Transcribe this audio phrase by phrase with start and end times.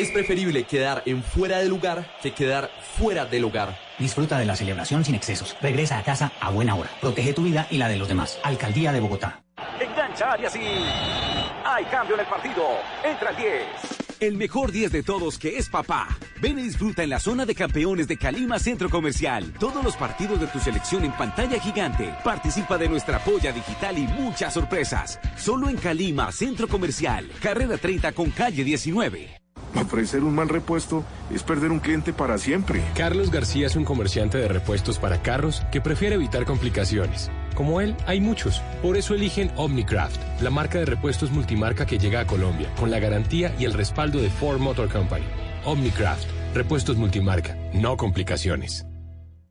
[0.00, 3.78] Es preferible quedar en fuera de lugar que quedar fuera del hogar.
[3.98, 5.54] Disfruta de la celebración sin excesos.
[5.60, 6.88] Regresa a casa a buena hora.
[7.02, 8.40] Protege tu vida y la de los demás.
[8.42, 9.42] Alcaldía de Bogotá.
[9.78, 10.60] Engancha y así.
[11.66, 12.64] Hay cambio en el partido.
[13.04, 13.62] Entra el 10.
[14.20, 16.08] El mejor 10 de todos que es papá.
[16.40, 19.52] Ven y disfruta en la zona de campeones de Calima Centro Comercial.
[19.60, 22.14] Todos los partidos de tu selección en pantalla gigante.
[22.24, 25.20] Participa de nuestra polla digital y muchas sorpresas.
[25.36, 27.30] Solo en Calima Centro Comercial.
[27.42, 29.39] Carrera 30 con calle 19.
[29.74, 32.82] Ofrecer un mal repuesto es perder un cliente para siempre.
[32.94, 37.30] Carlos García es un comerciante de repuestos para carros que prefiere evitar complicaciones.
[37.54, 38.62] Como él, hay muchos.
[38.82, 42.98] Por eso eligen Omnicraft, la marca de repuestos multimarca que llega a Colombia, con la
[42.98, 45.26] garantía y el respaldo de Ford Motor Company.
[45.64, 48.89] Omnicraft, repuestos multimarca, no complicaciones.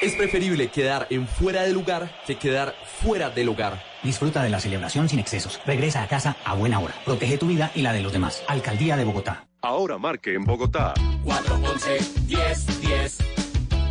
[0.03, 3.83] Es preferible quedar en fuera de lugar que quedar fuera del hogar.
[4.03, 5.59] Disfruta de la celebración sin excesos.
[5.65, 6.95] Regresa a casa a buena hora.
[7.05, 8.43] Protege tu vida y la de los demás.
[8.47, 9.47] Alcaldía de Bogotá.
[9.63, 10.93] Ahora marque en Bogotá.
[11.25, 13.19] 411 10 10.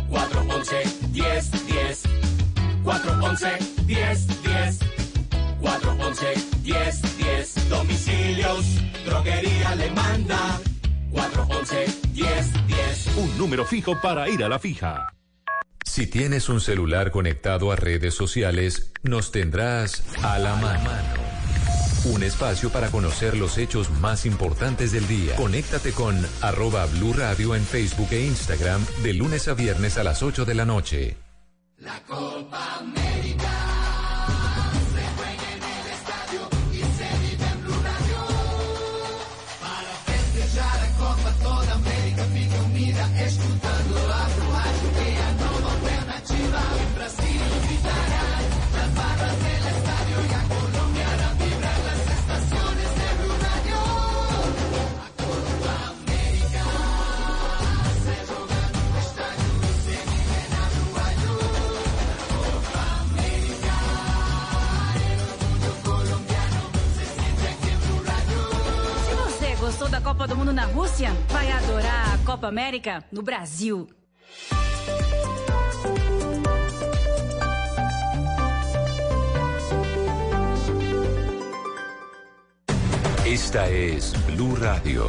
[0.08, 0.76] 411
[1.10, 2.02] 10 10.
[2.84, 3.48] 411
[3.86, 4.78] 10 10.
[5.60, 6.26] 411
[6.62, 7.68] 10 10.
[7.68, 8.64] Domicilios.
[9.04, 10.60] Droguería le manda.
[11.10, 13.16] 411 10 10.
[13.16, 15.12] Un número fijo para ir a la fija.
[15.96, 20.90] Si tienes un celular conectado a redes sociales, nos tendrás a la mano.
[22.12, 25.34] Un espacio para conocer los hechos más importantes del día.
[25.36, 30.22] Conéctate con arroba Blue Radio en Facebook e Instagram de lunes a viernes a las
[30.22, 31.16] 8 de la noche.
[31.78, 33.65] La Copa América.
[69.86, 73.88] Gostou da Copa do Mundo na Rússia, vai adorar a Copa América no Brasil.
[83.24, 85.08] Esta es Blue Radio.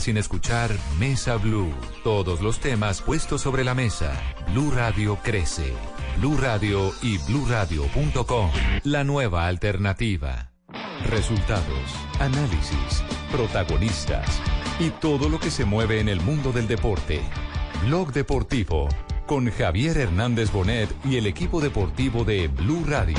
[0.01, 1.71] sin escuchar Mesa Blue.
[2.03, 4.13] Todos los temas puestos sobre la mesa.
[4.51, 5.73] Blue Radio crece.
[6.17, 8.51] Blue Radio y bluradio.com.
[8.83, 10.51] La nueva alternativa.
[11.07, 14.41] Resultados, análisis, protagonistas
[14.79, 17.21] y todo lo que se mueve en el mundo del deporte.
[17.85, 18.89] Blog Deportivo
[19.27, 23.17] con Javier Hernández Bonet y el equipo deportivo de Blue Radio.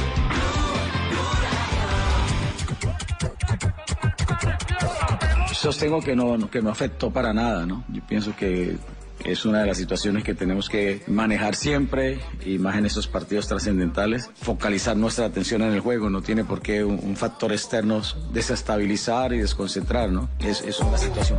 [5.63, 7.85] Sostengo que no, que no afectó para nada, ¿no?
[7.89, 8.77] Yo pienso que
[9.25, 13.47] es una de las situaciones que tenemos que manejar siempre y más en estos partidos
[13.47, 18.03] trascendentales, focalizar nuestra atención en el juego, no tiene por qué un, un factor externo
[18.33, 20.29] desestabilizar y desconcentrar, ¿no?
[20.41, 21.39] Es, es una situación.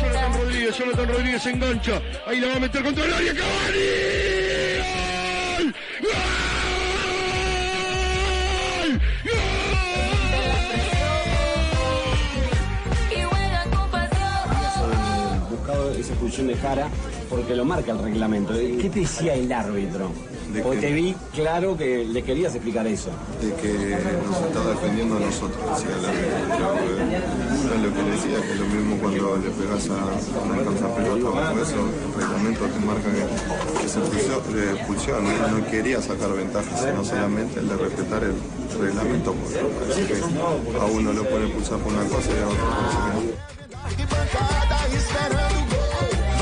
[0.00, 2.02] Jonathan Rodríguez, Jonathan Rodríguez engancha.
[2.24, 3.34] Ahí la va a meter contra el área.
[3.34, 4.23] ¡Cavani!
[16.04, 16.88] Esa expulsión de Jara
[17.30, 18.52] porque lo marca el reglamento.
[18.52, 20.10] ¿Qué te decía el árbitro?
[20.62, 23.10] Porque te vi claro que le querías explicar eso.
[23.40, 23.72] de que
[24.28, 26.84] nos estaba defendiendo a nosotros, decía el árbitro.
[27.82, 31.26] Lo que le decía, que es lo mismo cuando le pegas a una alcanza pelota
[31.26, 33.24] o algo de eso, el reglamento te marca que,
[33.80, 33.96] que es
[34.78, 38.34] expulsión, de no quería sacar ventaja, sino solamente el de respetar el
[38.78, 40.20] reglamento, porque parece que
[40.78, 43.44] a uno lo puede expulsar por una cosa y a otro que no.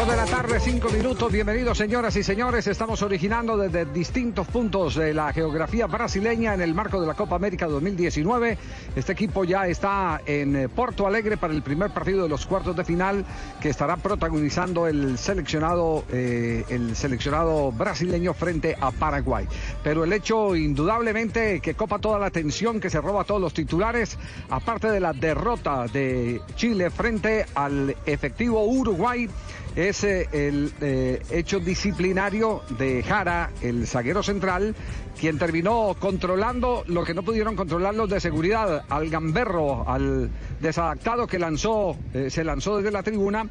[0.02, 1.30] De la tarde, cinco minutos.
[1.30, 2.66] Bienvenidos, señoras y señores.
[2.66, 7.36] Estamos originando desde distintos puntos de la geografía brasileña en el marco de la Copa
[7.36, 8.58] América 2019.
[8.96, 12.74] Este equipo ya está en eh, Porto Alegre para el primer partido de los cuartos
[12.74, 13.24] de final
[13.60, 19.46] que estará protagonizando el seleccionado, eh, el seleccionado brasileño frente a Paraguay.
[19.84, 24.18] Pero el hecho, indudablemente, que copa toda la atención, que se roba todos los titulares,
[24.50, 29.28] aparte de la derrota de Chile frente al efectivo Uruguay
[29.76, 34.74] es eh, el eh, hecho disciplinario de Jara, el zaguero central,
[35.18, 40.30] quien terminó controlando lo que no pudieron controlar los de seguridad, al gamberro, al
[40.60, 43.48] desadaptado que lanzó, eh, se lanzó desde la tribuna,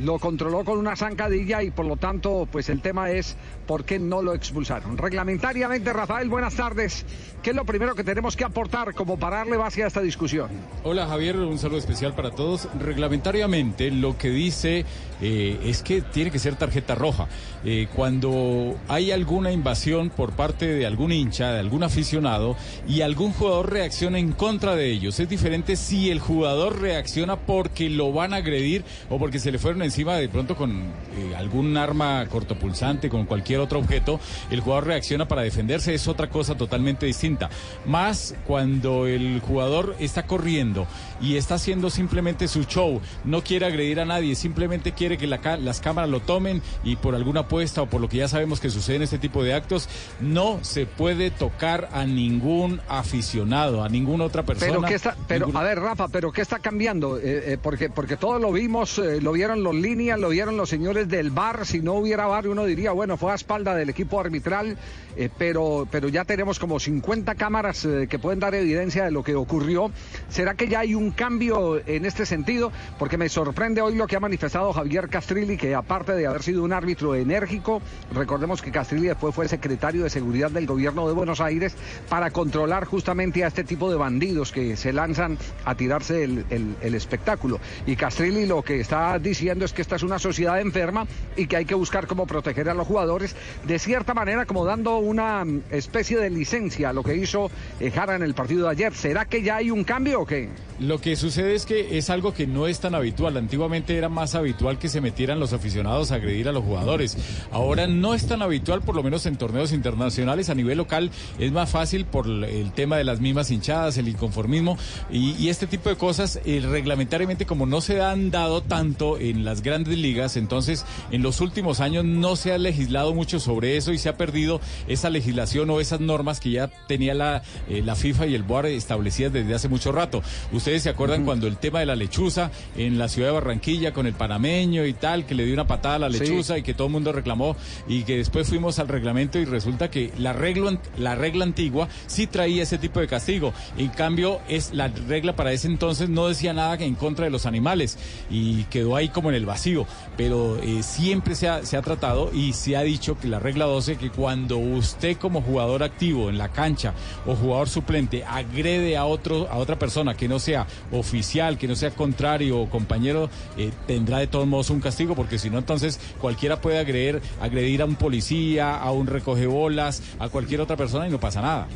[0.00, 3.36] lo controló con una zancadilla y por lo tanto, pues el tema es
[3.66, 4.96] por qué no lo expulsaron.
[4.96, 7.04] Reglamentariamente, Rafael, buenas tardes.
[7.42, 10.48] ¿Qué es lo primero que tenemos que aportar como para darle base a esta discusión?
[10.84, 12.68] Hola Javier, un saludo especial para todos.
[12.78, 14.86] Reglamentariamente lo que dice
[15.20, 17.28] eh, es que tiene que ser tarjeta roja.
[17.64, 22.56] Eh, cuando hay alguna invasión por parte de algún hincha, de algún aficionado
[22.88, 27.90] y algún jugador reacciona en contra de ellos, es diferente si el jugador reacciona porque
[27.90, 31.76] lo van a agredir o porque se le fueron encima de pronto con eh, algún
[31.76, 34.20] arma cortopulsante, con cualquier otro objeto,
[34.50, 37.50] el jugador reacciona para defenderse, es otra cosa totalmente distinta.
[37.86, 40.86] Más cuando el jugador está corriendo
[41.20, 45.40] y está haciendo simplemente su show, no quiere agredir a nadie, simplemente quiere que la
[45.58, 48.70] las cámaras lo tomen y por alguna apuesta o por lo que ya sabemos que
[48.70, 49.88] sucede en este tipo de actos,
[50.20, 54.72] no se puede tocar a ningún aficionado, a ninguna otra persona.
[54.72, 58.16] Pero qué está, pero a ver, Rafa, pero qué está cambiando, Eh, eh, porque porque
[58.16, 61.66] todos lo vimos, eh, lo vieron los líneas, lo vieron los señores del bar.
[61.66, 64.76] Si no hubiera bar, uno diría, bueno, fue a espalda del equipo arbitral,
[65.20, 69.22] eh, pero pero ya tenemos como 50 cámaras eh, que pueden dar evidencia de lo
[69.22, 69.90] que ocurrió.
[70.28, 72.72] ¿Será que ya hay un cambio en este sentido?
[72.98, 76.64] Porque me sorprende hoy lo que ha manifestado Javier Castrilli, que aparte de haber sido
[76.64, 81.40] un árbitro enérgico, recordemos que Castrilli después fue secretario de Seguridad del Gobierno de Buenos
[81.40, 81.74] Aires
[82.08, 86.76] para controlar justamente a este tipo de bandidos que se lanzan a tirarse el, el-
[86.80, 87.60] el espectáculo.
[87.86, 91.56] Y Castrilli lo que está diciendo es que esta es una sociedad enferma y que
[91.56, 93.36] hay que buscar cómo proteger a los jugadores,
[93.66, 97.50] de cierta manera como dando una especie de licencia lo que hizo
[97.80, 98.94] eh, Jara en el partido de ayer.
[98.94, 100.48] ¿Será que ya hay un cambio o qué?
[100.78, 103.36] Lo que sucede es que es algo que no es tan habitual.
[103.36, 107.18] Antiguamente era más habitual que se metieran los aficionados a agredir a los jugadores.
[107.50, 110.48] Ahora no es tan habitual, por lo menos en torneos internacionales.
[110.48, 114.78] A nivel local es más fácil por el- tema de las mismas hinchadas, el inconformismo
[115.10, 116.40] y, y este tipo de cosas.
[116.44, 121.40] eh, reglamentariamente, como no se han dado tanto en las grandes ligas, entonces en los
[121.40, 124.60] últimos años no se ha legislado mucho sobre eso y se ha perdido
[124.92, 128.66] esa legislación o esas normas que ya tenía la, eh, la FIFA y el BOAR
[128.66, 130.22] establecidas desde hace mucho rato.
[130.52, 134.06] Ustedes se acuerdan cuando el tema de la lechuza en la ciudad de Barranquilla con
[134.06, 136.20] el panameño y tal, que le dio una patada a la Sí.
[136.20, 137.56] lechuza y que todo el mundo reclamó
[137.88, 142.26] y que después fuimos al reglamento y resulta que la regla, la regla antigua sí
[142.26, 143.52] traía ese tipo de castigo.
[143.78, 147.46] En cambio, es la regla para ese entonces no decía nada en contra de los
[147.46, 147.96] animales
[148.30, 149.86] y quedó ahí como en el vacío.
[150.16, 153.66] Pero eh, siempre se ha, se ha tratado y se ha dicho que la regla
[153.66, 156.94] 12 que cuando usted como jugador activo en la cancha
[157.26, 161.76] o jugador suplente agrede a otro a otra persona que no sea oficial, que no
[161.76, 166.00] sea contrario o compañero, eh, tendrá de todos modos un castigo porque si no entonces
[166.20, 171.10] cualquiera puede agredir, agredir a un policía, a un recogebolas, a cualquier otra persona y
[171.10, 171.68] no pasa nada.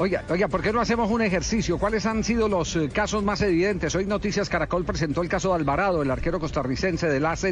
[0.00, 1.76] Oiga, oiga, ¿por qué no hacemos un ejercicio?
[1.76, 3.96] ¿Cuáles han sido los eh, casos más evidentes?
[3.96, 7.42] Hoy Noticias Caracol presentó el caso de Alvarado, el arquero costarricense del AZ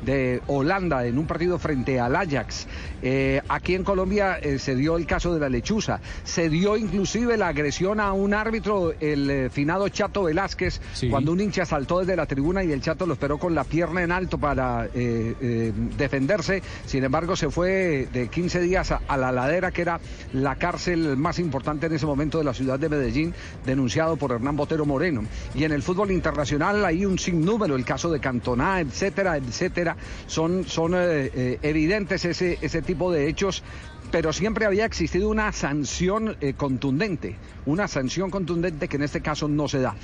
[0.00, 2.66] de Holanda, en un partido frente al Ajax.
[3.02, 6.00] Eh, aquí en Colombia eh, se dio el caso de la lechuza.
[6.24, 11.10] Se dio inclusive la agresión a un árbitro, el finado Chato Velázquez, Sí.
[11.10, 14.02] cuando un hincha saltó desde la tribuna y el Chato lo esperó con la pierna
[14.02, 16.62] en alto para defenderse.
[16.86, 20.00] Sin embargo, se fue de 15 días a, a la ladera, que era
[20.32, 23.34] la cárcel más importante en ese momento de la ciudad de Medellín,
[23.64, 25.24] denunciado por Hernán Botero Moreno.
[25.54, 29.96] Y en el fútbol internacional hay un sinnúmero, el caso de Cantona, etcétera, etcétera.
[30.26, 33.62] Son, son eh, eh, evidentes ese, ese tipo de hechos
[34.10, 39.48] pero siempre había existido una sanción eh, contundente, una sanción contundente que en este caso
[39.48, 39.94] no se da.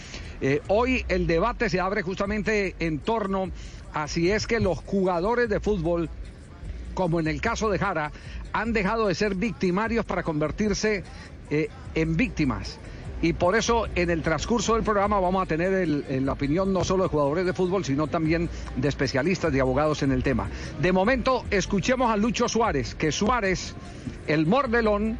[0.68, 3.50] Hoy el debate se abre justamente en torno
[3.92, 6.08] a si es que los jugadores de fútbol,
[6.94, 8.10] como en el caso de Jara,
[8.52, 11.04] han dejado de ser victimarios para convertirse
[11.50, 12.78] eh, en víctimas.
[13.20, 17.02] Y por eso en el transcurso del programa vamos a tener la opinión no solo
[17.02, 20.48] de jugadores de fútbol, sino también de especialistas, de abogados en el tema.
[20.80, 23.74] De momento, escuchemos a Lucho Suárez, que Suárez,
[24.28, 25.18] el mordelón,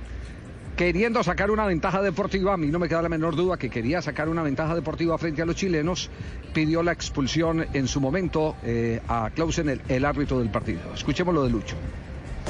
[0.77, 4.01] queriendo sacar una ventaja deportiva, a mí no me queda la menor duda que quería
[4.01, 6.09] sacar una ventaja deportiva frente a los chilenos,
[6.55, 10.95] pidió la expulsión en su momento eh, a Clausen, el, el árbitro del partido.
[10.95, 11.75] Escuchemos lo de Lucho.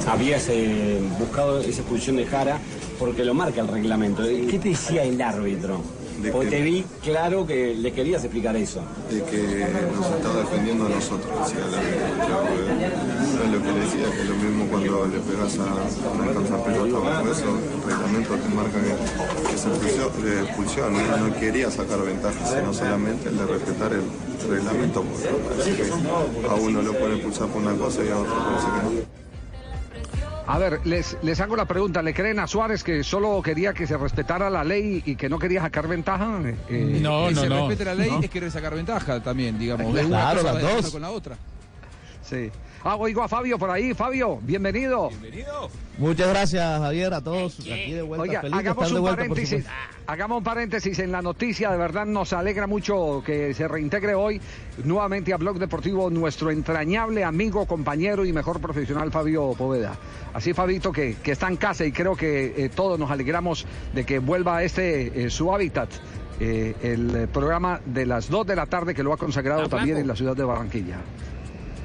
[0.07, 2.57] Habías eh, buscado esa expulsión de Jara
[2.97, 4.23] porque lo marca el reglamento.
[4.23, 5.81] ¿Qué te decía el árbitro?
[6.23, 8.81] De Porque que- te vi claro que le querías explicar eso.
[9.09, 9.65] de que
[9.95, 12.25] nos estaba defendiendo a nosotros, decía el árbitro.
[12.27, 16.33] Claro, eh, lo que le decía, que es lo mismo cuando le pegas a una
[16.33, 22.01] cancha pelota, bajo eso el reglamento te marca que, que es expulsión, no quería sacar
[22.03, 24.03] ventaja, sino solamente el de respetar el
[24.49, 28.83] reglamento, porque a uno lo puede expulsar por una cosa y a otro parece que
[28.83, 29.19] no.
[30.51, 33.85] A ver, les, les hago la pregunta, ¿le creen a Suárez que solo quería que
[33.85, 36.39] se respetara la ley y que no quería sacar ventaja?
[36.67, 37.67] Eh, No, que no, se no.
[37.67, 38.19] respete la ley No.
[38.19, 39.93] es querer sacar ventaja también, digamos.
[39.93, 40.91] Claro, de una cosa las dos.
[40.91, 41.37] con la otra.
[42.23, 42.49] Sí.
[42.83, 43.93] Ah, oigo a Fabio por ahí.
[43.93, 45.09] Fabio, bienvenido.
[45.97, 47.59] Muchas gracias, Javier, a todos.
[47.59, 48.21] Aquí de vuelta.
[48.23, 49.65] Oiga, Feliz de hagamos estar de un vuelta, paréntesis.
[50.07, 51.71] Hagamos un paréntesis en la noticia.
[51.71, 54.39] De verdad nos alegra mucho que se reintegre hoy
[54.85, 59.97] nuevamente a Blog Deportivo nuestro entrañable amigo, compañero y mejor profesional Fabio Poveda.
[60.33, 64.05] Así, Fabito, que, que está en casa y creo que eh, todos nos alegramos de
[64.05, 65.89] que vuelva a este eh, su hábitat.
[66.39, 70.07] eh, el programa de las 2 de la tarde que lo ha consagrado también en
[70.07, 70.95] la ciudad de Barranquilla.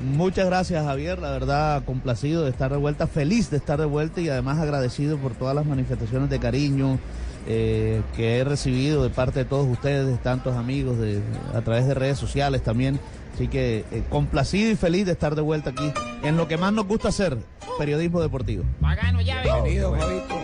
[0.02, 1.18] Muchas gracias, Javier.
[1.18, 5.18] La verdad, complacido de estar de vuelta, feliz de estar de vuelta y además agradecido
[5.18, 6.98] por todas las manifestaciones de cariño
[7.46, 11.20] eh, que he recibido de parte de todos ustedes, de tantos amigos, de,
[11.54, 12.98] a través de redes sociales también.
[13.34, 16.72] Así que eh, complacido y feliz de estar de vuelta aquí en lo que más
[16.72, 17.36] nos gusta hacer,
[17.78, 18.64] periodismo deportivo.
[18.80, 19.42] Pagano, llave.
[19.42, 20.34] Bienvenido, Fabito.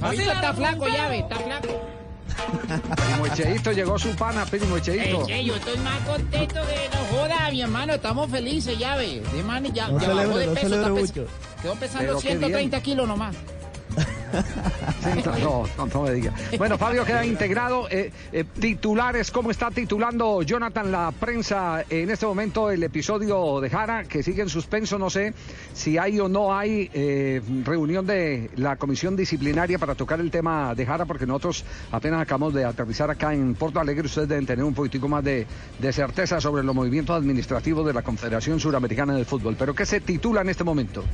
[0.00, 1.91] Fabito está flaco, llave, está flaco.
[2.36, 5.26] Primo Echeito, llegó su pana, Primo Echeito.
[5.28, 7.94] Yo estoy más contento que no joda, mi hermano.
[7.94, 9.20] Estamos felices, llave.
[9.32, 10.68] De man, ya, No ya celebre, bajó de no peso.
[10.68, 11.26] celebre está pes- mucho.
[11.62, 12.82] Quedó pesando Pero qué 130 bien.
[12.82, 13.36] kilos nomás.
[15.42, 16.32] No, no me diga.
[16.58, 17.88] Bueno, Fabio queda integrado.
[17.90, 23.68] Eh, eh, titulares, ¿cómo está titulando Jonathan la prensa en este momento el episodio de
[23.68, 24.98] Jara, que sigue en suspenso?
[24.98, 25.34] No sé
[25.72, 30.74] si hay o no hay eh, reunión de la comisión disciplinaria para tocar el tema
[30.74, 34.06] de Jara, porque nosotros apenas acabamos de aterrizar acá en Porto Alegre.
[34.06, 35.46] Ustedes deben tener un poquitico más de,
[35.78, 39.56] de certeza sobre los movimientos administrativos de la Confederación Suramericana de Fútbol.
[39.58, 41.04] ¿Pero qué se titula en este momento?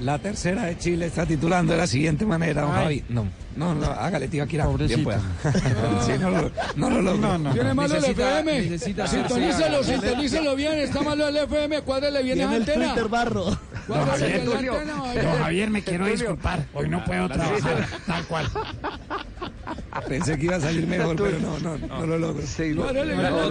[0.00, 2.72] La tercera de Chile está titulando de la siguiente manera, don.
[2.72, 3.04] Javi.
[3.08, 4.66] No, no, no, hágale, tío Akira.
[4.66, 5.20] Bien pueda.
[6.04, 7.52] Sí, no, lo- no lo logro.
[7.52, 8.60] Tiene malo el FM.
[8.62, 10.78] necesita- Sintonícelo, sí, sintonícelo bien.
[10.78, 11.82] Está malo el FM.
[11.82, 12.86] Cuádrele bien el antena.
[12.94, 13.50] Twitter barro.
[13.88, 14.74] La Tulio.
[14.74, 15.38] antena, Don.
[15.42, 16.64] Javier, me quiero disculpar.
[16.74, 17.86] Hoy no puedo trabajar.
[18.06, 18.46] Tal cual.
[20.08, 22.44] Pensé que iba a salir mejor, pero no, no, no lo logro.
[22.46, 23.50] Sí, no, no, la no,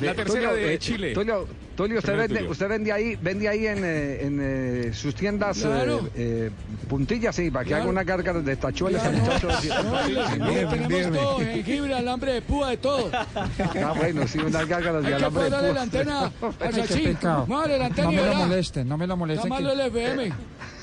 [0.00, 1.12] La tercera Tulio, de eh, Chile.
[1.14, 1.48] Tulio,
[1.80, 2.50] Tulio, usted, vende, Tulio.
[2.50, 6.10] usted vende ahí, vende ahí en, eh, en eh, sus tiendas eh, Claro.
[6.14, 6.50] eh,
[6.90, 7.84] puntillas, sí, para que Claro.
[7.84, 9.48] haga unas gárgaras de tachuelas al muchacho.
[9.48, 13.10] No, y tenemos todo, jengibre, alambre de púa, de todo.
[13.14, 15.60] Ah, bueno, sí, unas gárgaras de alambre de púa.
[15.72, 17.04] la antena a Ay, qué Sachin.
[17.14, 17.46] pecado.
[17.46, 19.52] Muévale la antena No me lo molesten, no me lo molesten.
[19.52, 20.32] Está malo el FM.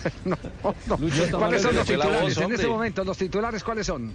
[1.37, 3.03] ¿Cuáles son los voz, titulares en este momento?
[3.03, 4.13] ¿Los titulares cuáles son?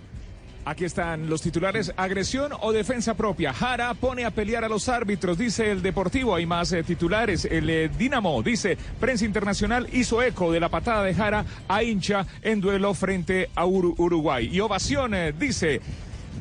[0.64, 3.52] Aquí están los titulares, agresión o defensa propia.
[3.52, 6.36] Jara pone a pelear a los árbitros, dice el Deportivo.
[6.36, 7.44] Hay más eh, titulares.
[7.46, 12.26] El eh, Dinamo, dice, prensa internacional hizo eco de la patada de Jara a hincha
[12.42, 14.48] en duelo frente a Uru- Uruguay.
[14.52, 15.80] Y ovación, eh, dice,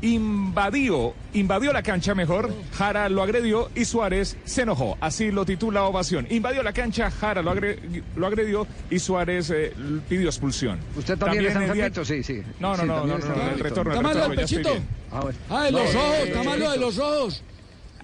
[0.02, 4.98] invadió, invadió la cancha mejor, Jara lo agredió y Suárez se enojó.
[5.02, 6.28] Así lo titula ovación.
[6.30, 7.78] Invadió la cancha, Jara lo, agre-
[8.16, 9.74] lo agredió y Suárez eh,
[10.10, 10.80] pidió expulsión.
[10.96, 12.06] ¿Usted también, está el día- enfermito?
[12.06, 12.42] Sí, sí.
[12.60, 14.82] No, no, Sí, no, también no, está no, el retorno, el.
[15.12, 15.38] Ah, bueno.
[15.50, 17.44] Ah, de No, los eh, ojos, eh, está malo de los ojos.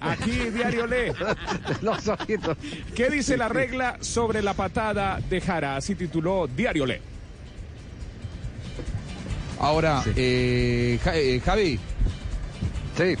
[0.00, 1.12] Aquí Diario Lee.
[1.82, 2.56] Los ojitos.
[2.94, 5.74] ¿Qué dice la regla sobre la patada de Jara?
[5.74, 7.00] Así tituló Diario Lee.
[9.60, 11.78] Ahora, eh, eh, Javi.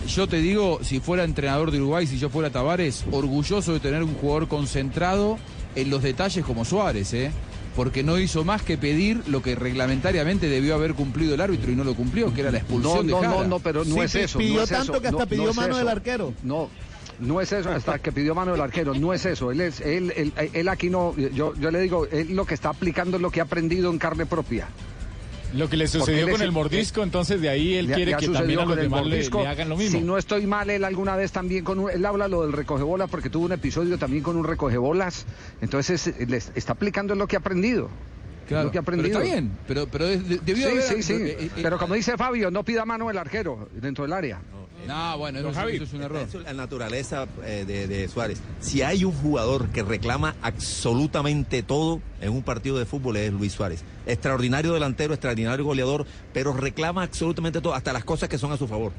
[0.08, 4.02] Yo te digo, si fuera entrenador de Uruguay, si yo fuera Tavares, orgulloso de tener
[4.02, 5.38] un jugador concentrado
[5.76, 7.30] en los detalles como Suárez, ¿eh?
[7.76, 11.76] Porque no hizo más que pedir lo que reglamentariamente debió haber cumplido el árbitro y
[11.76, 13.42] no lo cumplió, que era la No, expulsión no, de Jara.
[13.42, 14.38] no, no, pero no Sí, es eso.
[14.40, 16.34] pidió no es tanto eso, que hasta no- pidió no es mano del arquero.
[16.42, 16.68] No.
[17.20, 19.52] No es eso, hasta que pidió mano del arquero, no es eso.
[19.52, 22.70] Él, es, él, él, él aquí no, yo, yo le digo, él lo que está
[22.70, 24.66] aplicando es lo que ha aprendido en carne propia.
[25.54, 28.28] Lo que le sucedió con el mordisco, entonces de ahí él Le- quiere le que
[28.28, 29.40] también a con los el demás le, mordisco.
[29.42, 29.98] le hagan lo mismo.
[29.98, 33.06] Si no estoy mal, él alguna vez también con un, él habla lo del recogebola
[33.06, 35.24] porque tuvo un episodio también con un recogebolas.
[35.62, 37.88] Entonces es- les está aplicando lo que ha aprendido.
[38.46, 39.20] Claro, lo que ha pero aprendido.
[39.22, 40.82] está bien, pero, pero debió sí, haber...
[40.82, 41.12] sí, sí.
[41.14, 44.36] eh, eh, pero como dice Fabio, no pida mano el arquero dentro del área.
[44.52, 44.67] No,
[45.18, 46.18] bueno, eso, eso es un error.
[46.28, 48.40] Eso es la naturaleza eh, de, de Suárez.
[48.60, 53.52] Si hay un jugador que reclama absolutamente todo en un partido de fútbol es Luis
[53.52, 53.82] Suárez.
[54.06, 58.66] Extraordinario delantero, extraordinario goleador, pero reclama absolutamente todo, hasta las cosas que son a su
[58.68, 58.92] favor.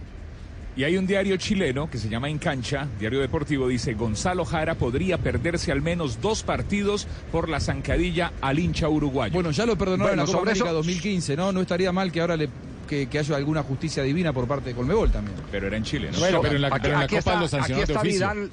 [0.78, 4.76] Y hay un diario chileno que se llama En Cancha, diario deportivo, dice Gonzalo Jara
[4.76, 9.34] podría perderse al menos dos partidos por la zancadilla al hincha uruguayo.
[9.34, 11.52] Bueno, ya lo perdonaron Bueno, en la Copa América eso- 2015, ¿no?
[11.52, 12.50] No estaría mal que ahora le,
[12.90, 15.38] que, que haya alguna justicia divina por parte de Colmebol también.
[15.52, 16.20] Pero era en Chile, ¿no?
[16.20, 17.94] Bueno, pero en la, aquí, pero en la aquí Copa está, lo aquí sancionaron de
[17.98, 18.18] oficio.
[18.32, 18.52] Vidal.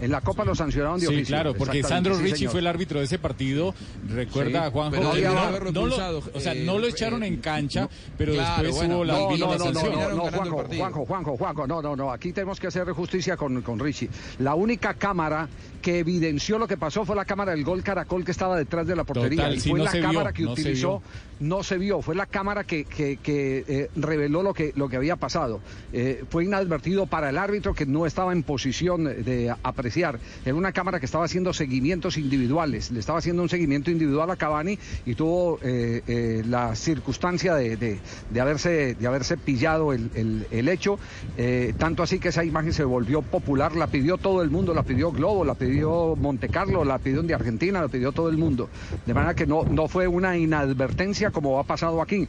[0.00, 1.36] En la Copa lo sancionaron de Sí, oficio.
[1.36, 2.50] claro, porque Sandro sí, Richie señor.
[2.50, 3.72] fue el árbitro de ese partido.
[4.08, 4.90] Recuerda, Sí, Juanjo.
[4.90, 7.36] pero que había- no- haberlo no lo- o sea, eh, no lo echaron eh, en
[7.36, 9.92] cancha, pero claro, después bueno, hubo la, No, vino no, la no, no, sanción.
[9.94, 10.64] no, no, Juanjo.
[10.76, 14.08] Juanjo, Juanjo, Juanjo, no, no, no, aquí tenemos que hacer justicia con, con Richie.
[14.40, 15.48] La única cámara
[15.82, 18.96] que evidenció lo que pasó fue la cámara del gol Caracol que estaba detrás de
[18.96, 19.42] la portería.
[19.42, 21.02] Total, y sí, fue no la vio, cámara que no utilizó,
[21.40, 24.96] no se vio, fue la cámara que, que, que, eh, reveló lo que, lo que
[24.96, 25.60] había pasado.
[25.92, 30.20] Eh, fue inadvertido para el árbitro que no estaba en posición de apreciar.
[30.44, 34.36] Era una cámara que estaba haciendo seguimientos individuales, le estaba haciendo un seguimiento individual a
[34.36, 40.10] Cavani y tuvo eh, eh, la circunstancia de, de- de haberse, de haberse pillado el,
[40.14, 40.98] el- el hecho,
[41.78, 45.10] tanto así que esa imagen se volvió popular, la pidió todo el mundo, la pidió
[45.10, 48.68] Globo, la pidió Monte Carlo, la pidió de Argentina, la pidió todo el mundo.
[49.06, 52.28] De manera que no, no fue una inadvertencia como ha pasado aquí,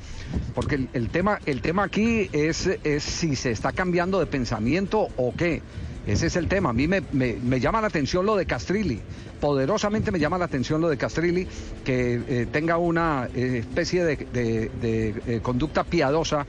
[0.53, 5.07] porque el, el tema, el tema aquí es, es si se está cambiando de pensamiento
[5.17, 5.61] o qué.
[6.05, 6.69] Ese es el tema.
[6.71, 8.99] A mí me, me- llama la atención lo de Castrilli.
[9.39, 11.47] Poderosamente me llama la atención lo de Castrilli,
[11.85, 16.45] que eh, tenga una eh, especie de, de- eh, conducta piadosa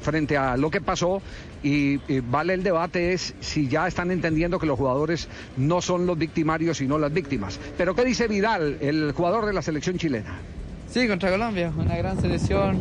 [0.00, 1.22] frente a lo que pasó.
[1.62, 1.98] Y,
[2.30, 6.78] vale el debate es si ya están entendiendo que los jugadores no son los victimarios,
[6.78, 7.60] sino las víctimas.
[7.76, 10.38] Pero ¿qué dice Vidal, el jugador de la selección chilena?
[10.90, 12.80] Sí, contra Colombia, una gran selección.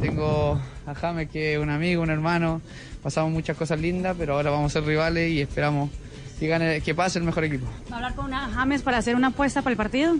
[0.00, 2.60] Tengo a James que es un amigo, un hermano.
[3.02, 5.90] Pasamos muchas cosas lindas, pero ahora vamos a ser rivales y esperamos
[6.38, 7.66] que, gane, que pase el mejor equipo.
[7.90, 10.16] ¿Va a hablar con una James para hacer una apuesta para el partido?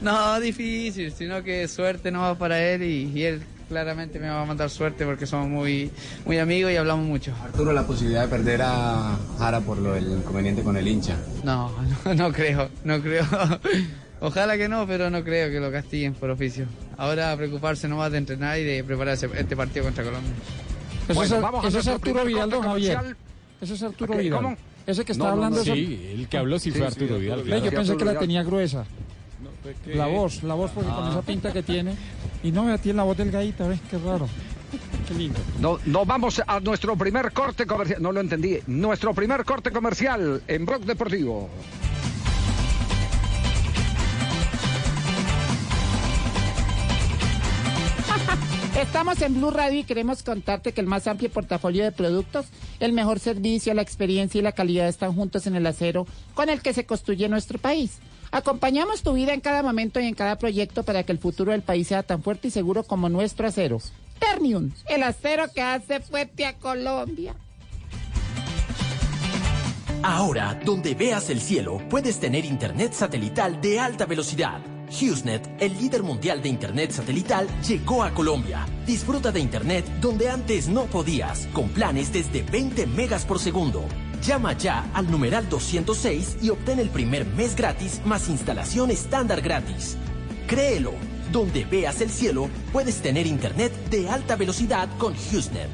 [0.00, 4.42] No, difícil, sino que suerte no va para él y, y él claramente me va
[4.42, 5.90] a mandar suerte porque somos muy,
[6.26, 7.34] muy amigos y hablamos mucho.
[7.42, 11.16] Arturo, la posibilidad de perder a Jara por lo del inconveniente con el hincha.
[11.42, 11.72] No,
[12.04, 13.24] no, no creo, no creo.
[14.20, 16.66] Ojalá que no, pero no creo que lo castiguen por oficio.
[16.96, 20.32] Ahora a preocuparse nomás de entrenar y de prepararse este partido contra Colombia.
[21.08, 23.16] Eso Bueno, es, vamos a eso es nuestro Arturo Vidal, Javier.
[23.60, 24.22] Eso es Arturo ¿Qué?
[24.22, 24.42] Vidal.
[24.42, 24.56] ¿Cómo?
[24.86, 25.64] Ese que está No, no, hablando no.
[25.64, 27.38] Sí, el que habló sí, Sí, fue sí, Arturo Vidal.
[27.38, 27.62] Ve, Vidal.
[27.62, 28.84] yo Sí, pensé que la tenía gruesa.
[29.94, 31.10] La voz, la voz, porque con Ah.
[31.10, 31.94] esa pinta que tiene.
[32.42, 33.80] Y no, tiene la voz delgadita, ¿ves?
[33.88, 34.28] Qué raro.
[35.06, 35.38] Qué lindo.
[35.60, 38.02] No, nos vamos a nuestro primer corte comercial.
[38.02, 38.58] No lo entendí.
[38.66, 41.48] Nuestro primer corte comercial en Blog Deportivo.
[48.82, 52.46] Estamos en Blue Radio y queremos contarte que el más amplio portafolio de productos,
[52.80, 56.60] el mejor servicio, la experiencia y la calidad están juntos en el acero con el
[56.60, 58.00] que se construye nuestro país.
[58.32, 61.62] Acompañamos tu vida en cada momento y en cada proyecto para que el futuro del
[61.62, 63.78] país sea tan fuerte y seguro como nuestro acero.
[64.18, 67.36] Ternium, el acero que hace fuerte a Colombia.
[70.02, 74.60] Ahora, donde veas el cielo, puedes tener internet satelital de alta velocidad.
[74.92, 78.66] HughesNet, el líder mundial de internet satelital, llegó a Colombia.
[78.86, 83.84] Disfruta de internet donde antes no podías, con planes desde 20 megas por segundo.
[84.22, 89.96] Llama ya al numeral 206 y obtén el primer mes gratis más instalación estándar gratis.
[90.46, 90.92] Créelo,
[91.32, 95.70] donde veas el cielo, puedes tener internet de alta velocidad con HughesNet.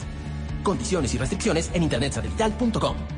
[0.63, 3.18] Condiciones y restricciones en internetsatelital.com.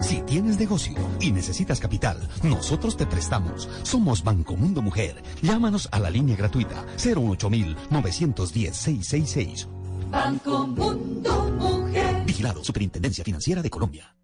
[0.00, 3.68] Si tienes negocio y necesitas capital, nosotros te prestamos.
[3.82, 5.22] Somos Banco Mundo Mujer.
[5.42, 9.66] Llámanos a la línea gratuita 08910-666.
[10.10, 12.24] Banco Mundo Mujer.
[12.26, 14.14] Vigilado Superintendencia Financiera de Colombia.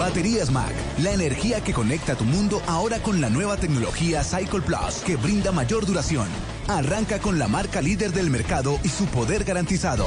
[0.00, 5.02] Baterías Mac, la energía que conecta tu mundo ahora con la nueva tecnología Cycle Plus
[5.04, 6.26] que brinda mayor duración.
[6.68, 10.06] Arranca con la marca líder del mercado y su poder garantizado.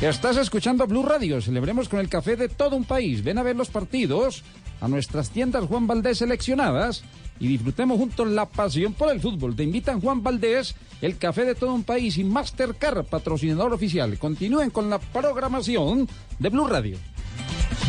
[0.00, 1.40] Estás escuchando Blue Radio.
[1.40, 3.24] Celebremos con el café de todo un país.
[3.24, 4.44] Ven a ver los partidos
[4.82, 7.02] a nuestras tiendas Juan Valdés seleccionadas
[7.40, 9.56] y disfrutemos juntos la pasión por el fútbol.
[9.56, 14.18] Te invitan Juan Valdés, el café de todo un país y Mastercard, patrocinador oficial.
[14.18, 16.06] Continúen con la programación
[16.38, 16.98] de Blue Radio.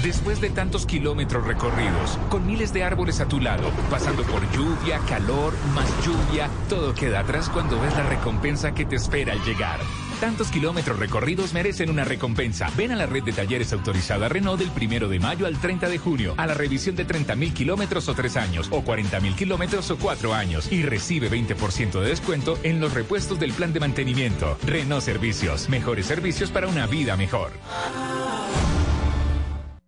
[0.01, 4.99] Después de tantos kilómetros recorridos, con miles de árboles a tu lado, pasando por lluvia,
[5.09, 9.79] calor, más lluvia, todo queda atrás cuando ves la recompensa que te espera al llegar.
[10.19, 12.71] Tantos kilómetros recorridos merecen una recompensa.
[12.75, 15.99] Ven a la red de talleres autorizada Renault del primero de mayo al 30 de
[15.99, 19.91] junio, a la revisión de 30 mil kilómetros o 3 años, o 40 mil kilómetros
[19.91, 24.57] o 4 años, y recibe 20% de descuento en los repuestos del plan de mantenimiento.
[24.65, 27.51] Renault Servicios, mejores servicios para una vida mejor.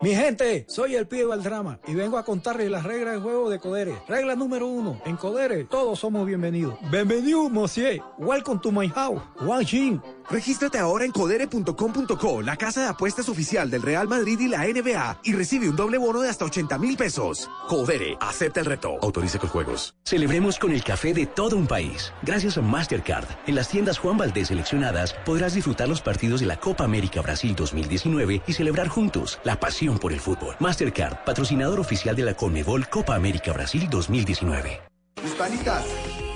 [0.02, 3.50] Mi gente, soy el pibe del drama y vengo a contarles las reglas de juego
[3.50, 3.96] de Codere.
[4.08, 6.76] Regla número uno, en Codere todos somos bienvenidos.
[6.89, 8.02] Bienvenido, monsieur.
[8.18, 9.22] Welcome to my house.
[9.42, 10.02] Wang Jin.
[10.30, 15.22] Regístrate ahora en codere.com.co, la casa de apuestas oficial del Real Madrid y la NBA,
[15.24, 17.50] y recibe un doble bono de hasta 80 mil pesos.
[17.68, 18.98] Codere, acepta el reto.
[19.02, 19.96] Autorice con juegos.
[20.06, 22.13] Celebremos con el café de todo un país.
[22.22, 26.60] Gracias a Mastercard, en las tiendas Juan Valdés seleccionadas podrás disfrutar los partidos de la
[26.60, 30.56] Copa América Brasil 2019 y celebrar juntos la pasión por el fútbol.
[30.60, 34.80] Mastercard, patrocinador oficial de la Conmebol Copa América Brasil 2019.
[35.26, 35.86] Hispanitas,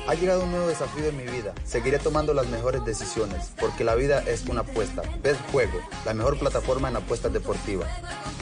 [0.08, 1.54] ha llegado un nuevo desafío en mi vida.
[1.64, 5.02] Seguiré tomando las mejores decisiones, porque la vida es una apuesta.
[5.22, 7.90] Bet Juego, la mejor plataforma en apuestas deportivas.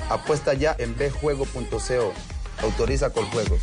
[0.10, 2.14] Apuesta ya en betjuego.co.
[2.62, 3.62] Autoriza con juegos.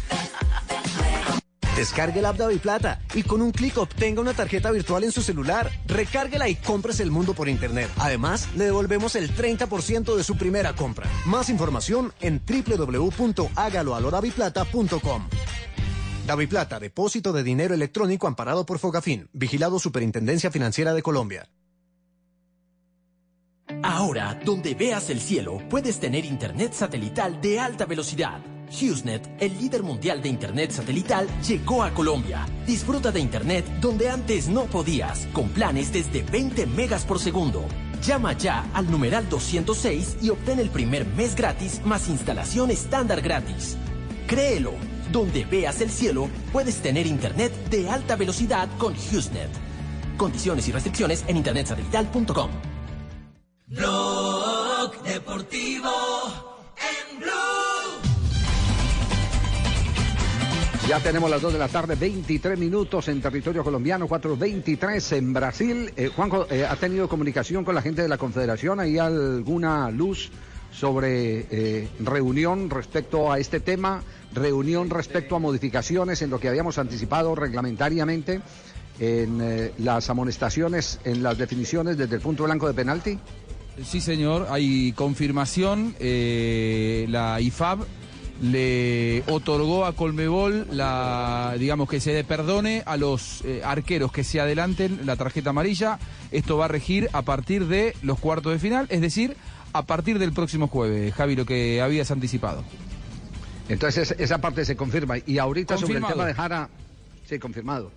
[1.78, 5.22] Descargue la app de Plata y con un clic obtenga una tarjeta virtual en su
[5.22, 5.70] celular.
[5.86, 7.88] Recárguela y compres el mundo por internet.
[7.98, 11.06] Además, le devolvemos el 30% de su primera compra.
[11.24, 15.28] Más información en www.hágaloalodaviplata.com.
[16.28, 21.48] Daviplata, depósito de dinero electrónico amparado por Fogafín, vigilado Superintendencia Financiera de Colombia.
[23.82, 28.42] Ahora, donde veas el cielo, puedes tener internet satelital de alta velocidad.
[28.68, 32.44] HughesNet, el líder mundial de internet satelital, llegó a Colombia.
[32.66, 37.64] Disfruta de internet donde antes no podías, con planes desde 20 megas por segundo.
[38.02, 43.78] Llama ya al numeral 206 y obtén el primer mes gratis más instalación estándar gratis.
[44.26, 44.74] Créelo,
[45.12, 49.50] donde veas el cielo, puedes tener internet de alta velocidad con HughesNet.
[50.16, 52.50] Condiciones y restricciones en internetsatelital.com.
[53.66, 55.90] Blog Deportivo
[56.76, 58.08] en Blue.
[60.88, 65.92] Ya tenemos las 2 de la tarde, 23 minutos en territorio colombiano, 4.23 en Brasil.
[65.96, 68.80] Eh, Juanjo, eh, ¿ha tenido comunicación con la gente de la Confederación?
[68.80, 70.30] ¿Hay alguna luz
[70.72, 76.78] sobre eh, reunión respecto a este tema, reunión respecto a modificaciones en lo que habíamos
[76.78, 78.40] anticipado reglamentariamente
[79.00, 83.18] en eh, las amonestaciones, en las definiciones desde el punto blanco de penalti.
[83.84, 85.94] Sí, señor, hay confirmación.
[86.00, 87.86] eh, la IFAB
[88.42, 94.24] le otorgó a Colmebol la, digamos, que se le perdone a los eh, arqueros que
[94.24, 95.98] se adelanten la tarjeta amarilla.
[96.30, 99.36] Esto va a regir a partir de los cuartos de final, es decir,
[99.72, 102.64] a partir del próximo jueves, Javi, lo que habías anticipado.
[103.68, 105.16] Entonces es- esa parte se confirma.
[105.26, 106.14] Y ahorita sobre el Confirmado.
[106.14, 106.68] tema de Jara,
[107.28, 107.90] sí, confirmado.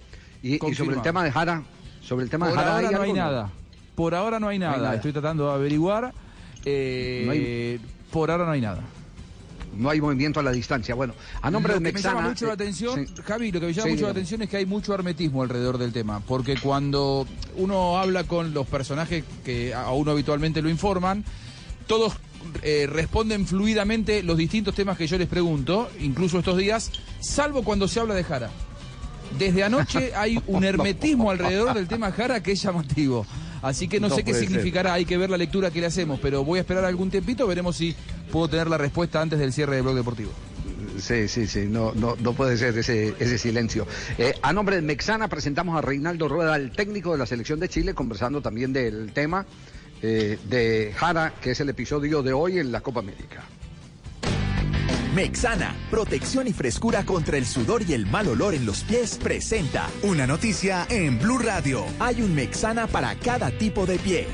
[0.44, 1.02] Y, y sobre el Confirmado.
[1.02, 1.64] tema de Jara,
[2.02, 3.50] sobre el tema Por de Jara ahora no hay nada.
[3.96, 4.96] Por ahora no hay No hay nada.
[4.96, 6.14] Estoy tratando de averiguar.
[6.66, 7.80] Eh, No hay-
[8.12, 8.82] Por ahora no hay nada.
[9.74, 10.94] No hay movimiento a la distancia.
[10.96, 12.30] Bueno, a nombre lo de que me llama Mexana.
[12.30, 13.14] mucho la eh, atención, sí.
[13.24, 15.78] Javi, lo que me llama Sí, mucho la atención es que hay mucho hermetismo alrededor
[15.78, 21.24] del tema, porque cuando uno habla con los personajes que a uno habitualmente lo informan,
[21.88, 22.16] todos
[22.62, 27.88] eh, responden fluidamente los distintos temas que yo les pregunto, incluso estos días, salvo cuando
[27.88, 28.50] se habla de Jara.
[29.38, 33.26] Desde anoche hay un hermetismo alrededor del tema Jara que es llamativo.
[33.62, 34.48] Así que no, No sé qué ser.
[34.48, 37.46] significará, hay que ver la lectura que le hacemos, pero voy a esperar algún tiempito,
[37.46, 37.96] veremos si
[38.32, 40.32] puedo tener la respuesta antes del cierre del blog deportivo.
[40.98, 43.88] Sí, sí, sí, no, no, no puede ser ese, ese silencio.
[44.18, 47.70] Eh, a nombre de Mexana presentamos a Reinaldo Rueda, el técnico de la selección de
[47.70, 49.46] Chile, conversando también del tema
[50.02, 53.44] eh, de Jara, que es el episodio de hoy en la Copa América.
[55.14, 59.90] Mexana, protección y frescura contra el sudor y el mal olor en los pies, presenta
[60.04, 61.86] Una noticia en Blue Radio.
[62.00, 64.28] Hay un Mexana para cada tipo de pie.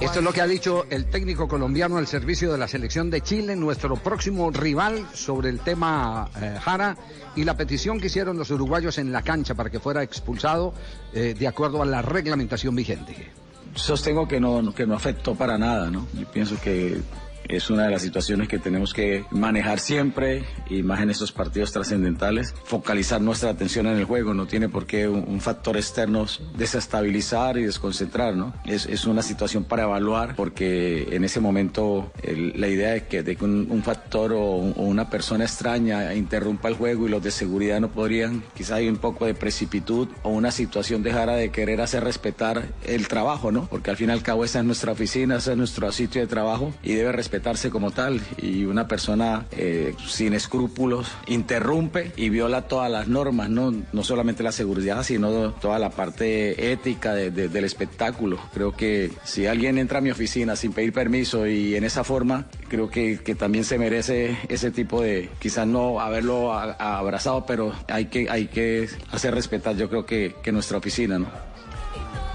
[0.00, 3.20] Esto es lo que ha dicho el técnico colombiano al servicio de la selección de
[3.20, 6.96] Chile, nuestro próximo rival sobre el tema eh, Jara
[7.36, 10.72] y la petición que hicieron los uruguayos en la cancha para que fuera expulsado
[11.12, 13.30] eh, de acuerdo a la reglamentación vigente.
[13.74, 16.06] Sostengo que no, que no afectó para nada, ¿no?
[16.14, 17.00] Yo pienso que
[17.48, 21.72] es una de las situaciones que tenemos que manejar siempre y más en estos partidos
[21.72, 26.26] trascendentales, focalizar nuestra atención en el juego, no tiene por qué un, un factor externo
[26.56, 28.52] desestabilizar y desconcentrar, ¿no?
[28.64, 33.22] Es, es una situación para evaluar porque en ese momento el- la idea de que,
[33.22, 37.22] de que un, un factor o, o una persona extraña interrumpa el juego y los
[37.22, 41.36] de seguridad no podrían, quizá hay un poco de precipitud o una situación de Jara
[41.36, 43.66] de querer hacer respetar el trabajo, ¿no?
[43.66, 46.26] Porque al fin y al cabo esa es nuestra oficina, ese es nuestro sitio de
[46.26, 48.20] trabajo y debe respetarse como tal.
[48.40, 53.74] Y una persona eh, sin escrúpulos interrumpe y viola todas las normas, ¿no?
[53.92, 58.38] No solamente la seguridad, sino toda la parte ética de- de- del espectáculo.
[58.52, 62.46] Creo que si alguien entra a mi oficina sin pedir permiso y en esa forma,
[62.68, 68.06] creo que, que también se merece ese tipo de, quizás no haberlo abrazado, pero hay
[68.06, 71.26] que, hay que hacer respetar, yo creo que, que nuestra oficina, ¿no?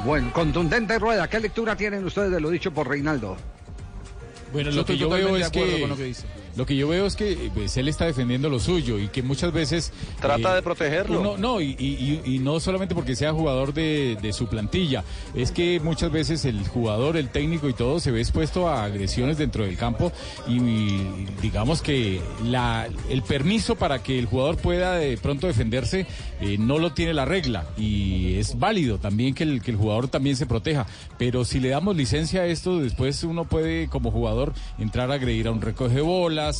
[0.05, 1.27] Bueno, contundente rueda.
[1.29, 3.35] ¿Qué lectura tienen ustedes de lo dicho por Reinaldo?
[4.51, 6.25] Bueno, Yo lo que yo veo es que con lo que dice.
[6.59, 9.51] Lo que yo veo es que pues, él está defendiendo lo suyo y que muchas
[9.53, 9.91] veces
[10.21, 11.19] Trata eh, de protegerlo.
[11.21, 15.03] uno- no y, y- y- y no solamente porque sea jugador de, de su plantilla,
[15.33, 19.37] es que muchas veces el jugador, el técnico y todo se ve expuesto a agresiones
[19.37, 20.11] dentro del campo
[20.47, 26.05] y, y digamos que la, el permiso para que el jugador pueda de pronto defenderse
[26.41, 30.09] eh, no lo tiene la regla y es válido también que el, que el jugador
[30.09, 30.85] también se proteja,
[31.17, 35.47] pero si le damos licencia a esto, después uno puede como jugador entrar a agredir
[35.47, 36.01] a un recoge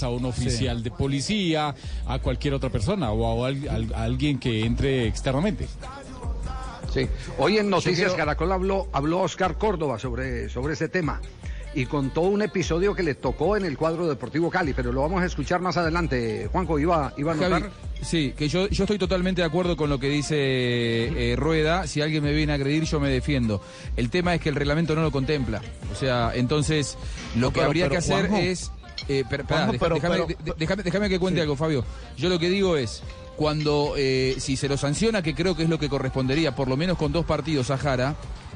[0.03, 1.73] a un oficial de policía,
[2.07, 5.67] a cualquier otra persona o a, al- al- a alguien que entre externamente.
[6.93, 7.07] Sí.
[7.37, 11.21] Hoy en Noticias quiero- Caracol habló, habló Oscar Córdoba sobre, sobre ese tema
[11.75, 15.21] y contó un episodio que le tocó en el cuadro Deportivo Cali, pero lo vamos
[15.21, 16.49] a escuchar más adelante.
[16.51, 17.71] Juanjo, iba, iba a Javi, notar.
[18.01, 21.85] sí, que yo, yo estoy totalmente de acuerdo con lo que dice eh, Rueda.
[21.85, 23.61] Si alguien me viene a agredir, yo me defiendo.
[23.95, 25.61] El tema es que el reglamento no lo contempla.
[25.91, 26.97] O sea, entonces
[27.35, 28.37] lo No, que pero- habría pero, que hacer Juanjo.
[28.47, 28.71] es.
[29.07, 29.65] Eh, pero- pero-
[30.83, 31.83] déjame que cuente algo, Fabio.
[32.17, 33.01] Yo lo que digo es.
[33.35, 36.75] Cuando, eh, si se lo sanciona, que creo que es lo que correspondería, por lo
[36.75, 38.15] menos con dos partidos a Jara,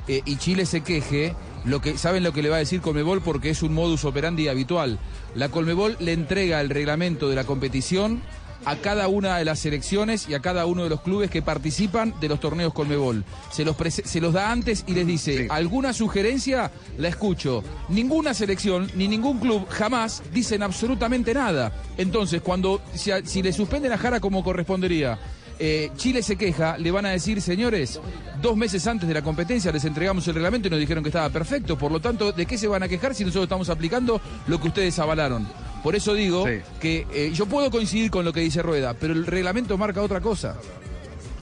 [0.09, 3.21] eh, y Chile se queje, lo que saben lo que le va a decir Colmebol
[3.21, 4.99] porque es un modus operandi habitual.
[5.35, 8.21] La Colmebol le entrega el reglamento de la competición
[8.65, 12.13] a cada una de las selecciones y a cada uno de los clubes que participan
[12.19, 13.23] de los torneos Colmebol.
[13.51, 16.71] Se los, se los da antes y les dice, ¿alguna sugerencia?
[16.97, 17.63] La escucho.
[17.89, 21.71] Ninguna selección ni ningún club jamás dicen absolutamente nada.
[21.97, 25.19] Entonces, cuando si, a- si le suspenden a Jara como correspondería,
[25.59, 27.99] eh, Chile se queja, le van a decir, señores,
[28.41, 31.29] dos meses antes de la competencia les entregamos el reglamento y nos dijeron que estaba
[31.29, 31.77] perfecto.
[31.77, 34.67] Por lo tanto, ¿de qué se van a quejar si nosotros estamos aplicando lo que
[34.67, 35.47] ustedes avalaron?
[35.83, 36.45] Por eso digo
[36.79, 40.21] que eh, yo puedo coincidir con lo que dice Rueda, pero el reglamento marca otra
[40.21, 40.55] cosa.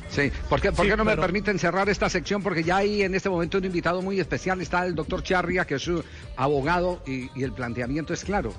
[0.10, 2.44] Sí, ¿por qué, por Sí, qué no me permiten cerrar esta sección?
[2.44, 5.76] Porque ya hay en este momento un invitado muy especial, está el doctor Charria, que
[5.76, 6.04] es su
[6.36, 8.52] abogado, y, y el planteamiento es claro.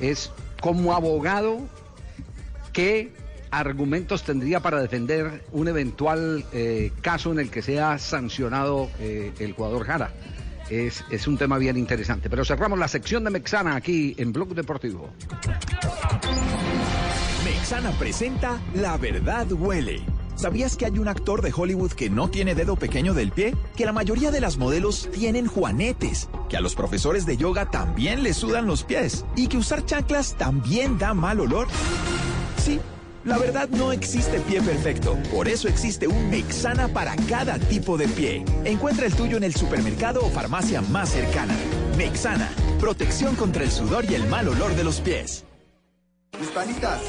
[0.00, 1.60] Es como abogado,
[2.72, 3.12] ¿qué
[3.50, 9.52] argumentos tendría para defender un eventual eh, caso en el que sea sancionado eh, el
[9.52, 10.12] jugador Jara?
[10.70, 12.28] Es, es un tema bien interesante.
[12.28, 15.10] Pero cerramos la sección de Mexana aquí en Blog Deportivo.
[17.44, 20.02] Mexana presenta La verdad huele.
[20.36, 23.54] ¿Sabías que hay un actor de Hollywood que no tiene dedo pequeño del pie?
[23.74, 26.28] Que la mayoría de las modelos tienen juanetes.
[26.50, 29.24] Que a los profesores de yoga también les sudan los pies.
[29.34, 31.68] Y que usar chanclas también da mal olor.
[32.58, 32.78] Sí,
[33.26, 35.18] la verdad no existe pie perfecto.
[35.32, 38.44] Por eso existe un Mexana para cada tipo de pie.
[38.64, 41.54] Encuentra el tuyo en el supermercado o farmacia más cercana.
[41.98, 45.44] Mexana, protección contra el sudor y el mal olor de los pies.
[46.38, 47.00] Mis panitas,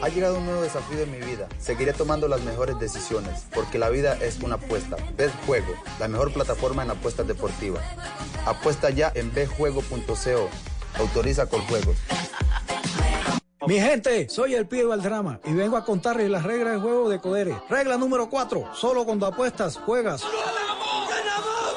[0.00, 1.48] ha llegado un nuevo desafío en mi vida.
[1.58, 4.96] Seguiré tomando las mejores decisiones, porque la vida es una apuesta.
[5.16, 7.84] BetJuego, la mejor plataforma en apuestas deportivas.
[8.46, 10.48] Apuesta ya en betjuego.co.
[10.98, 11.96] Autoriza con juegos.
[13.66, 17.18] Mi gente, soy el pibe Valdrama y vengo a contarles las reglas del juego de
[17.18, 17.56] Codere.
[17.68, 20.24] Regla número 4, solo cuando apuestas, juegas.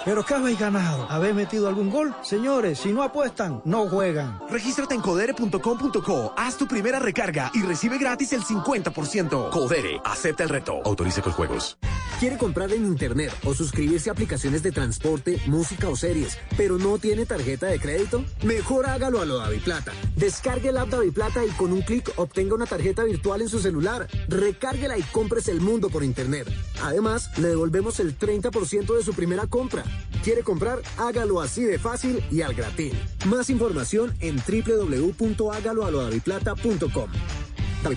[0.06, 1.08] ¿Pero qué habéis ganado?
[1.10, 2.16] ¿Habéis metido algún gol?
[2.22, 4.40] Señores, si no apuestan, no juegan.
[4.50, 9.50] Regístrate en codere.com.co, haz tu primera recarga y recibe gratis el 50%.
[9.50, 10.82] Codere, acepta el reto.
[10.86, 11.78] Autoriza con juegos.
[12.22, 17.00] ¿Quiere comprar en internet o suscribirse a aplicaciones de transporte, música o series, pero no
[17.00, 18.24] tiene tarjeta de crédito?
[18.44, 19.92] Mejor hágalo a lo Plata.
[20.16, 24.08] Descargue el app Plata y con un clic obtenga una tarjeta virtual en su celular.
[24.28, 26.48] Recárguela y compres el mundo por internet.
[26.84, 29.84] Además, le devolvemos el 30% de su primera compra.
[30.24, 30.80] ¿Quiere comprar?
[31.00, 32.92] Hágalo así de fácil y al gratín.
[33.26, 37.10] Más información en www.hágaloalodaviplata.com.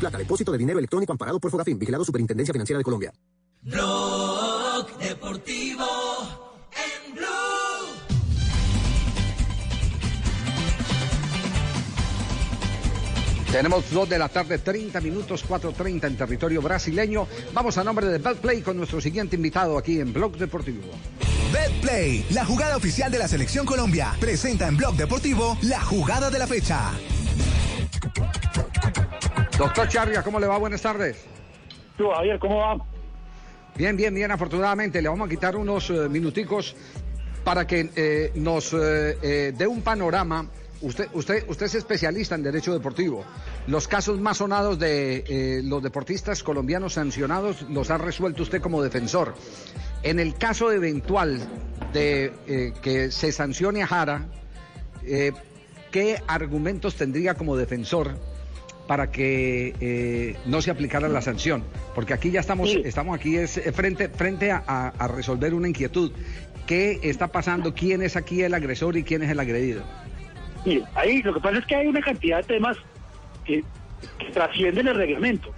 [0.00, 3.12] Plata, depósito de dinero electrónico amparado por Fogafín, vigilado Superintendencia Financiera de Colombia.
[3.64, 5.86] Blog Deportivo
[6.70, 7.24] en Blue.
[13.50, 17.26] Tenemos 2 de la tarde, 30 minutos, 4.30 en territorio brasileño.
[17.54, 20.82] Vamos a nombre de Betplay con nuestro siguiente invitado aquí en Blog Deportivo.
[21.50, 26.38] BetPlay, la jugada oficial de la Selección Colombia, presenta en Blog Deportivo la jugada de
[26.38, 26.90] la fecha.
[29.56, 30.58] Doctor Charria, ¿cómo le va?
[30.58, 31.24] Buenas tardes.
[31.96, 32.93] Tú, Javier, ¿cómo va?
[33.76, 35.02] Bien, bien, bien, afortunadamente.
[35.02, 36.76] Le vamos a quitar unos eh, minuticos
[37.42, 40.46] para que eh, nos eh, dé un panorama.
[40.80, 43.24] Usted, usted, usted es especialista en derecho deportivo.
[43.66, 49.34] Los casos más sonados de los deportistas colombianos sancionados los ha resuelto usted como defensor.
[50.02, 51.40] En el caso eventual
[51.92, 54.28] de que se sancione a Jara,
[55.02, 58.18] ¿qué argumentos tendría como defensor
[58.86, 61.64] para que eh, no se aplicara la sanción?
[61.94, 62.82] Porque aquí ya estamos, Sí.
[62.84, 66.12] estamos aquí es eh, frente, frente a, a- a resolver una inquietud.
[66.66, 67.74] ¿Qué está pasando?
[67.74, 69.82] ¿Quién es aquí el agresor y quién es el agredido?
[70.94, 72.76] Ahí lo que pasa es que hay una cantidad de temas
[73.44, 73.62] que,
[74.18, 75.50] que trascienden el reglamento.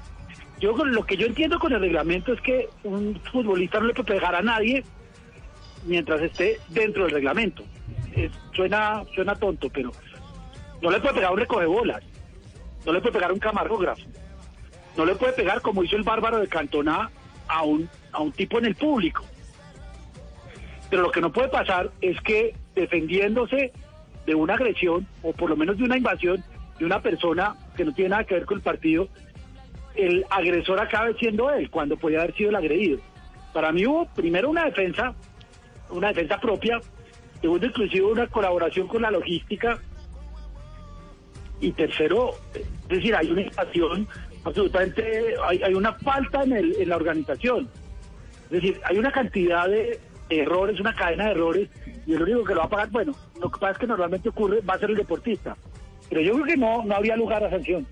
[0.58, 4.14] Yo lo que yo entiendo con el reglamento es que un futbolista no le puede
[4.14, 4.82] pegar a nadie
[5.84, 7.64] mientras esté dentro del reglamento.
[8.16, 9.92] Es- suena, suena tonto, pero
[10.82, 12.02] no le puede pegar a un recogebolas,
[12.86, 14.02] no le puede pegar un camarógrafo,
[14.96, 17.10] no le puede pegar como hizo el bárbaro de Cantona
[17.48, 19.24] a un, a un tipo en el público.
[20.88, 23.72] Pero lo que no puede pasar es que defendiéndose
[24.24, 26.42] de una agresión o por lo menos de una invasión
[26.78, 29.08] de una persona que no tiene nada que ver con el partido,
[29.94, 33.00] el agresor acabe siendo él cuando podía haber sido el agredido.
[33.52, 35.14] Para mí hubo primero una defensa,
[35.90, 36.80] una defensa propia,
[37.40, 39.80] segundo inclusive una colaboración con la logística
[41.60, 44.06] y tercero, es decir, hay una invasión
[44.44, 47.68] absolutamente, hay, hay una falta en, el, en la organización.
[48.44, 49.98] Es decir, hay una cantidad de
[50.30, 51.68] errores, una cadena de errores,
[52.06, 54.28] y el único que lo va a pagar, bueno, lo que pasa es que normalmente
[54.28, 55.56] ocurre, va a ser el deportista.
[56.08, 57.86] Pero yo creo que no, no habría lugar a sanción.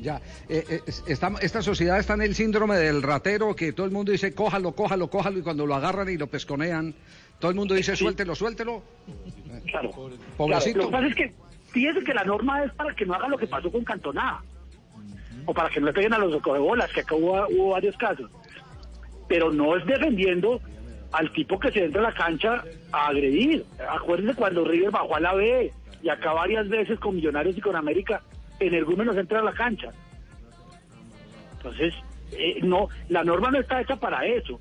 [0.00, 3.84] Ya, eh, eh, es- esta, esta sociedad está en el síndrome del ratero, que todo
[3.86, 6.94] el mundo dice, cójalo, cójalo, cójalo, y cuando lo agarran y lo pesconean,
[7.40, 8.82] todo el mundo dice, suéltelo, suéltelo.
[9.66, 9.90] Claro.
[10.36, 10.78] Pobrecito.
[10.78, 11.34] Claro, lo que pasa es que,
[11.70, 14.40] fíjese que la norma es para que no haga lo que pasó con Cantoná.
[15.46, 18.30] O para que no le peguen a los bolas, que acá hubo, hubo varios casos.
[19.28, 20.60] Pero no es defendiendo
[21.12, 23.64] al tipo que se entra a la cancha a agredir.
[23.88, 27.76] Acuérdense cuando River bajó a la B y acá varias veces con Millonarios y con
[27.76, 28.22] América,
[28.60, 29.90] en el nos entra a la cancha.
[31.56, 31.94] Entonces,
[32.32, 34.60] eh, no, la norma no está hecha para eso.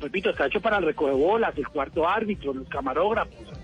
[0.00, 3.59] Repito, está hecho para el recogebolas, el cuarto árbitro, los camarógrafos.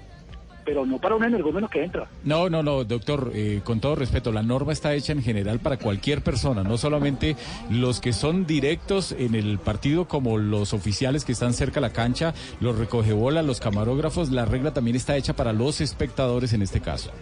[0.66, 2.08] Pero no para un energúmeno que entra.
[2.24, 5.78] No, no, no, doctor, eh, con todo respeto, la norma está hecha en general para
[5.78, 7.36] cualquier persona, no solamente
[7.70, 11.92] los que son directos en el partido como los oficiales que están cerca a la
[11.92, 16.80] cancha, los recogebolas, los camarógrafos, la regla también está hecha para los espectadores en este
[16.80, 17.12] caso.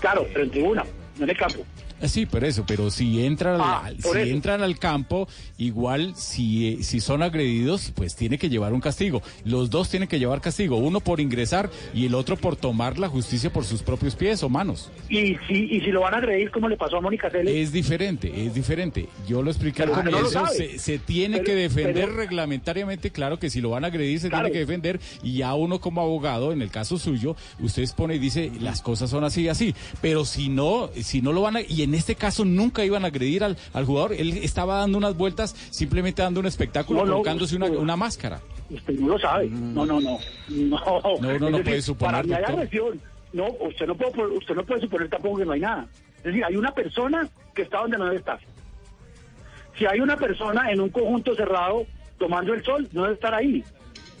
[0.00, 0.84] Claro, pero en tribuna,
[1.18, 1.60] no en el campo.
[2.00, 4.30] Eh, Sí, por eso, pero si entran, Ah, al, por si eso.
[4.34, 5.28] entran al campo,
[5.58, 9.22] igual si, eh, si son agredidos, pues tiene que llevar un castigo.
[9.44, 13.08] Los dos tienen que llevar castigo, uno por ingresar y el otro por tomar la
[13.08, 14.90] justicia por sus propios pies o manos.
[15.08, 17.72] Y si, y si lo van a agredir, como le pasó a Mónica Celes, Es
[17.72, 19.08] diferente, es diferente.
[19.28, 23.38] Yo lo expliqué al no comienzo, se, se tiene Pero- que defender pero- reglamentariamente, claro
[23.38, 24.44] que si lo van a agredir se Claro.
[24.44, 28.18] tiene que defender y ya uno como abogado, en el caso suyo, usted expone y
[28.18, 31.60] dice las cosas son así y así, pero si no, si no lo van a,
[31.62, 35.16] y en este caso nunca iban a agredir al, al jugador, él estaba dando unas
[35.16, 38.40] vueltas, simplemente dando un espectáculo, No, no, colocándose una, una máscara.
[38.70, 39.48] usted no lo sabe.
[39.48, 40.18] No, no, no.
[40.48, 40.78] No,
[41.20, 42.54] No, Es no decir, puede suponer, Para mí hay doctor.
[42.56, 43.00] agresión.
[43.32, 45.86] No, usted no, puede, usted no puede suponer tampoco que no hay nada.
[46.18, 48.38] Es decir, hay una persona que está donde no debe estar.
[49.78, 51.86] Si hay una persona en un conjunto cerrado
[52.18, 53.62] tomando el sol, no debe estar ahí.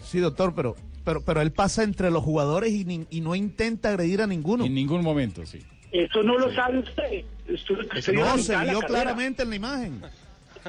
[0.04, 3.88] Sí, doctor, pero, pero, pero él pasa entre los jugadores y, ni- y no intenta
[3.88, 4.64] agredir a ninguno.
[4.64, 5.60] En ningún momento, sí.
[6.04, 7.24] Eso no lo sabe usted.
[7.48, 10.02] Usted, usted No, se vio claramente en la imagen.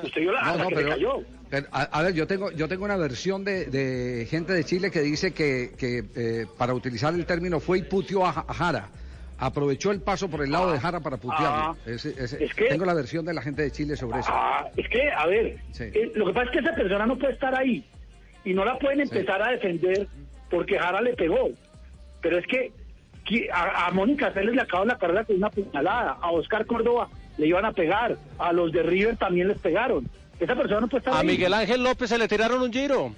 [0.04, 1.20] Usted vio la, No, no, que pero, cayó.
[1.50, 4.92] pero, a, a ver, yo tengo, yo tengo una versión de, de gente de Chile
[4.92, 8.54] que dice que, que eh, para utilizar el término fue y puteó a, Ja- a
[8.54, 8.90] Jara.
[9.40, 11.48] Aprovechó el paso por el lado de Jara para putearlo.
[11.50, 12.04] ah, es
[12.56, 14.30] que- tengo la versión de la gente de Chile sobre eso.
[14.32, 15.84] Ah, es que, a ver, Sí.
[15.86, 17.84] eh, lo que pasa es que esa persona no puede estar ahí
[18.46, 20.08] y no la pueden empezar a defender
[20.50, 21.50] porque Jara le pegó.
[22.22, 22.72] Pero es que
[23.54, 27.48] a, a Mónica Celes le acabó la carrera con una puñalada, a Oscar Córdoba le
[27.48, 30.10] iban a pegar, a los de River también les pegaron.
[30.40, 31.28] Esa persona no puede estar A ahí.
[31.28, 33.14] Miguel Ángel López se le tiraron un giro.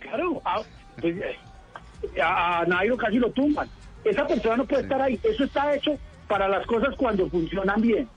[0.00, 0.62] Claro, a,
[1.00, 3.68] pues, eh, a- a Nairo casi lo tumban.
[4.04, 5.18] Esa persona no puede estar ahí.
[5.22, 5.98] Eso está hecho
[6.28, 8.08] para las cosas cuando funcionan bien.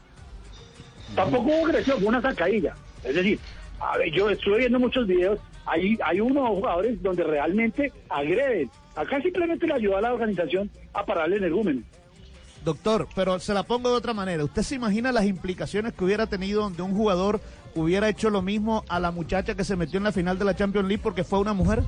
[1.16, 2.74] Tampoco hubo agresión, fue una sacadilla.
[3.04, 3.40] Es decir,
[3.80, 8.70] a ver, yo estuve viendo muchos videos, hay, hay unos jugadores donde realmente agreden.
[8.96, 11.82] Acá simplemente le ayuda a la organización a pararle el energúmeno.
[12.66, 14.44] Doctor, pero se la pongo de otra manera.
[14.44, 17.40] ¿Usted se imagina las implicaciones que hubiera tenido donde un jugador
[17.74, 20.56] hubiera hecho lo mismo a la muchacha que se metió en la final de la
[20.56, 21.80] Champions League porque fue una mujer?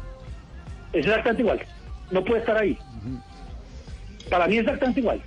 [0.93, 1.61] Es exactamente igual.
[2.09, 2.77] No puede estar ahí.
[4.29, 5.21] Para mí es exactamente igual.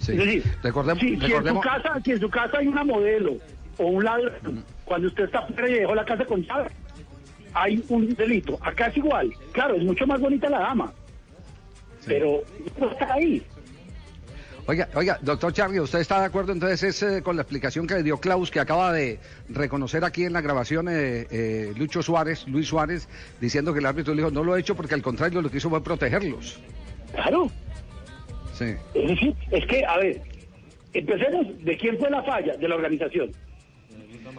[0.00, 0.12] Sí.
[0.12, 3.36] Es decir, Recordemos- si, si en su casa, si en su casa hay una modelo
[3.78, 6.70] o un ladrón, cuando usted está fuera y dejó la casa con llave,
[7.54, 8.58] hay un delito.
[8.60, 9.32] Acá es igual.
[9.52, 10.92] Claro, es mucho más bonita la dama.
[12.06, 12.42] Pero
[12.78, 13.42] no estar ahí.
[14.66, 18.02] Oiga, oiga, doctor Charlie, ¿usted está de acuerdo entonces es, eh, con la explicación que
[18.02, 19.18] dio Klaus, que acaba de
[19.50, 23.06] reconocer aquí en la grabación eh, eh, Lucho Suárez, Luis Suárez,
[23.42, 25.58] diciendo que el árbitro le dijo, no lo he hecho porque al contrario lo que
[25.58, 26.60] hizo fue protegerlos?
[27.12, 27.50] Claro.
[28.54, 28.74] Sí.
[28.94, 30.22] Es decir, es que, a ver,
[30.94, 33.32] empecemos de quién fue la falla de la organización.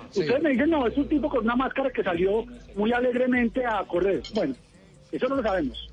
[0.09, 2.45] Ustedes me dicen, no, es un tipo con una máscara que salió
[2.75, 4.21] muy alegremente a correr.
[4.33, 4.55] Bueno,
[5.11, 5.89] eso no lo sabemos.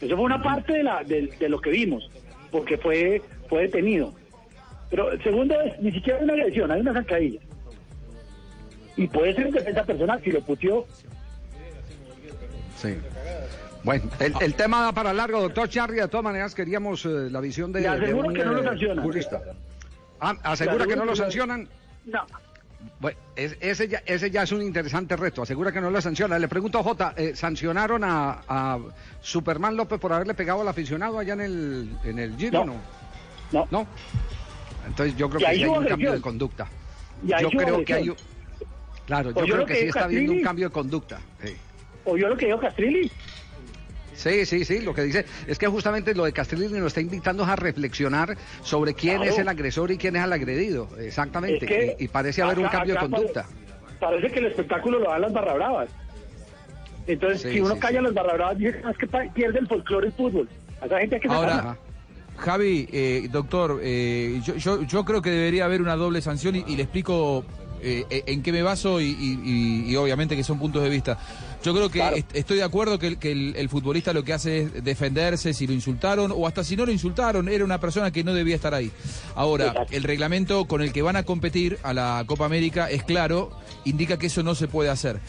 [0.00, 2.10] Eso fue una parte de, la, de, de lo que vimos,
[2.50, 4.14] porque fue, fue detenido.
[4.90, 7.40] Pero el segundo es, ni siquiera hay una agresión, hay una zancadilla.
[8.96, 10.86] Y puede ser en defensa personal si lo puteó.
[12.76, 12.96] Sí.
[13.84, 16.00] Bueno, el, el tema da para largo, doctor Charlie.
[16.00, 18.60] De todas maneras, queríamos eh, la visión de, Le de aseguro un que no lo
[18.60, 19.04] eh, sancionan.
[19.04, 19.42] jurista.
[20.20, 21.68] Ah, ¿Asegura que no lo que sancionan?
[22.04, 22.24] No.
[23.00, 25.42] Bueno, es- ese, ya, ese ya es un interesante reto.
[25.42, 26.38] Asegura que no lo sanciona.
[26.38, 28.78] Le pregunto a Jota, eh, ¿sancionaron a, a
[29.20, 32.64] Superman López por haberle pegado al aficionado allá en el, en el Giro?
[32.64, 32.74] No.
[33.52, 33.68] No.
[33.70, 33.86] ¿No?
[34.86, 36.66] Entonces yo creo que sí hay un cambio de conducta.
[37.22, 38.12] Yo creo que hay.
[39.06, 41.20] Claro, yo creo que sí está habiendo un cambio de conducta.
[42.04, 43.10] ¿O yo lo que dijo Castrilli?
[44.14, 47.44] Sí, sí, sí, lo que dice es que justamente lo de Castellini nos está invitando
[47.44, 49.30] a reflexionar sobre quién Claro.
[49.32, 52.58] es el agresor y quién es el agredido, exactamente, Es que y, y parece haber
[52.58, 53.42] un cambio de conducta.
[53.44, 55.88] Parece, parece que el espectáculo lo dan las barra bravas.
[57.06, 59.66] Entonces, Sí, si uno sí, calla las barra bravas, dice "No, es que pierde el
[59.66, 60.48] folclore el fútbol.
[60.80, 61.76] A esa gente hay que Ahora.
[62.38, 66.64] Javi, eh, doctor, eh, yo, yo, yo creo que debería haber una doble sanción y,
[66.66, 67.44] y le explico
[67.82, 71.18] eh, en qué me baso y, y- y- y obviamente que son puntos de vista.
[71.64, 74.32] Yo creo que est- estoy de acuerdo que, el, que el- el futbolista lo que
[74.32, 78.10] hace es defenderse si lo insultaron o hasta si no lo insultaron, era una persona
[78.10, 78.90] que no debía estar ahí.
[79.36, 83.50] Ahora, el reglamento con el que van a competir a la Copa América es claro,
[83.84, 85.20] indica que eso no se puede hacer.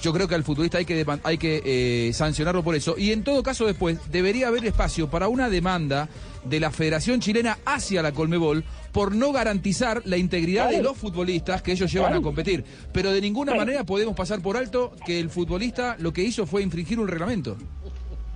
[0.00, 2.94] Yo creo que al futbolista hay que, hay que eh, sancionarlo por eso.
[2.96, 6.08] Y en todo caso después debería haber espacio para una demanda
[6.44, 11.62] de la Federación Chilena hacia la Colmebol por no garantizar la integridad de los futbolistas
[11.62, 12.64] que ellos llevan a competir.
[12.92, 16.62] Pero de ninguna manera podemos pasar por alto que el futbolista lo que hizo fue
[16.62, 17.56] infringir un reglamento.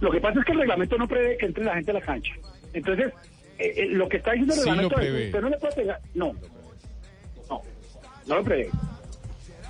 [0.01, 2.01] Lo que pasa es que el reglamento no prevé que entre la gente a la
[2.01, 2.33] cancha.
[2.73, 3.13] Entonces,
[3.59, 5.27] eh, eh, lo que está diciendo el Sí reglamento es prevé.
[5.27, 6.01] usted no le puede pegar.
[6.15, 6.33] No.
[7.49, 7.63] No.
[8.27, 8.69] No lo prevé.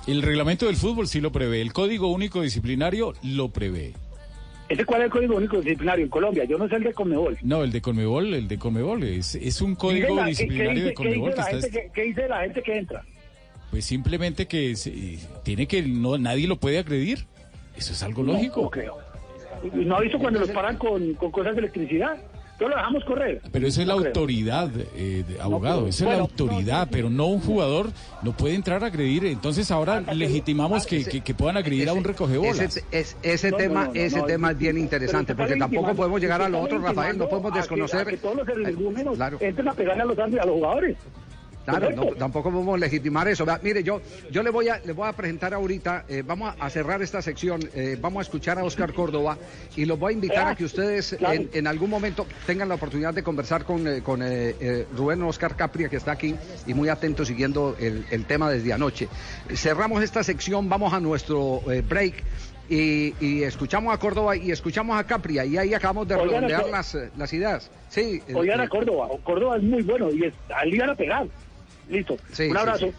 [0.07, 1.61] El reglamento del fútbol sí lo prevé.
[1.61, 3.93] El Código Único Disciplinario lo prevé.
[4.69, 6.45] ¿Ese cuál es el código único disciplinario en Colombia?
[6.45, 7.37] Yo no sé el de Conmebol.
[7.43, 10.89] No, el de Conmebol, el de Conmebol es, es un código la- ¿qué- disciplinario de
[10.89, 13.03] dice- qué dice Conmebol que está gente ¿Qué dice la gente que entra?
[13.69, 17.25] pues simplemente que se- tiene que no nadie lo puede agredir.
[17.75, 18.61] Eso es algo lógico.
[18.63, 18.97] No creo.
[19.63, 22.17] ¿Y ¿No ha visto cuando los paran con, con cosas de electricidad?
[22.53, 23.41] Entonces lo dejamos correr.
[23.51, 27.09] Pero eso es la No autoridad, eh, de- abogado, pero- eso es la autoridad, pero
[27.09, 27.89] no un jugador
[28.21, 29.25] no puede entrar a agredir.
[29.25, 32.59] Entonces ahora legitimamos que, que- que puedan agredir a un recogebolas.
[32.59, 35.35] Ese, es- ese No, no, tema, no, no, ese no, tema es- es bien interesante,
[35.35, 38.01] porque tampoco podemos llegar a lo otro, Rafael, no podemos a que- desconocer.
[38.01, 39.37] A que todos los energúmenos Claro.
[39.41, 40.97] entren a pegarle a los, árbitros, a los jugadores.
[41.65, 43.45] Claro, no, tampoco podemos legitimar eso.
[43.61, 47.01] Mire, yo, yo le voy a, le voy a presentar ahorita, eh, vamos a cerrar
[47.01, 49.37] esta sección, eh, vamos a escuchar a Oscar Córdoba
[49.75, 53.13] y los voy a invitar a que ustedes en, en algún momento tengan la oportunidad
[53.13, 56.35] de conversar con, eh, con eh, Rubén Oscar Capria, que está aquí
[56.67, 59.07] y muy atento siguiendo el, el tema desde anoche.
[59.53, 62.23] Cerramos esta sección, vamos a nuestro break.
[62.69, 66.97] Y, y escuchamos a Córdoba y escuchamos a Capria y ahí acabamos de redondear las,
[67.17, 67.69] las ideas.
[67.89, 69.09] Sí, Oigan a Córdoba.
[69.23, 71.27] Córdoba es muy bueno y es, a él le iban a pegar.
[71.89, 72.17] Listo.
[72.31, 72.87] Sí, Un abrazo.
[72.87, 72.93] sí.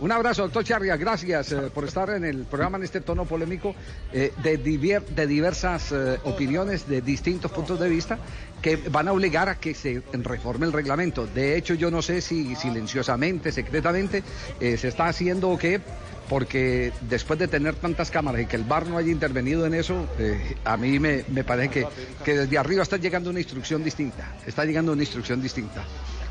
[0.00, 0.96] Un abrazo, doctor Charria.
[0.96, 3.74] Gracias eh, por estar en el programa en este tono polémico
[4.12, 8.16] eh, de, divier- de diversas eh, opiniones, de distintos puntos de vista
[8.62, 11.26] que van a obligar a que se reforme el reglamento.
[11.26, 14.22] De hecho, yo no sé si silenciosamente, secretamente,
[14.60, 15.80] se está haciendo o qué,
[16.28, 20.06] porque después de tener tantas cámaras y que el bar no haya intervenido en eso,
[20.18, 21.86] eh, a mí me, me parece que,
[22.24, 24.34] que desde arriba está llegando una instrucción distinta.
[24.46, 25.82] Está llegando una instrucción distinta.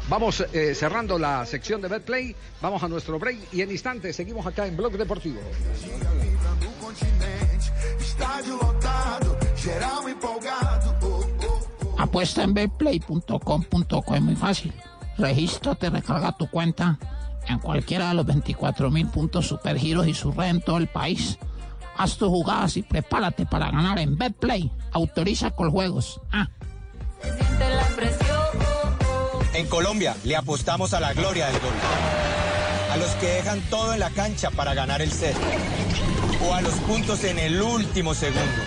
[0.09, 4.45] Vamos eh, cerrando la sección de Betplay, vamos a nuestro break y en instantes seguimos
[4.45, 5.39] acá en Blog Deportivo.
[11.97, 14.73] Apuesta en betplay.com.co es muy fácil.
[15.17, 16.97] Regístrate, recarga tu cuenta
[17.47, 21.37] en cualquiera de los 24 mil puntos supergiros y su red en todo el país.
[21.97, 24.71] Haz tus jugadas y prepárate para ganar en Betplay.
[24.91, 26.21] Autoriza con juegos.
[26.31, 26.47] Ah.
[29.57, 31.73] En Colombia le apostamos a la gloria del gol.
[32.91, 35.35] A los que dejan todo en la cancha para ganar el set.
[36.47, 38.61] O a los puntos en el último segundo.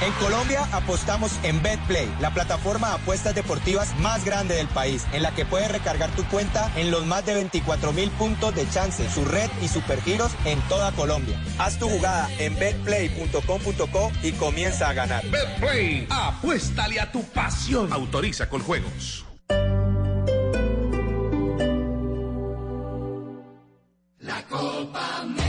[0.00, 5.24] En Colombia apostamos en BetPlay, la plataforma de apuestas deportivas más grande del país, en
[5.24, 9.10] la que puedes recargar tu cuenta en los más de 24 mil puntos de chance,
[9.10, 11.36] su red y supergiros en toda Colombia.
[11.58, 15.26] Haz tu jugada en betplay.com.co y comienza a ganar.
[15.26, 17.92] Betplay, apuéstale a tu pasión.
[17.92, 19.24] Autoriza con juegos.
[24.20, 25.47] La Copa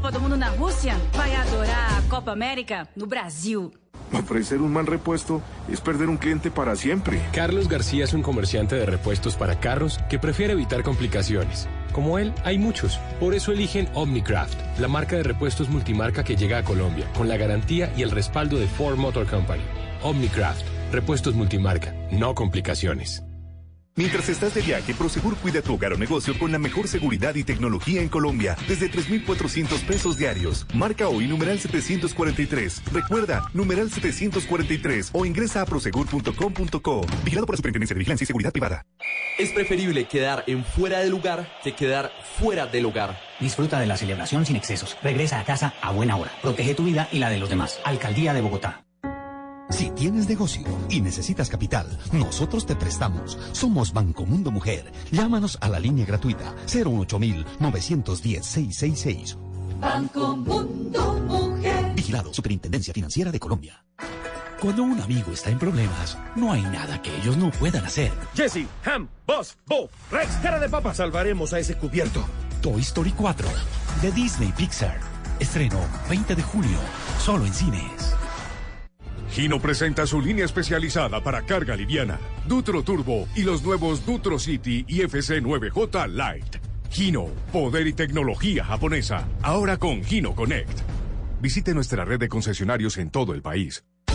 [0.00, 3.70] Copa do Mundo na Rússia, vai adorar a Copa América no Brasil.
[4.14, 7.20] Ofrecer un mal repuesto es perder un cliente para siempre.
[7.34, 11.68] Carlos García es un comerciante de repuestos para carros que prefiere evitar complicaciones.
[11.92, 12.98] Como él, hay muchos.
[13.20, 17.36] Por eso eligen Omnicraft, la marca de repuestos multimarca que llega a Colombia, con la
[17.36, 19.64] garantía y el respaldo de Ford Motor Company.
[20.02, 23.22] Omnicraft, repuestos multimarca, no complicaciones.
[23.96, 27.44] Mientras estás de viaje, Prosegur cuida tu hogar o negocio con la mejor seguridad y
[27.44, 30.66] tecnología en Colombia, desde 3,400 pesos diarios.
[30.74, 32.82] Marca hoy numeral 743.
[32.92, 37.06] Recuerda, numeral 743 o ingresa a prosegur.com.co.
[37.24, 38.86] Vigilado por la Superintendencia de Vigilancia y Seguridad Privada.
[39.38, 43.18] Es preferible quedar en fuera de lugar que quedar fuera del hogar.
[43.40, 44.96] Disfruta de la celebración sin excesos.
[45.02, 46.30] Regresa a casa a buena hora.
[46.42, 47.80] Protege tu vida y la de los demás.
[47.84, 48.84] Alcaldía de Bogotá.
[49.70, 53.38] Si tienes negocio y necesitas capital, nosotros te prestamos.
[53.52, 54.90] Somos Banco Mundo Mujer.
[55.12, 59.36] Llámanos a la línea gratuita 08910-666.
[59.80, 61.94] Banco Mundo Mujer.
[61.94, 63.84] Vigilado Superintendencia Financiera de Colombia.
[64.60, 68.12] Cuando un amigo está en problemas, no hay nada que ellos no puedan hacer.
[68.34, 70.92] Jesse, Ham, Boss, Bo, Rex, cara de papa.
[70.92, 72.22] Salvaremos a ese cubierto.
[72.60, 73.48] Toy Story 4
[74.02, 75.00] de Disney Pixar.
[75.38, 76.78] Estreno 20 de junio,
[77.18, 78.14] solo en cines.
[79.32, 82.18] Gino presenta su línea especializada para carga liviana,
[82.48, 86.56] Dutro Turbo y los nuevos Dutro City y FC9J Light.
[86.96, 89.28] Hino, poder y tecnología japonesa.
[89.42, 90.80] Ahora con Hino Connect.
[91.40, 93.84] Visite nuestra red de concesionarios en todo el país.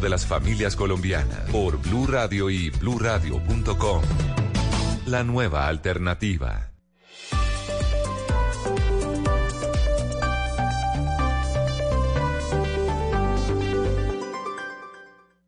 [0.00, 4.02] de las familias colombianas por Blue Radio y bluradio.com.
[5.06, 6.71] La nueva alternativa.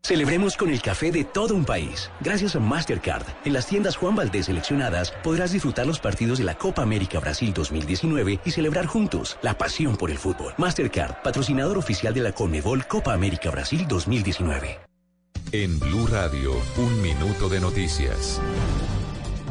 [0.06, 2.10] Celebremos con el café de todo un país.
[2.20, 6.58] Gracias a Mastercard, en las tiendas Juan Valdés seleccionadas podrás disfrutar los partidos de la
[6.58, 10.52] Copa América Brasil 2019 y celebrar juntos la pasión por el fútbol.
[10.58, 14.78] Mastercard, patrocinador oficial de la Conmebol Copa América Brasil 2019.
[15.52, 18.42] En Blue Radio, un minuto de noticias.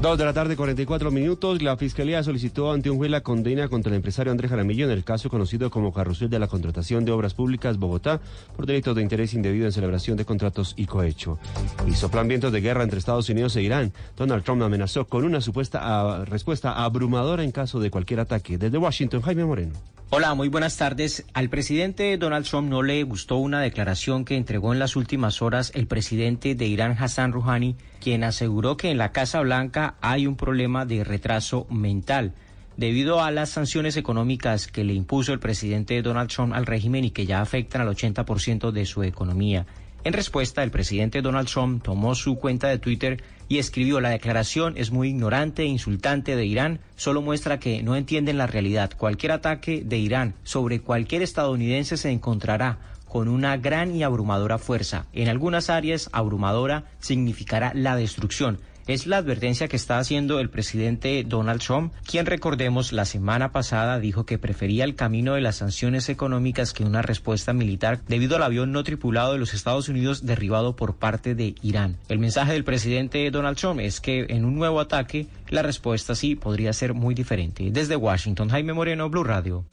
[0.04, 1.62] Dos de la tarde, 44 minutos.
[1.62, 5.06] La Fiscalía solicitó ante un juez la condena contra el empresario Andrés Jaramillo en el
[5.06, 8.20] caso conocido como carrusel de la contratación de obras públicas Bogotá
[8.54, 11.40] por delitos de interés indebido en celebración de contratos y cohecho.
[11.88, 13.94] Y soplan vientos de guerra entre Estados Unidos e Irán.
[14.18, 18.58] Donald Trump amenazó con una supuesta ah, respuesta abrumadora en caso de cualquier ataque.
[18.58, 19.72] Desde Washington, Jaime Moreno.
[20.16, 21.26] Hola, muy buenas tardes.
[21.34, 25.72] Al presidente Donald Trump no le gustó una declaración que entregó en las últimas horas
[25.74, 30.36] el presidente de Irán, Hassan Rouhani, quien aseguró que en la Casa Blanca hay un
[30.36, 32.36] problema de retraso mental
[32.78, 37.10] debido a las sanciones económicas que le impuso el presidente Donald Trump al régimen y
[37.10, 39.66] que ya afectan al 80% de su economía.
[40.06, 44.74] En respuesta, el presidente Donald Trump tomó su cuenta de Twitter y escribió la declaración
[44.76, 48.92] es muy ignorante e insultante de Irán, solo muestra que no entienden la realidad.
[48.98, 55.06] Cualquier ataque de Irán sobre cualquier estadounidense se encontrará con una gran y abrumadora fuerza.
[55.14, 58.60] En algunas áreas, abrumadora significará la destrucción.
[58.86, 64.00] Es la advertencia que está haciendo el presidente Donald Trump, quien recordemos la semana pasada
[64.00, 68.44] dijo que prefería el camino de las sanciones económicas que una respuesta militar debido al
[68.44, 71.96] avión no tripulado de los Estados Unidos derribado por parte de Irán.
[72.10, 76.36] El mensaje del presidente Donald Trump es que en un nuevo ataque la respuesta sí
[76.36, 77.70] podría ser muy diferente.
[77.72, 79.64] Desde Washington, Jaime Moreno, Blue Radio.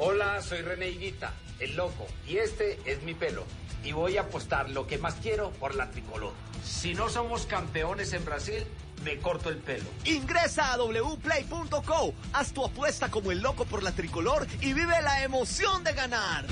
[0.00, 3.44] Hola, soy René Higuita, el loco, y este es mi pelo.
[3.82, 6.32] Y voy a apostar lo que más quiero por la tricolor.
[6.62, 8.64] Si no somos campeones en Brasil,
[9.04, 9.88] me corto el pelo.
[10.04, 15.24] Ingresa a wplay.co, haz tu apuesta como el loco por la tricolor y vive la
[15.24, 16.46] emoción de ganar.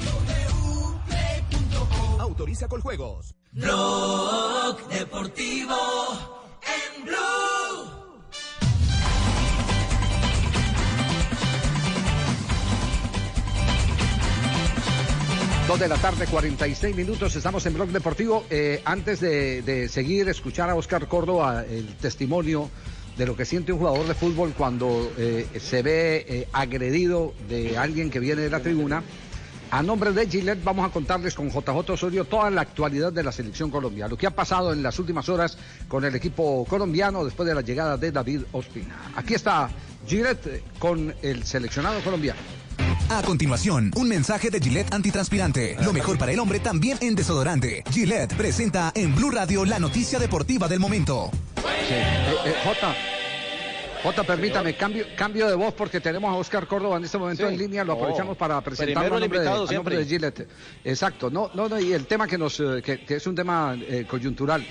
[2.18, 3.36] Autoriza con juegos.
[3.52, 6.50] Blog Deportivo
[6.96, 8.05] en Blue.
[15.66, 18.44] Dos de la tarde, 46 minutos, estamos en Blog Deportivo.
[18.50, 22.70] Eh, antes de, seguir, escuchar a Oscar Córdoba el testimonio
[23.16, 27.76] de lo que siente un jugador de fútbol cuando eh, se ve eh, agredido de
[27.76, 29.02] alguien que viene de la tribuna.
[29.72, 33.32] A nombre de Gillette vamos a contarles con JJ Osorio toda la actualidad de la
[33.32, 35.58] selección colombiana, lo que ha pasado en las últimas horas
[35.88, 39.10] con el equipo colombiano después de la llegada de David Ospina.
[39.16, 39.68] Aquí está
[40.06, 42.55] Gillette con el seleccionado colombiano.
[43.08, 45.76] A continuación, un mensaje de Gillette antitranspirante.
[45.82, 47.84] Lo mejor para el hombre también en desodorante.
[47.90, 51.30] Gillette presenta en Blue Radio la noticia deportiva del momento.
[51.88, 52.94] Eh, eh, J.
[54.02, 57.54] J, permítame, cambio, cambio de voz porque tenemos a Oscar Córdoba en este momento Sí.
[57.54, 57.96] en línea, lo Oh.
[57.96, 60.48] aprovechamos para el nombre, invitado nombre de Gillette.
[60.84, 63.76] Exacto, no, no, no, y el tema que nos, eh, que, que es un tema
[63.80, 64.64] eh, coyuntural.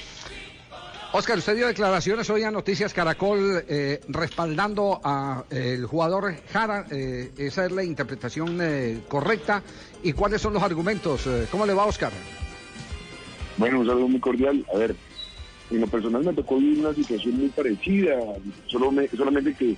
[1.18, 6.86] Oscar, usted dio declaraciones hoy a Noticias Caracol eh, respaldando al jugador Jara.
[6.92, 9.64] eh, esa es la interpretación eh, correcta.
[10.04, 11.26] ¿Y cuáles son los argumentos?
[11.26, 12.12] Eh, ¿Cómo le va, Oscar?
[13.56, 14.66] Bueno, un saludo muy cordial.
[14.74, 14.94] A ver,
[15.72, 18.18] en lo personal me tocó una situación muy parecida,
[18.68, 19.78] solo me- solamente que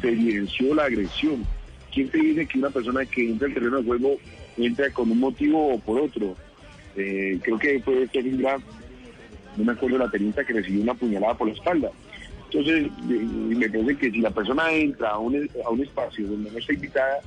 [0.00, 1.44] se evidenció la agresión.
[1.92, 4.16] ¿Quién te dice que una persona que entra al terreno de juego
[4.56, 6.36] entra con un motivo o por otro?
[6.96, 8.64] Eh, creo que fue Kevin Grant,
[9.56, 11.90] no me acuerdo la tenista que recibió una puñalada por la espalda.
[12.52, 16.58] Entonces, me parece que si la persona entra a un, a un espacio donde no
[16.58, 17.18] está invitada,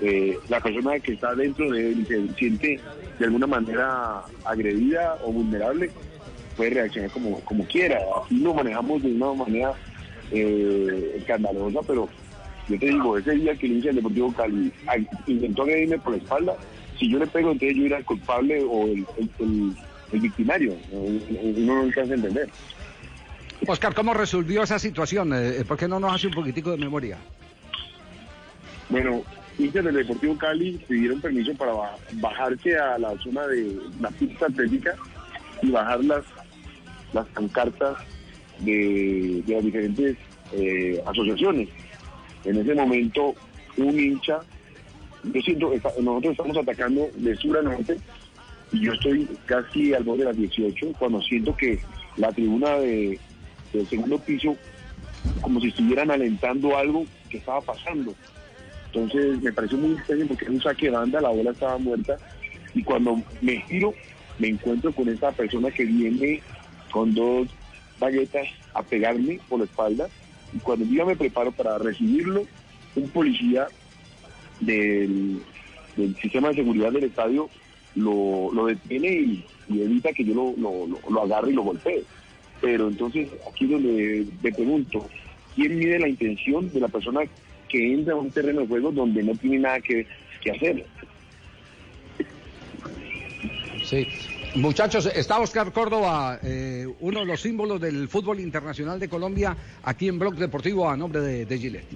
[0.00, 2.80] eh, la persona que está dentro de él y se siente
[3.18, 5.90] de alguna manera agredida o vulnerable
[6.56, 7.98] puede reaccionar como, como quiera.
[8.24, 9.72] Aquí lo manejamos de una manera
[10.30, 12.08] eh, escandalosa, pero
[12.68, 14.72] yo te digo, ese día que el hincha del Deportivo Cali
[15.26, 16.54] intentó agredirme por la espalda,
[16.98, 19.06] si yo le pego, entonces yo era el culpable o el-
[20.12, 20.76] el victimario.
[20.92, 22.48] Uno no alcanza a entender.
[23.66, 25.32] Oscar, ¿cómo resolvió esa situación?
[25.34, 27.18] Eh, ¿Por qué no nos hace un poquitico de memoria?
[28.88, 29.22] Bueno,
[29.58, 34.46] hinchas del Deportivo Cali pidieron permiso para ba- bajarse a la zona de la pista
[34.46, 34.94] atlética
[35.62, 36.24] y bajar las,
[37.12, 37.96] las pancartas
[38.60, 40.16] de, de las diferentes
[40.52, 41.68] eh, asociaciones.
[42.44, 43.34] En ese momento,
[43.76, 44.38] un hincha,
[45.24, 47.98] yo siento, nosotros estamos atacando de sur a norte
[48.72, 51.78] y yo estoy casi al borde de las 18 cuando siento que
[52.16, 53.18] la tribuna de,
[53.72, 54.56] del segundo piso
[55.40, 58.14] como si estuvieran alentando algo que estaba pasando.
[58.86, 62.16] Entonces me pareció muy extraño porque era un saque de banda, la bola estaba muerta
[62.74, 63.94] y cuando me giro
[64.38, 66.40] me encuentro con esta persona que viene
[66.90, 67.48] con dos
[67.98, 70.08] baguetas a pegarme por la espalda
[70.52, 72.46] y cuando yo me preparo para recibirlo,
[72.96, 73.66] un policía
[74.60, 75.42] del,
[75.96, 77.50] del sistema de seguridad del estadio
[77.98, 82.04] lo, lo detiene y, y evita que yo lo, agarre y lo golpee.
[82.60, 85.06] Pero entonces aquí donde me pregunto,
[85.54, 87.20] ¿quién mide la intención de la persona
[87.68, 90.06] que entra a un terreno de juego donde no tiene nada que,
[90.40, 90.84] que hacer?
[93.84, 94.06] Sí.
[94.54, 100.08] Muchachos, está Oscar Córdoba, eh, uno de los símbolos del fútbol internacional de Colombia, aquí
[100.08, 101.86] en Blog Deportivo a nombre de, de Gillette.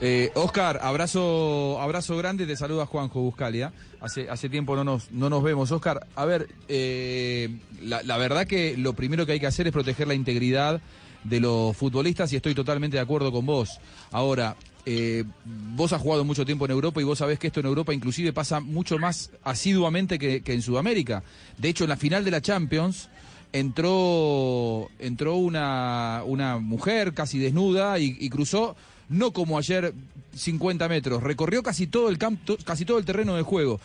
[0.00, 3.72] Eh, Oscar, abrazo, abrazo grande, te saluda Juanjo Buscalia.
[4.00, 5.72] Hace, hace tiempo no nos, no nos vemos.
[5.72, 10.06] Oscar, a ver, eh, la, verdad que lo primero que hay que hacer es proteger
[10.06, 10.80] la integridad
[11.24, 13.80] de los futbolistas y estoy totalmente de acuerdo con vos.
[14.12, 17.66] Ahora, eh, vos has jugado mucho tiempo en Europa y vos sabés que esto en
[17.66, 21.22] Europa inclusive pasa mucho más asiduamente que, que en Sudamérica.
[21.56, 23.08] De hecho, en la final de la Champions
[23.52, 28.76] entró, entró una, una mujer casi desnuda y cruzó,
[29.08, 29.92] no como ayer
[30.34, 33.80] 50 metros, recorrió casi todo el campo, casi todo el terreno de juego.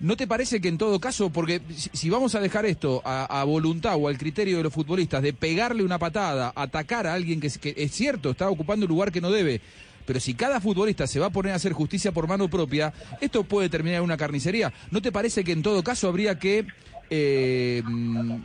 [0.00, 1.60] ¿No te parece que en todo caso, porque
[1.92, 5.84] si, vamos a dejar esto a, voluntad o al criterio de los futbolistas de pegarle
[5.84, 9.30] una patada, atacar a alguien que, que es cierto, está ocupando un lugar que no
[9.30, 9.60] debe,
[10.06, 13.44] pero si cada futbolista se va a poner a hacer justicia por mano propia, esto
[13.44, 14.72] puede terminar en una carnicería.
[14.90, 16.66] ¿No te parece que en todo caso habría que
[17.10, 17.82] eh,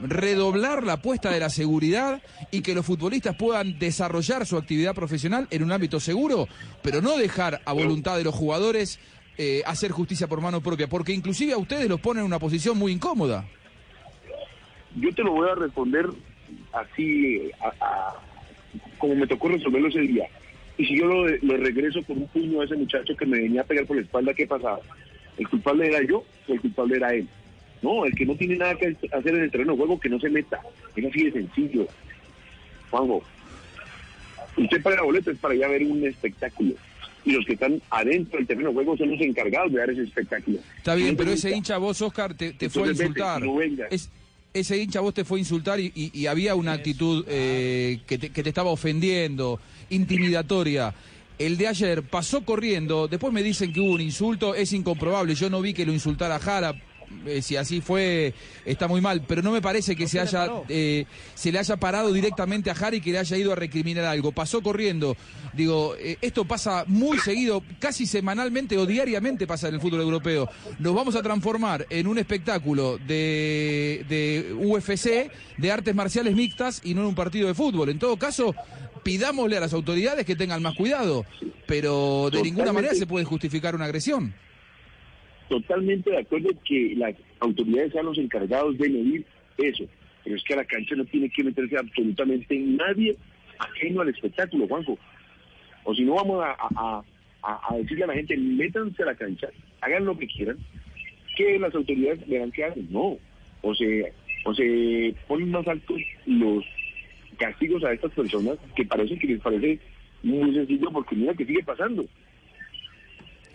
[0.03, 5.47] redoblar la apuesta de la seguridad y que los futbolistas puedan desarrollar su actividad profesional
[5.51, 6.47] en un ámbito seguro,
[6.81, 8.99] pero no dejar a voluntad de los jugadores
[9.37, 12.77] eh, hacer justicia por mano propia, porque inclusive a ustedes los ponen en una posición
[12.77, 13.45] muy incómoda.
[14.95, 16.05] Yo te lo voy a responder
[16.73, 18.13] así, a-
[18.97, 20.27] como me tocó resolverlo ese día.
[20.77, 23.65] Y si yo lo regreso con un puño a ese muchacho que me venía a
[23.65, 24.79] pegar por la espalda, ¿qué pasaba?
[25.37, 27.27] ¿El culpable era yo o el culpable era él?
[27.81, 30.19] No, el que no tiene nada que hacer en el terreno de juego, que no
[30.19, 30.59] se meta.
[30.95, 31.87] Es así de sencillo.
[32.91, 33.23] Juanjo,
[34.57, 36.73] usted paga boletos para ir a ver un espectáculo.
[37.23, 40.03] Y los que están adentro del terreno de juego son los encargados de dar ese
[40.03, 40.59] espectáculo.
[40.77, 43.41] Está bien, No pero ese hincha vos, Oscar, te, te fue a vete, insultar.
[43.43, 43.61] no.
[43.89, 44.09] Es-
[44.53, 48.17] ese hincha vos te fue a insultar y, y- y había una actitud eh, que,
[48.17, 49.59] te, que te estaba ofendiendo,
[49.89, 50.93] intimidatoria.
[51.39, 55.49] El de ayer pasó corriendo, después me dicen que hubo un insulto, es incomprobable, yo
[55.49, 56.75] no vi que lo insultara Jara,
[57.25, 58.33] eh, si así fue,
[58.65, 61.05] está muy mal, pero no me parece que se haya eh,
[61.35, 64.31] se le haya parado directamente a Jara y que le haya ido a recriminar algo.
[64.31, 65.15] Pasó corriendo.
[65.53, 70.49] Digo, eh, esto pasa muy seguido, casi semanalmente o diariamente pasa en el fútbol europeo.
[70.79, 76.93] Nos vamos a transformar en un espectáculo de, de UFC, de artes marciales mixtas y
[76.93, 77.89] no en un partido de fútbol.
[77.89, 78.55] En todo caso,
[79.03, 81.25] pidámosle a las autoridades que tengan más cuidado,
[81.67, 84.33] pero de ninguna manera se puede justificar una agresión.
[85.51, 89.25] Totalmente de acuerdo que las autoridades sean los encargados de medir
[89.57, 89.83] eso,
[90.23, 93.17] pero es que a la cancha no tiene que meterse absolutamente nadie
[93.59, 94.97] ajeno al espectáculo, Juanjo.
[95.83, 97.03] O si no vamos a, a-
[97.43, 99.47] a- a decirle a la gente, métanse a la cancha,
[99.81, 100.57] hagan lo que quieran,
[101.35, 102.87] que las autoridades verán qué hacen.
[102.89, 103.17] No,
[103.61, 104.13] o se,
[104.45, 106.63] o se ponen más altos los
[107.37, 109.79] castigos a estas personas que parece que les parece
[110.23, 112.05] muy sencillo porque mira que sigue pasando.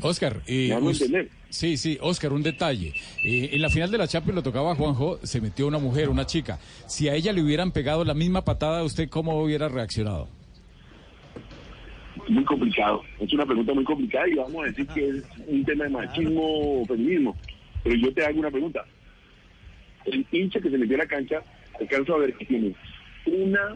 [0.02, 1.30] Oscar, Me hago us- entender.
[1.48, 2.92] Sí, sí, Oscar, un detalle.
[3.24, 6.08] Eh, en la final de la Champions lo tocaba a Juanjo, se metió una mujer,
[6.08, 6.58] una chica.
[6.86, 10.28] Si a ella le hubieran pegado la misma patada, ¿usted cómo hubiera reaccionado?
[12.28, 13.02] muy complicado.
[13.20, 16.80] Es una pregunta muy complicada y vamos a decir que es un tema de machismo
[16.80, 17.36] o feminismo.
[17.84, 18.84] Pero yo te hago una pregunta.
[20.04, 21.42] El hincha que se metió a la cancha,
[21.80, 22.74] alcanzo a ver que tiene
[23.26, 23.74] una,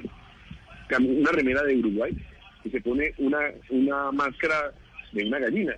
[0.99, 2.16] una remera de Uruguay
[2.64, 3.39] y se pone una,
[3.71, 4.73] una máscara
[5.12, 5.75] de una gallina,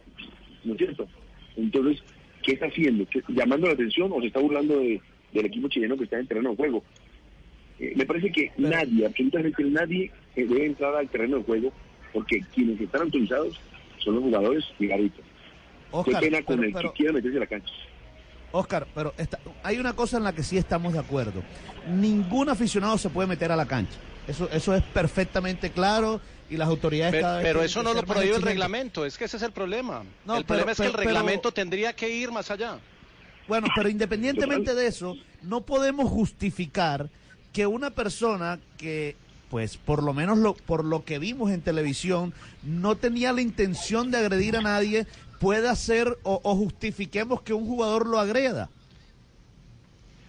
[0.65, 1.09] ¿no es cierto?
[1.57, 2.03] Entonces,
[2.43, 3.07] ¿qué está haciendo?
[3.09, 5.01] ¿Qué- ¿Llamando la atención o se está burlando de-
[5.33, 6.83] del equipo chileno que está en terreno de juego?
[7.79, 11.73] Eh, me parece que nadie, absolutamente nadie, eh, debe entrar al terreno de juego
[12.13, 13.59] porque quienes están autorizados
[13.99, 17.47] son los jugadores y Qué pena con pero- el pero- que quiera meterse a la
[17.47, 17.73] cancha.
[18.55, 21.43] Oscar, pero está- hay una cosa en la que sí estamos de acuerdo.
[21.91, 23.99] Ningún aficionado se puede meter a la cancha.
[24.29, 26.21] Eso, eso es perfectamente claro
[26.53, 29.17] y las autoridades Pero, cada vez pero eso no lo ser prohíbe el reglamento, es
[29.17, 30.05] que ese es el problema.
[30.27, 32.79] No, el pero- problema es que el reglamento tendría que ir más allá.
[33.49, 37.09] Bueno, pero independientemente de eso, no podemos justificar
[37.53, 39.17] que una persona que,
[39.51, 44.11] pues, por lo menos lo, por lo que vimos en televisión, no tenía la intención
[44.11, 45.07] de agredir a nadie,
[45.41, 48.69] pueda hacer o, o justifiquemos que un jugador lo agreda.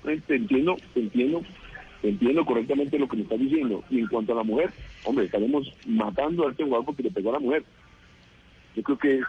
[0.04, 1.42] Te entiendo, te entiendo,
[2.04, 3.84] entiendo correctamente lo que me estás diciendo.
[3.90, 4.72] Y en cuanto a la mujer,
[5.06, 7.64] hombre, estaremos matando a este jugador porque le pegó a la mujer.
[8.76, 9.20] Yo creo que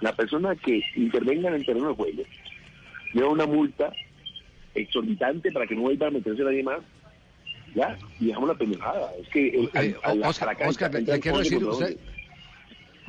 [0.00, 2.22] la persona que intervenga en el terreno de juego
[3.14, 3.92] lleva una multa
[4.74, 6.80] exorbitante para que no vuelva a meterse nadie más.
[7.74, 9.10] Ya, y dejamos la pendejada.
[9.20, 11.50] Es que el- Eh, a a Oscar, la cancha Oscar, le- entran le quiero 11
[11.50, 12.15] decir, contra usted, 11.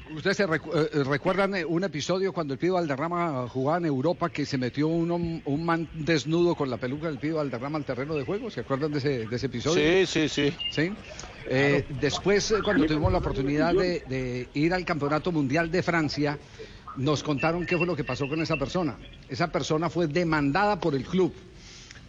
[0.09, 4.29] ¿Ustedes se recu- eh, recuerdan eh, un episodio cuando el Pío Valderrama jugaba en Europa
[4.29, 7.85] que se metió un, hom- un man desnudo con la peluca del Pío Valderrama al
[7.85, 8.49] terreno de juego?
[8.49, 10.05] ¿Se acuerdan de ese, de ese episodio?
[10.05, 10.57] Sí, sí, sí.
[10.69, 10.93] ¿Sí?
[11.49, 16.37] Eh, Después, eh, cuando tuvimos la oportunidad de, de ir al Campeonato Mundial de Francia,
[16.97, 18.97] nos contaron qué fue lo que pasó con esa persona.
[19.29, 21.33] Esa persona fue demandada por el club.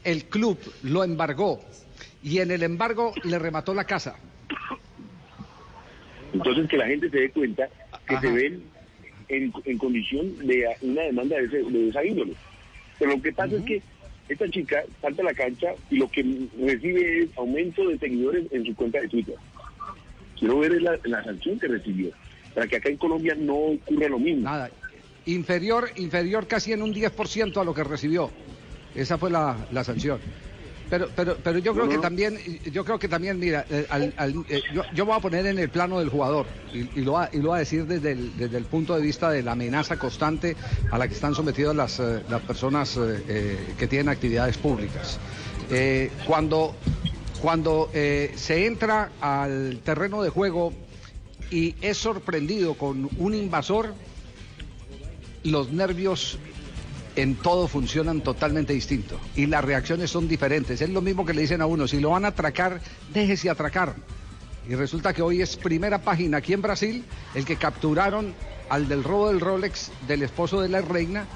[0.05, 1.61] El club lo embargó
[2.23, 4.17] y en el embargo le remató la casa.
[6.33, 7.69] Entonces que la gente se dé cuenta
[8.09, 8.27] que Ajá.
[8.27, 8.63] se ven
[9.29, 12.33] en, en condición de una demanda de, ese- de esa índole.
[12.99, 13.83] Pero lo que pasa es que
[14.29, 16.25] esta chica salta a la cancha y lo que
[16.61, 19.35] recibe es aumento de seguidores en su cuenta de Twitter.
[20.39, 22.11] Quiero ver la, la sanción que recibió,
[22.55, 24.43] para que acá en Colombia no ocurra lo mismo.
[24.43, 24.71] Nada.
[25.27, 28.31] Inferior, inferior casi en un 10% a lo que recibió.
[28.95, 30.19] Esa fue la, la sanción.
[30.91, 32.39] Pero, pero, pero yo creo No, que también,
[32.73, 35.59] yo creo que también, mira, eh, al- al- eh, yo, yo voy a poner en
[35.59, 38.37] el plano del jugador y, y lo, va, y lo voy a decir desde el,
[38.39, 40.57] desde el punto de vista de la amenaza constante
[40.91, 42.99] a la que están sometidas las, eh, las personas
[43.79, 45.19] que tienen actividades públicas.
[46.27, 46.75] Cuando
[47.43, 50.73] cuando eh, se entra al terreno de juego
[51.53, 53.95] y es sorprendido con un invasor,
[55.45, 56.39] los nervios
[57.19, 60.81] en todo funcionan totalmente distinto y las reacciones son diferentes.
[60.81, 62.81] Es lo mismo que le dicen a uno, si lo van a atracar,
[63.13, 63.97] déjese atracar.
[64.69, 67.05] Y resulta que hoy es primera página aquí en Brasil
[67.35, 68.35] el que capturaron
[68.69, 71.27] al del robo del Rolex del esposo de la reina.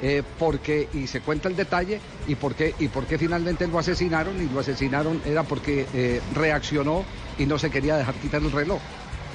[0.00, 3.80] eh, porque y se cuenta el detalle y por qué y por qué finalmente lo
[3.80, 7.04] asesinaron y lo asesinaron era porque eh, reaccionó
[7.36, 8.80] y no se quería dejar quitar el reloj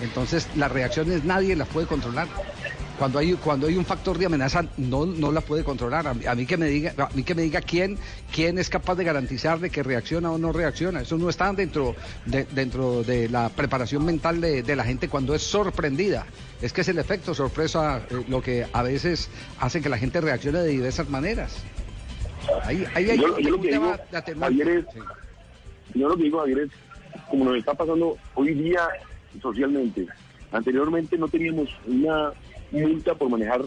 [0.01, 2.29] entonces las reacciones nadie las puede controlar
[2.97, 6.07] cuando hay cuando hay un factor de amenaza no no la puede controlar.
[6.07, 7.97] A, mí- a mí que me diga a mí que me diga quién
[8.33, 11.01] quién es capaz de garantizar de que reacciona o no reacciona.
[11.01, 15.33] Eso no está dentro de, dentro de la preparación mental de, de la gente cuando
[15.35, 16.25] es sorprendida.
[16.61, 19.29] Es que es el efecto sorpresa eh, lo que a veces
[19.59, 21.55] hace que la gente reaccione de diversas maneras.
[22.63, 23.95] Ahí, ahí hay yo, yo lo que digo.
[24.39, 24.85] Javier, es,
[25.93, 26.69] yo lo que digo, Javier, es
[27.29, 28.81] como nos está pasando hoy día
[29.41, 30.05] socialmente.
[30.51, 32.31] Anteriormente no teníamos una
[32.73, 33.61] multa por manejar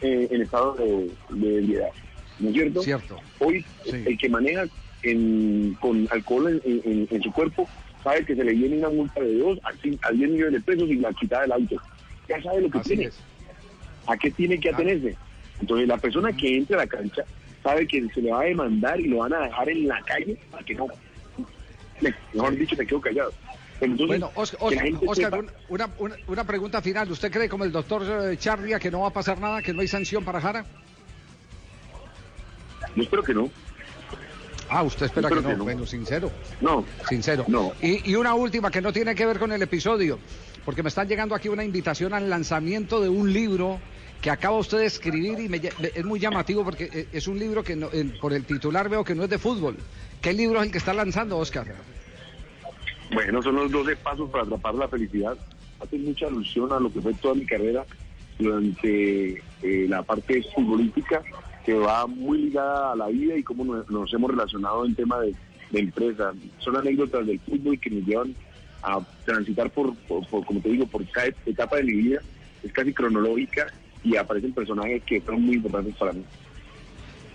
[0.00, 1.88] eh, en estado de, de ebriedad,
[2.38, 2.82] ¿no es cierto?
[2.82, 3.20] Cierto.
[3.40, 3.64] Hoy
[4.06, 4.64] el que maneja
[5.02, 7.68] en- con alcohol en, en- en su cuerpo
[8.04, 10.60] sabe que se le viene una multa de 2 a, cin- a 10 millones de
[10.60, 11.76] pesos y la quitada del auto.
[12.28, 13.04] Ya sabe lo que Así tiene.
[13.06, 13.18] es.
[14.06, 15.16] ¿A qué tiene que atenerse?
[15.60, 17.24] Entonces la persona que entre a la cancha
[17.62, 20.36] sabe que se le va a demandar y lo van a dejar en la calle
[20.50, 20.86] para que no.
[22.34, 23.32] Mejor dicho, me quedo callado.
[23.80, 24.58] Entonces, Bueno, Oscar,
[25.06, 27.10] Oscar, sepa- una, una, una pregunta final.
[27.10, 29.82] ¿Usted cree como el doctor eh, Charria que no va a pasar nada, que no
[29.82, 30.64] hay sanción para Jara?
[32.94, 33.50] yo espero que no.
[34.68, 35.42] Ah, usted espera que no.
[35.48, 35.64] que no.
[35.64, 36.30] Bueno, sincero.
[36.60, 36.84] No.
[37.08, 37.44] Sincero.
[37.48, 37.72] No.
[37.82, 40.18] Y, y una última que no tiene que ver con el episodio,
[40.64, 43.78] porque me están llegando aquí una invitación al lanzamiento de un libro
[44.22, 45.60] que acaba usted de escribir y me
[45.94, 49.04] es muy llamativo porque eh, es un libro que no- en- por el titular veo
[49.04, 49.76] que no es de fútbol.
[50.22, 51.66] ¿Qué libro es el que está lanzando, Oscar?
[53.12, 55.36] Bueno, son los 12 pasos para atrapar la felicidad.
[55.80, 57.84] Hace mucha alusión a lo que fue toda mi carrera
[58.38, 61.22] durante eh, la parte futbolística,
[61.64, 65.34] que va muy ligada a la vida y cómo nos, hemos relacionado en tema de,
[65.70, 66.32] de empresa.
[66.58, 68.34] Son anécdotas del fútbol que nos llevan
[68.82, 72.20] a transitar por, como te digo, por cada etapa de mi vida.
[72.62, 73.66] Es casi cronológica
[74.02, 76.24] y aparecen personajes que fueron muy importantes para mí.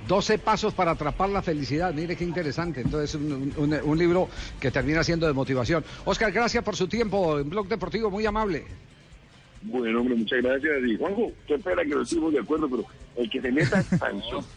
[0.07, 1.93] 12 pasos para atrapar la felicidad.
[1.93, 2.81] Mire qué interesante.
[2.81, 4.29] Entonces, un, un- un libro
[4.59, 5.83] que termina siendo de motivación.
[6.05, 8.65] Oscar, gracias por su tiempo en Blog Deportivo, muy amable.
[9.63, 10.73] Bueno, hombre, muchas gracias.
[10.87, 12.85] Y Juanjo, qué pena que no estuvimos de acuerdo, pero
[13.15, 14.43] el que se meta, sanción.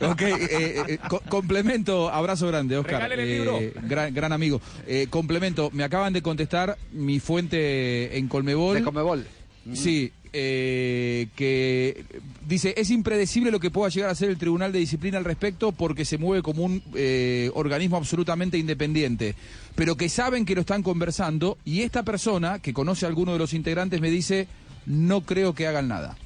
[0.00, 3.10] Ok, eh, eh, co- complemento, abrazo grande, Oscar.
[3.12, 3.58] El eh, libro.
[3.82, 4.60] gran, gran amigo.
[4.86, 8.74] Eh, complemento, me acaban de contestar mi fuente en Colmebol.
[8.76, 9.24] De Comebol.
[9.72, 12.04] Sí, eh, que
[12.46, 15.72] dice, es impredecible lo que pueda llegar a ser el Tribunal de Disciplina al respecto
[15.72, 19.34] porque se mueve como un eh, organismo absolutamente independiente,
[19.74, 23.38] pero que saben que lo están conversando y esta persona, que conoce a alguno de
[23.38, 24.48] los integrantes, me dice,
[24.86, 26.16] no creo que hagan nada.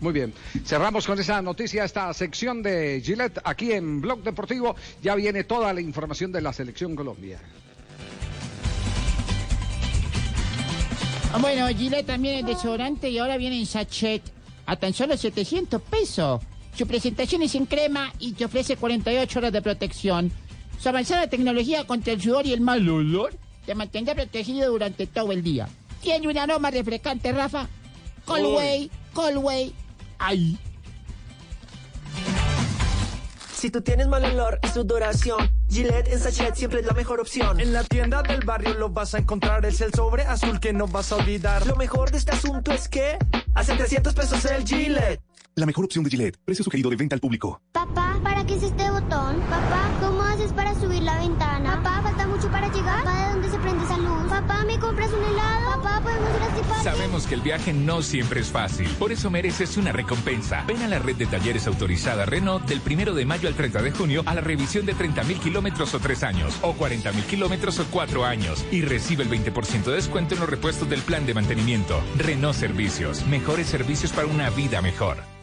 [0.00, 0.34] Muy bien.
[0.64, 4.74] Cerramos con esa noticia, esta sección de Gillette aquí en Blog Deportivo.
[5.00, 7.38] Ya viene toda la información de la selección Colombia.
[11.40, 14.22] Bueno, Gillette también es desodorante y ahora viene en sachet
[14.66, 16.42] a tan solo 700 pesos.
[16.76, 20.30] Su presentación es en crema y te ofrece 48 horas de protección.
[20.78, 23.34] Su avanzada tecnología contra el sudor y el mal olor
[23.66, 25.68] te mantendrá protegido durante todo el día.
[26.02, 27.68] Tiene un aroma refrescante, Rafa.
[28.24, 29.72] Colway, Colway.
[30.18, 30.58] Ay.
[33.62, 37.60] Si tú tienes mal olor y sudoración, Gillette en sachet siempre es la mejor opción.
[37.60, 40.88] En la tienda del barrio lo vas a encontrar, es el sobre azul que no
[40.88, 41.64] vas a olvidar.
[41.68, 43.18] Lo mejor de este asunto es que
[43.54, 45.20] hace 300 pesos el Gillette.
[45.54, 46.38] La mejor opción de Gillette.
[46.46, 47.60] Precio sugerido de venta al público.
[47.72, 49.38] Papá, ¿para qué es este botón?
[49.50, 51.76] Papá, ¿cómo haces para subir la ventana?
[51.82, 53.04] Papá, ¿falta mucho para llegar?
[53.04, 54.30] Papá, ¿de dónde se prende esa luz?
[54.30, 55.82] Papá, ¿me compras un helado?
[55.82, 56.82] Papá, ¿podemos ir a Cipari?
[56.82, 60.64] Sabemos que el viaje no siempre es fácil, por eso mereces una recompensa.
[60.66, 63.90] Ven a la red de talleres autorizada Renault del primero de mayo al 30 de
[63.90, 68.24] junio a la revisión de 30.000 kilómetros o 3 años, o 40.000 kilómetros o 4
[68.24, 72.02] años, y recibe el 20% de descuento en los repuestos del plan de mantenimiento.
[72.16, 75.18] Renault Servicios, mejores servicios para una vida mejor.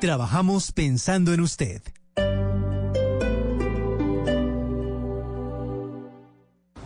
[0.00, 1.80] Trabajamos pensando en usted.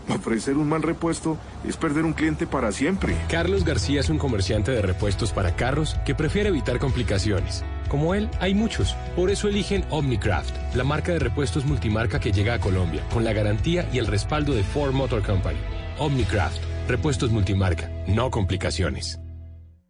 [0.09, 1.37] Ofrecer un mal repuesto
[1.67, 3.17] es perder un cliente para siempre.
[3.29, 7.65] Carlos García es un comerciante de repuestos para carros que prefiere evitar complicaciones.
[7.89, 8.95] Como él, hay muchos.
[9.17, 13.33] Por eso eligen Omnicraft, la marca de repuestos multimarca que llega a Colombia, con la
[13.33, 15.59] garantía y el respaldo de Ford Motor Company.
[15.99, 19.20] Omnicraft, repuestos multimarca, no complicaciones.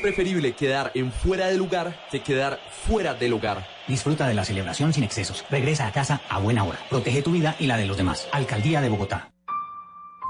[0.00, 3.66] Preferible quedar en fuera de lugar que quedar fuera del hogar.
[3.86, 5.44] Disfruta de la celebración sin excesos.
[5.50, 6.78] Regresa a casa a buena hora.
[6.88, 8.28] Protege tu vida y la de los demás.
[8.32, 9.30] Alcaldía de Bogotá.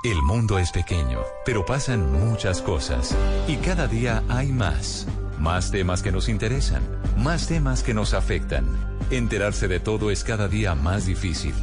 [0.03, 3.15] El mundo es pequeño, pero pasan muchas cosas.
[3.47, 5.07] Y cada día hay más.
[5.39, 6.83] Más temas que nos interesan.
[7.19, 8.65] Más temas que nos afectan.
[9.11, 11.55] Enterarse de todo es cada día más difícil.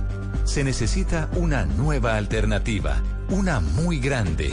[0.44, 3.02] Se necesita una nueva alternativa.
[3.30, 4.52] Una muy grande.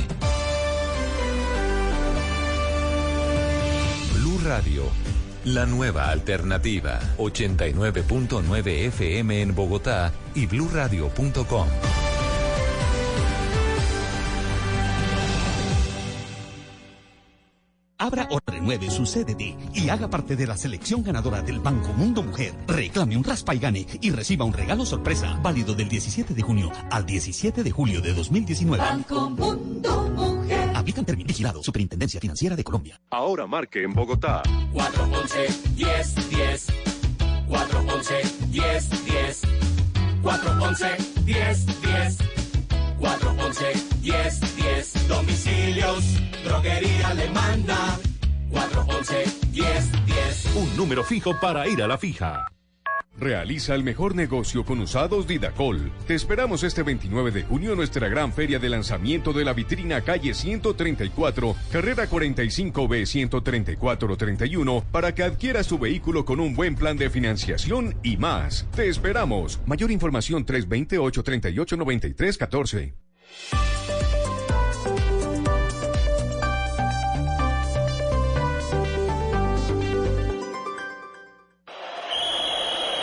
[4.44, 4.84] Radio.
[5.44, 7.00] La nueva alternativa.
[7.16, 11.68] 89.9 FM en Bogotá y bluradio.com.
[17.98, 22.22] Abra o renueve su CDT y haga parte de la selección ganadora del Banco Mundo
[22.22, 22.52] Mujer.
[22.66, 26.70] Reclame un raspa y gane y reciba un regalo sorpresa válido del 17 de junio
[26.90, 28.84] al 17 de julio de 2019.
[28.84, 30.63] Banco Mundo Mujer.
[30.84, 33.00] Aplican términos vigilados Superintendencia Financiera de Colombia.
[33.10, 34.42] Ahora marque en Bogotá.
[34.74, 36.66] 411 10 10
[37.48, 38.14] 411
[38.50, 39.42] 10 10
[40.22, 40.86] 411
[41.24, 42.18] 10 10
[42.98, 43.64] 411
[44.02, 46.04] 10 10 Domicilios,
[46.44, 47.98] droguería le manda
[48.50, 52.44] 411 10 10 Un número fijo para ir a la fija.
[53.18, 55.92] Realiza el mejor negocio con usados Didacol.
[56.06, 60.00] Te esperamos este 29 de junio en nuestra gran feria de lanzamiento de la vitrina
[60.00, 67.08] calle 134, carrera 45B 13431, para que adquieras tu vehículo con un buen plan de
[67.08, 68.66] financiación y más.
[68.74, 69.60] Te esperamos.
[69.66, 72.94] Mayor información 328 38 93 14.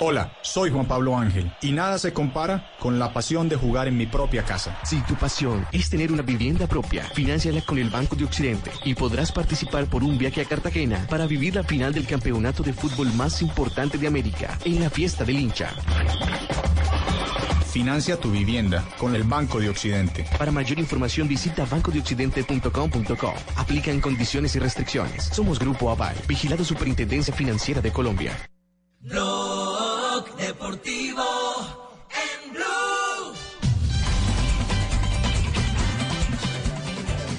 [0.04, 3.98] Hola, soy Juan Pablo Ángel y nada se compara con la pasión de jugar en
[3.98, 4.76] mi propia casa.
[4.84, 8.96] Si tu pasión es tener una vivienda propia, financiala con el Banco de Occidente y
[8.96, 13.14] podrás participar por un viaje a Cartagena para vivir la final del campeonato de fútbol
[13.14, 15.70] más importante de América en la fiesta del hincha.
[17.72, 20.26] Financia tu vivienda con el Banco de Occidente.
[20.36, 23.34] Para mayor información visita bancodeoccidente.com.co.
[23.56, 25.26] Aplican condiciones y restricciones.
[25.26, 28.36] Somos Grupo Aval, vigilado Superintendencia Financiera de Colombia.
[30.38, 31.24] Deportivo
[32.10, 33.34] en Blue.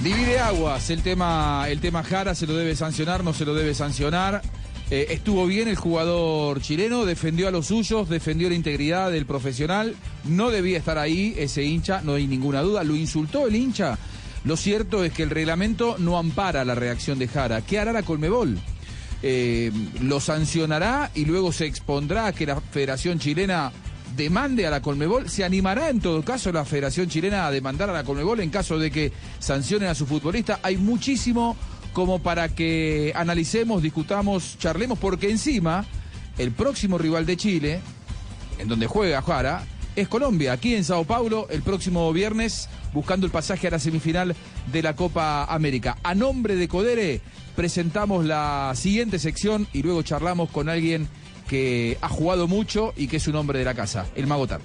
[0.03, 3.75] Divide aguas el tema, el tema Jara, se lo debe sancionar, no se lo debe
[3.75, 4.43] sancionar.
[4.91, 9.97] Eh, estuvo bien el jugador chileno, defendió a los suyos, defendió la integridad del profesional.
[10.25, 12.85] No debía estar ahí ese hincha, no hay ninguna duda.
[12.85, 13.99] Lo insultó el hincha.
[14.45, 17.63] Lo cierto es que el reglamento no ampara la reacción de Jara.
[17.63, 18.59] ¿Qué hará la Colmebol?
[19.23, 19.71] Eh,
[20.01, 23.71] lo sancionará y luego se expondrá a que la Federación Chilena
[24.17, 25.29] demande a la Colmebol.
[25.29, 28.79] ¿Se animará en todo caso la Federación Chilena a demandar a la Colmebol en caso
[28.79, 30.61] de que sancionen a su futbolista?
[30.63, 31.57] Hay muchísimo
[31.93, 35.85] como para que analicemos, discutamos, charlemos, porque encima
[36.39, 37.81] el próximo rival de Chile,
[38.59, 39.65] en donde juega Jara,
[39.95, 44.35] es Colombia, aquí en Sao Paulo, el próximo viernes, buscando el pasaje a la semifinal
[44.73, 45.99] de la Copa América.
[46.03, 47.21] A nombre de Codere,
[47.55, 51.09] presentamos la siguiente sección y luego charlamos con alguien
[51.49, 54.61] que ha jugado mucho y que es un hombre de la casa, el Mago Tar.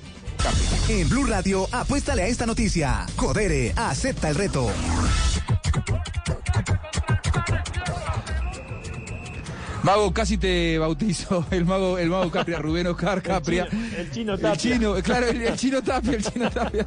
[0.90, 3.06] En Blue Radio, apuéstale a esta noticia.
[3.16, 4.70] Codere, acepta el reto.
[9.84, 11.46] Mago, casi te bautizo.
[11.52, 13.68] El mago, el mago Capria, Rubén Oscar Capria.
[13.98, 14.52] El chino, el chino Tapia.
[14.52, 16.86] El chino, claro, el, el chino Tapia, el chino Tapia.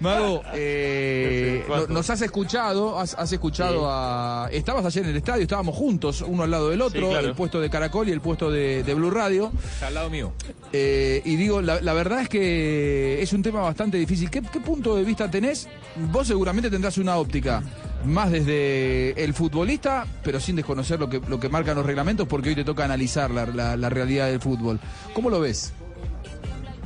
[0.00, 3.86] Mago, eh, no- nos has escuchado, has, has escuchado Sí.
[3.88, 4.48] a.
[4.52, 7.28] Estabas ayer en el estadio, estábamos juntos, uno al lado del otro, Sí, claro.
[7.28, 9.50] el puesto de Caracol y el puesto de, de Blue Radio.
[9.84, 10.32] Al lado mío.
[10.72, 14.28] Eh, y digo, la, la verdad es que es un tema bastante difícil.
[14.30, 15.68] ¿Qué, qué punto de vista tenés?
[16.12, 17.62] Vos seguramente tendrás una óptica
[18.04, 22.50] más desde el futbolista, pero sin desconocer lo que, lo que marcan los reglamentos, porque
[22.50, 24.80] hoy te toca analizar la, la- realidad del fútbol.
[25.12, 25.72] ¿Cómo lo ves?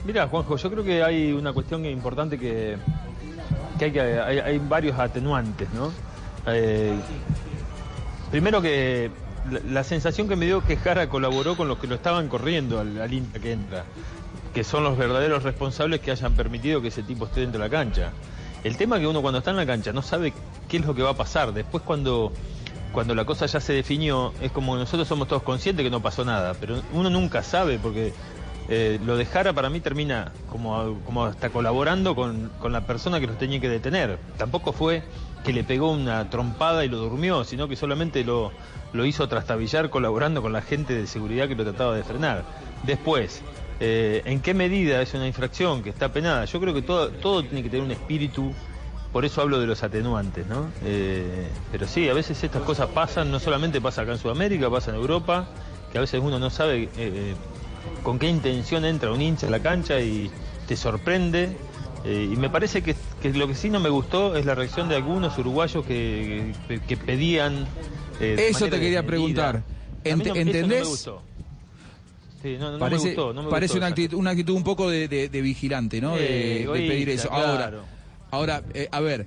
[0.07, 2.77] Mira, Juanjo, yo creo que hay una cuestión importante que,
[3.79, 5.91] que hay que hay, varios atenuantes, ¿no?
[6.47, 6.95] Eh,
[8.31, 9.11] primero que
[9.67, 13.01] la, sensación que me dio que Jara colaboró con los que lo estaban corriendo al,
[13.01, 13.85] al Inter que entra,
[14.55, 17.71] que son los verdaderos responsables que hayan permitido que ese tipo esté dentro de la
[17.71, 18.13] cancha.
[18.65, 20.33] El tema es que uno cuando está en la cancha no sabe
[20.69, 21.53] qué es lo que va a pasar.
[21.53, 22.33] Después cuando,
[22.93, 26.25] cuando la cosa ya se definió, es como nosotros somos todos conscientes que no pasó
[26.25, 28.13] nada, pero uno nunca sabe porque
[28.69, 33.21] eh, lo de Jara para mí termina como, como hasta colaborando con, con la persona
[33.21, 34.19] que los tenía que detener.
[34.37, 35.03] Tampoco fue
[35.45, 38.53] que le pegó una trompada y lo durmió, sino que solamente lo,
[38.93, 42.45] lo hizo trastabillar colaborando con la gente de seguridad que lo trataba de frenar.
[42.85, 43.43] Después,
[43.81, 46.45] eh, ¿en qué medida es una infracción que está penada?
[46.45, 48.53] Yo creo que todo, todo tiene que tener un espíritu,
[49.13, 50.71] por eso hablo de los atenuantes, ¿no?
[50.85, 54.91] Eh, pero sí, a veces estas cosas pasan, no solamente pasa acá en Sudamérica, pasa
[54.91, 55.47] en Europa,
[55.93, 57.35] que a veces uno no sabe eh, eh,
[58.03, 60.31] con qué intención entra un hincha a la cancha y
[60.67, 61.57] te sorprende.
[62.05, 64.95] Y me parece que, que lo que sí no me gustó es la reacción de
[64.97, 67.67] algunos uruguayos que, que- que pedían.
[68.21, 69.57] Eso te quería preguntar.
[69.57, 70.89] No- Ent- no ¿Entendés?
[70.89, 71.23] gustó.
[72.43, 74.65] Sí, no, no parece me gustó, no me parece gustó una, actitud, una actitud un
[74.65, 76.17] poco de, de- de vigilante, ¿no?
[76.17, 77.29] Eh, de, pedir eso.
[77.29, 77.83] claro.
[78.31, 79.27] Ahora, ahora eh, a ver,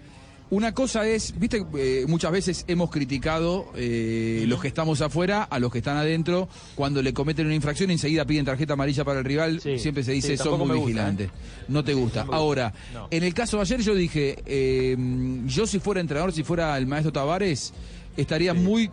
[0.49, 5.59] una cosa es, viste, eh, muchas veces hemos criticado eh, los que estamos afuera a
[5.59, 9.25] los que están adentro cuando le cometen una infracción enseguida piden tarjeta amarilla para el
[9.25, 11.27] rival, siempre se dice sí, son muy vigilantes.
[11.29, 11.63] ¿eh?
[11.69, 12.25] No te gusta.
[12.31, 13.07] Ahora, No.
[13.11, 14.37] en el caso de ayer yo dije,
[15.47, 17.73] yo si fuera entrenador, si fuera el maestro Tavares,
[18.17, 18.89] estaría muy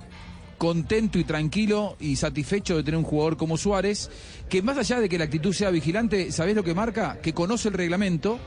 [0.58, 4.10] contento y tranquilo y satisfecho de tener un jugador como Suárez,
[4.48, 7.18] que más allá de que la actitud sea vigilante, ¿sabés lo que marca?
[7.22, 8.38] Que conoce el reglamento,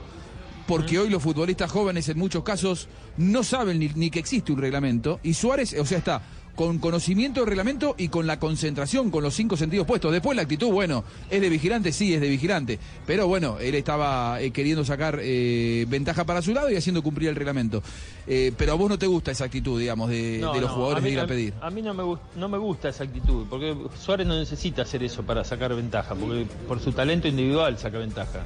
[0.66, 4.60] porque hoy los futbolistas jóvenes en muchos casos no saben ni, ni que existe un
[4.60, 6.22] reglamento, y Suárez, o sea, está
[6.54, 10.12] con conocimiento del reglamento y con la concentración, con los cinco sentidos puestos.
[10.12, 14.40] Después la actitud, bueno, es de vigilante, sí, es de vigilante, pero bueno, él estaba
[14.40, 17.82] eh, queriendo sacar eh, ventaja para su lado y haciendo cumplir el reglamento.
[18.26, 20.76] Eh, pero a vos no te gusta esa actitud, digamos, de, No, de los no,
[20.76, 21.54] jugadores mí- de ir a pedir.
[21.60, 25.22] A mí no me, no me gusta esa actitud, porque Suárez no necesita hacer eso
[25.22, 28.44] para sacar ventaja, porque por su talento individual saca ventaja.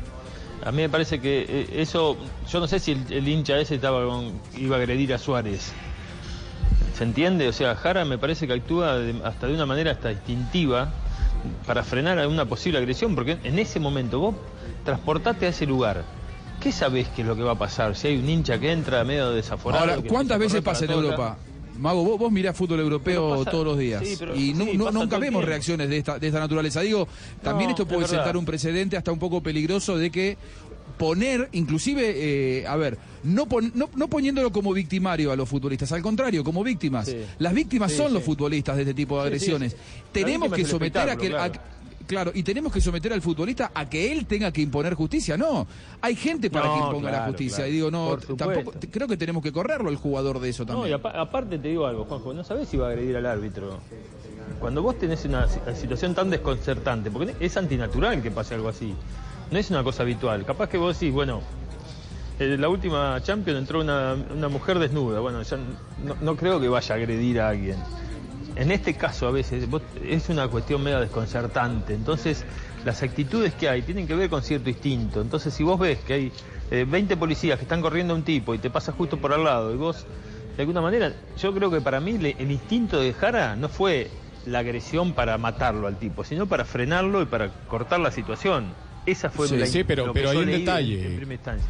[0.65, 2.17] A mí me parece que eh, eso,
[2.51, 5.73] yo no sé si el, el hincha ese estaba con- iba a agredir a Suárez.
[6.97, 7.49] ¿Se entiende?
[7.49, 10.93] O sea, Jara me parece que actúa de- hasta de una manera hasta instintiva
[11.67, 14.35] para frenar a una posible agresión, porque en ese momento vos
[14.85, 16.05] transportate a ese lugar.
[16.61, 17.95] ¿qué sabés qué es lo que va a pasar?
[17.95, 19.85] Si hay un hincha que entra medio desaforado.
[19.85, 21.37] Ahora, que ¿cuántas veces pasa en Europa?
[21.79, 24.91] Mago, vos, vos mirás fútbol europeo pasa- todos los días sí, pero- y sí, no-
[24.91, 26.81] nunca vemos reacciones de esta, de esta naturaleza.
[26.81, 27.07] Digo,
[27.43, 30.39] también No, esto es puede sentar un precedente hasta un poco peligroso de que
[30.99, 32.13] poner, inclusive,
[32.61, 36.43] eh, a ver, no, pon- no, no poniéndolo como victimario a los futbolistas, al contrario,
[36.45, 37.07] como víctimas.
[37.07, 37.19] Sí.
[37.39, 38.15] Las víctimas Sí, son sí.
[38.15, 39.77] los futbolistas de este tipo de agresiones.
[40.13, 41.35] Tenemos que someter a que...
[41.37, 41.51] a-
[42.07, 42.31] claro.
[42.35, 45.37] Y tenemos que someter al futbolista a que él tenga que imponer justicia.
[45.37, 45.67] No,
[46.01, 47.57] hay gente para No, que imponga la justicia.
[47.57, 47.71] claro.
[47.71, 50.91] Y digo, no, tampoco, creo que tenemos que correrlo el jugador de eso No, también.
[50.91, 53.81] y apa- aparte te digo algo, Juanjo, no sabés si va a agredir al árbitro.
[54.61, 58.95] Cuando vos tenés una si- situación tan desconcertante, porque es antinatural que pase algo así,
[59.51, 60.45] no es una cosa habitual.
[60.45, 61.43] Capaz que vos decís, bueno,
[62.39, 66.69] en la última Champions entró una, una mujer desnuda, bueno, ya no, no creo que
[66.69, 67.77] vaya a agredir a alguien.
[68.57, 72.45] En este caso a veces vos- es una cuestión medio desconcertante, entonces
[72.85, 75.21] las actitudes que hay tienen que ver con cierto instinto.
[75.21, 76.33] Entonces si vos ves que hay
[76.71, 79.45] eh, 20 policías que están corriendo a un tipo y te pasa justo por al
[79.45, 80.07] lado y vos,
[80.57, 84.11] de alguna manera, yo creo que para mí le- el instinto de Jara no fue
[84.47, 88.75] la agresión para matarlo al tipo, sino para frenarlo y para cortar la situación.
[89.07, 91.07] Esa fue Sí, la- sí, pero, pero hay un detalle.
[91.07, 91.17] en-.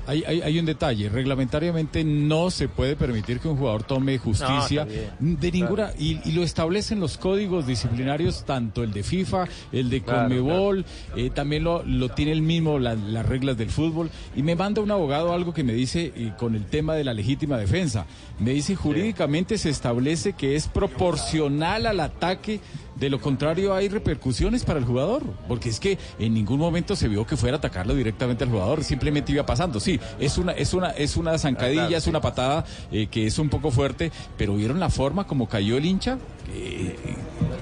[0.07, 1.09] Hay, hay, hay un detalle.
[1.11, 5.91] Reglamentariamente no se puede permitir que un jugador tome justicia No, está bien, de ninguna.
[5.99, 10.85] Y, y lo establecen los códigos disciplinarios, tanto el de FIFA, el de Claro, Conmebol,
[11.15, 14.11] eh, también lo, lo tiene el mismo la- las reglas del fútbol.
[14.35, 17.13] Y me manda un abogado algo que me dice eh, con el tema de la
[17.13, 18.07] legítima defensa.
[18.39, 22.61] Me dice jurídicamente se establece que es proporcional al ataque.
[22.97, 27.09] De lo contrario, hay repercusiones para el jugador, porque es que en ningún momento se
[27.09, 29.81] vio que fuera a atacarlo directamente al jugador, simplemente iba pasando.
[29.81, 33.39] Sí, es una, es una, es una zancadilla, claro, es una patada eh, que es
[33.39, 36.19] un poco fuerte, pero vieron la forma como cayó el hincha.
[36.55, 36.97] Eh,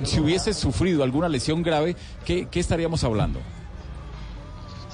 [0.04, 3.40] si hubiese sufrido alguna lesión grave, ¿qué, qué estaríamos hablando?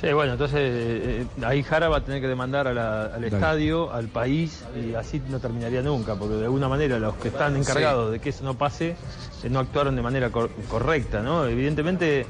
[0.01, 3.93] Sí, bueno, entonces eh, ahí Jara va a tener que demandar a la- al estadio,
[3.93, 8.11] al país, y así no terminaría nunca, porque de alguna manera los que están encargados
[8.11, 8.97] de que eso no pase
[9.43, 11.45] eh, no actuaron de manera cor- correcta, ¿no?
[11.45, 12.25] Evidentemente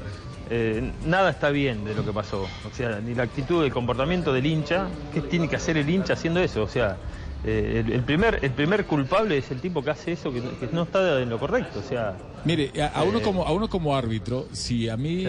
[0.53, 4.33] eh, nada está bien de lo que pasó, o sea, ni la actitud, el comportamiento
[4.33, 6.63] del hincha, ¿qué tiene que hacer el hincha haciendo eso?
[6.63, 6.97] O sea,
[7.45, 10.67] eh, el, el primer, el primer culpable es el tipo que hace eso, que, que
[10.73, 12.15] no está en lo correcto, o sea...
[12.43, 15.23] Mire, a, a uno Eh, como a uno como árbitro, si a mí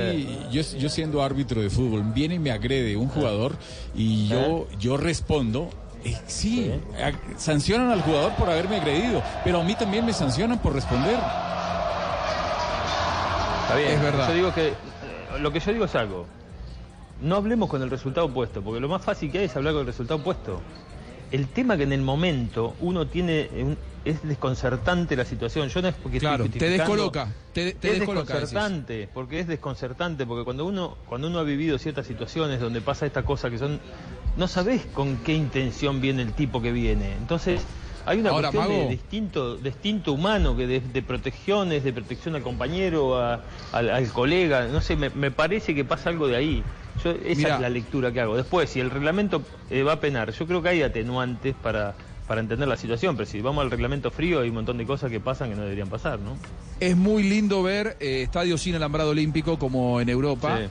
[0.51, 3.55] yo, yo siendo árbitro de fútbol viene y me agrede un jugador
[3.95, 5.71] y yo yo respondo,
[6.05, 6.73] eh, sí,
[7.37, 11.19] sancionan al jugador por haberme agredido, pero a mí también me sancionan por responder.
[13.63, 14.29] Está bien, Es verdad.
[14.29, 14.73] Yo digo que
[15.39, 16.27] lo que yo digo es algo.
[17.21, 19.81] No hablemos con el resultado opuesto, porque lo más fácil que hay es hablar con
[19.83, 20.61] el resultado opuesto.
[21.31, 25.69] El tema que en el momento uno tiene un- es desconcertante la situación.
[25.69, 28.51] Yo no es porque estoy Claro, te descoloca, te- te es descoloca, decís.
[28.51, 33.07] desconcertante, porque es desconcertante, porque cuando uno cuando uno ha vivido ciertas situaciones donde pasa
[33.07, 33.79] esta cosa que son
[34.37, 37.15] no sabés con qué intención viene el tipo que viene.
[37.17, 37.65] Entonces,
[38.07, 38.89] hay una Ahora, cuestión de, Mago.
[38.89, 43.41] de instinto, de instinto humano, que de, de protecciones, de protección al compañero, a-
[43.73, 46.63] al, al colega, no sé, me, me parece que pasa algo de ahí.
[47.03, 47.55] Yo, esa Mirá.
[47.57, 48.37] es la lectura que hago.
[48.37, 51.95] Después, si el reglamento eh, va a penar, yo creo que hay atenuantes para,
[52.29, 55.11] para entender la situación, pero si vamos al reglamento frío hay un montón de cosas
[55.11, 56.37] que pasan que no deberían pasar, ¿no?
[56.81, 60.59] Es muy lindo ver eh, estadios sin alambrado olímpico como en Europa.
[60.59, 60.65] Sí.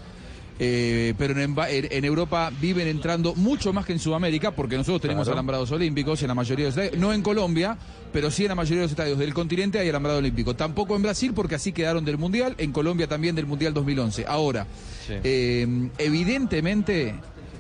[0.64, 5.24] Eh, pero en, en- Europa viven entrando mucho más que en Sudamérica, porque nosotros tenemos
[5.26, 5.34] Claro.
[5.40, 7.02] alambrados olímpicos en la mayoría de los estadios.
[7.02, 7.76] No en Colombia,
[8.14, 10.56] pero sí en la mayoría de los estadios del continente hay alambrado olímpico.
[10.56, 12.54] Tampoco en Brasil, porque así quedaron del Mundial.
[12.60, 14.26] En Colombia también del Mundial 2011.
[14.28, 14.68] Ahora,
[15.10, 17.16] eh, evidentemente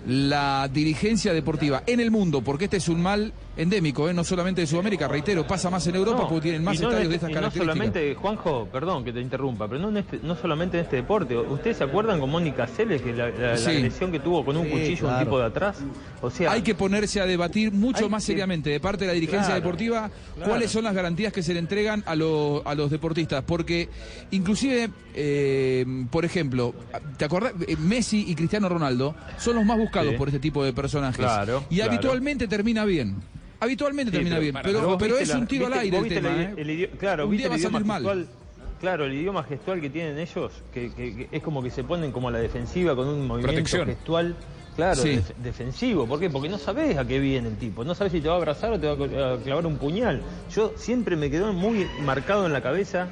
[0.07, 4.61] la dirigencia deportiva en el mundo, porque este es un mal endémico, eh, no solamente
[4.61, 7.26] de Sudamérica, reitero, pasa más en Europa No, porque tienen más no estadios de este-
[7.26, 7.76] estas y no características.
[7.76, 11.36] solamente, Juanjo, perdón que te interrumpa, pero no, en este- no solamente en este deporte.
[11.38, 13.69] ¿Ustedes se acuerdan con Mónica Celes, que la, la- la Sí.
[13.72, 15.26] agresión que tuvo con un Sí, cuchillo un claro.
[15.26, 15.78] tipo de atrás?
[16.22, 19.14] O sea, hay que ponerse a debatir mucho más que- seriamente de parte de la
[19.14, 20.49] dirigencia Claro, deportiva claro.
[20.49, 23.44] cuáles son las garantías que se le entregan a, los- a los deportistas.
[23.45, 23.90] Porque
[24.32, 26.73] inclusive, eh, por ejemplo,
[27.18, 27.53] ¿te acordás?
[27.68, 30.18] Eh, Messi y Cristiano Ronaldo son los más buscados Sí.
[30.18, 31.18] por este tipo de personajes.
[31.18, 33.18] Claro, y habitualmente termina bien.
[33.61, 35.97] Habitualmente Sí, termina bien, para- pero, vos pero es la- un tiro viste- al aire
[35.99, 36.29] el tema.
[36.41, 36.53] ¿eh?
[36.57, 37.97] el idi- claro, un viste día va a el salir mal.
[38.01, 38.27] gestual.
[38.79, 42.11] Claro, el idioma gestual que tienen ellos, que, que- que es como que se ponen
[42.11, 43.85] como a la defensiva con un movimiento Protección.
[43.85, 44.35] gestual.
[44.75, 45.09] Claro, Sí.
[45.17, 46.07] def- defensivo.
[46.07, 46.29] ¿Por qué?
[46.29, 47.83] Porque no sabes a qué viene el tipo.
[47.83, 50.21] No sabes si te va a abrazar o te va a clavar un puñal.
[50.55, 53.09] Yo siempre me quedó muy marcado en la cabeza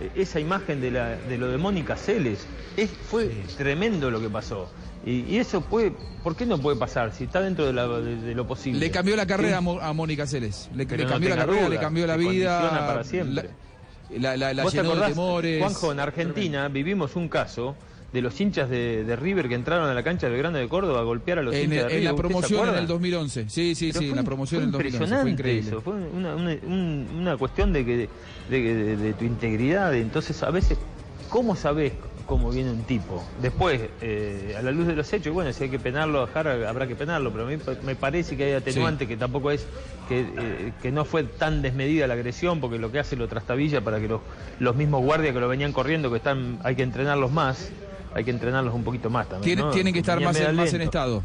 [0.00, 2.44] eh, esa imagen de, la, de lo de Mónica Celes.
[2.76, 4.68] Es, fue tremendo lo que pasó.
[5.04, 5.92] Y, y eso puede,
[6.22, 7.12] ¿por qué no puede pasar?
[7.12, 8.78] Si está dentro de, la- de- de lo posible.
[8.78, 9.78] Le cambió la carrera Sí.
[9.80, 10.70] a, Mónica Celes.
[10.74, 12.86] Le, le no cambió la tenga carrera, duda, le cambió la vida.
[12.86, 13.50] para siempre.
[14.16, 15.58] La, la- la ¿Vos te llenó de acordás, temores.
[15.60, 17.74] Juanjo, en Argentina vivimos un caso
[18.12, 21.00] de los hinchas de, de River que entraron a la cancha del Grande de Córdoba
[21.00, 22.04] a golpear a los En, hinchas de en River.
[22.04, 23.48] la ¿Usted se promoción en el 2011.
[23.48, 24.98] Sí, sí, Pero sí, en la promoción en el fue 2011.
[24.98, 25.68] Fue impresionante increíble.
[25.70, 27.96] eso, fue una, una- un- una cuestión de, que,
[28.50, 29.94] de, de- de tu integridad.
[29.96, 30.76] Entonces, a veces,
[31.30, 31.92] ¿cómo sabes
[32.24, 33.24] cómo viene un tipo?
[33.40, 36.68] Después, eh, a la luz de los hechos, bueno, si hay que penarlo a Jara,
[36.68, 39.66] habrá que penarlo, pero a mí me parece que hay atenuante que tampoco es,
[40.08, 43.80] que, eh, que no fue tan desmedida la agresión, porque lo que hace lo trastabilla
[43.80, 44.20] para que los,
[44.58, 47.70] los mismos guardias que lo venían corriendo, que están, hay que entrenarlos más.
[48.14, 49.42] Hay que entrenarlos un poquito más también.
[49.42, 49.70] Tienen, ¿no?
[49.70, 51.22] tienen que estar más en, más estado.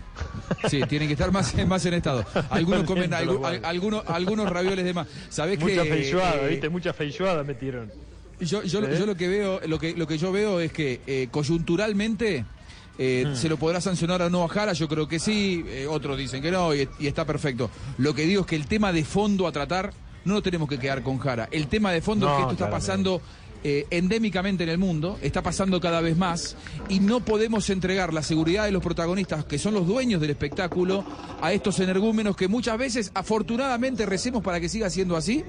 [0.70, 2.24] Sí, tienen que estar más, más en estado.
[2.50, 5.08] Algunos comen algunos, algunos ravioles de más.
[5.30, 6.70] ¿Sabés Mucha que, feijoada, eh, ¿viste?
[6.70, 7.92] Mucha feijoada metieron.
[8.40, 8.98] Yo, yo, ¿Eh?
[9.00, 12.46] yo lo que veo, lo que, lo que yo veo es que eh, coyunturalmente
[13.00, 13.36] eh, Hmm.
[13.36, 16.42] se lo podrá sancionar o no a Jara, yo creo que sí, eh, otros dicen
[16.42, 17.70] que no y, y está perfecto.
[18.00, 19.94] Lo que digo es que el tema de fondo a tratar
[20.26, 21.48] no nos tenemos que quedar con Jara.
[21.52, 23.22] El tema de fondo es que esto está pasando
[23.64, 26.56] eh, endémicamente en el mundo, está pasando cada vez más
[26.90, 31.06] y no podemos entregar la seguridad de los protagonistas, que son los dueños del espectáculo,
[31.42, 35.44] a estos energúmenos que muchas veces, afortunadamente, recemos para que siga siendo así,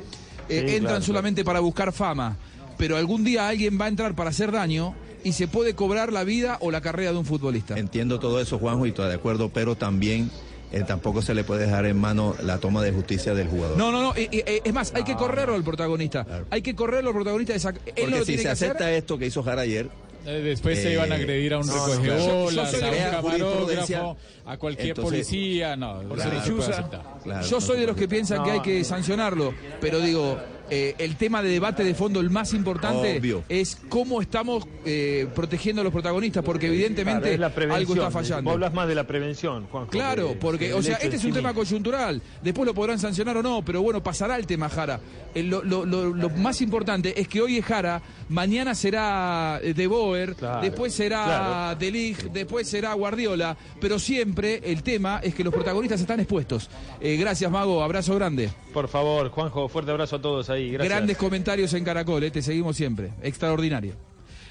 [0.49, 2.37] eh, Sí, entran claro, solamente para buscar fama,
[2.79, 4.95] pero algún día alguien va a entrar para hacer daño
[5.25, 7.77] y se puede cobrar la vida o la carrera de un futbolista.
[7.79, 10.31] Entiendo todo eso, Juanjo, y estoy de acuerdo, pero también
[10.73, 13.77] eh, tampoco se le puede dejar en mano la toma de justicia del jugador.
[13.77, 14.15] No, no, no.
[14.17, 16.25] eh, eh, es más, hay que correrlo al protagonista.
[16.51, 17.53] Hay que correrlo al protagonista.
[17.53, 18.69] de esa- Él no Porque lo si tiene se que hacer.
[18.71, 19.89] acepta esto que hizo Jara ayer.
[20.27, 24.89] Eh, Después se iban a agredir a un no, recogebolas, a un camarógrafo, a cualquier
[24.89, 25.75] Entonces, policía.
[25.77, 26.83] No, se
[27.25, 27.47] Claro.
[27.47, 30.39] Yo soy de los que piensan que hay que sancionarlo, pero digo,
[30.71, 33.45] eh, el tema de debate de fondo, el más importante, Obvio.
[33.49, 38.11] es cómo estamos eh, protegiendo a los protagonistas, porque evidentemente Claro, es la algo está
[38.11, 38.45] fallando.
[38.45, 39.91] Vos hablas más de la prevención, Juanjo.
[39.91, 41.63] Claro, que- porque, que o sea, este es un sí tema mismo.
[41.63, 42.23] coyuntural.
[42.43, 45.01] Después lo podrán sancionar o no, pero bueno, pasará el tema Jara.
[45.35, 49.87] Eh, Lo, lo- lo- lo más importante es que hoy es Jara, mañana será De
[49.87, 51.79] Boer, después será claro.
[51.79, 56.69] De después será Guardiola, pero siempre el tema es que los protagonistas están expuestos.
[57.01, 58.51] Eh, gracias, Mago, abrazo grande.
[58.73, 60.58] Por favor, Juanjo, fuerte abrazo a todos ahí.
[60.67, 60.89] Gracias.
[60.89, 63.11] Grandes comentarios en Caracol, eh, te seguimos siempre.
[63.23, 63.95] Extraordinario.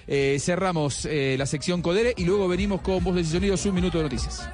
[0.08, 3.98] Eh, cerramos eh, la sección Codere y luego venimos con Voz de Sonidos, un minuto
[3.98, 4.50] de noticias.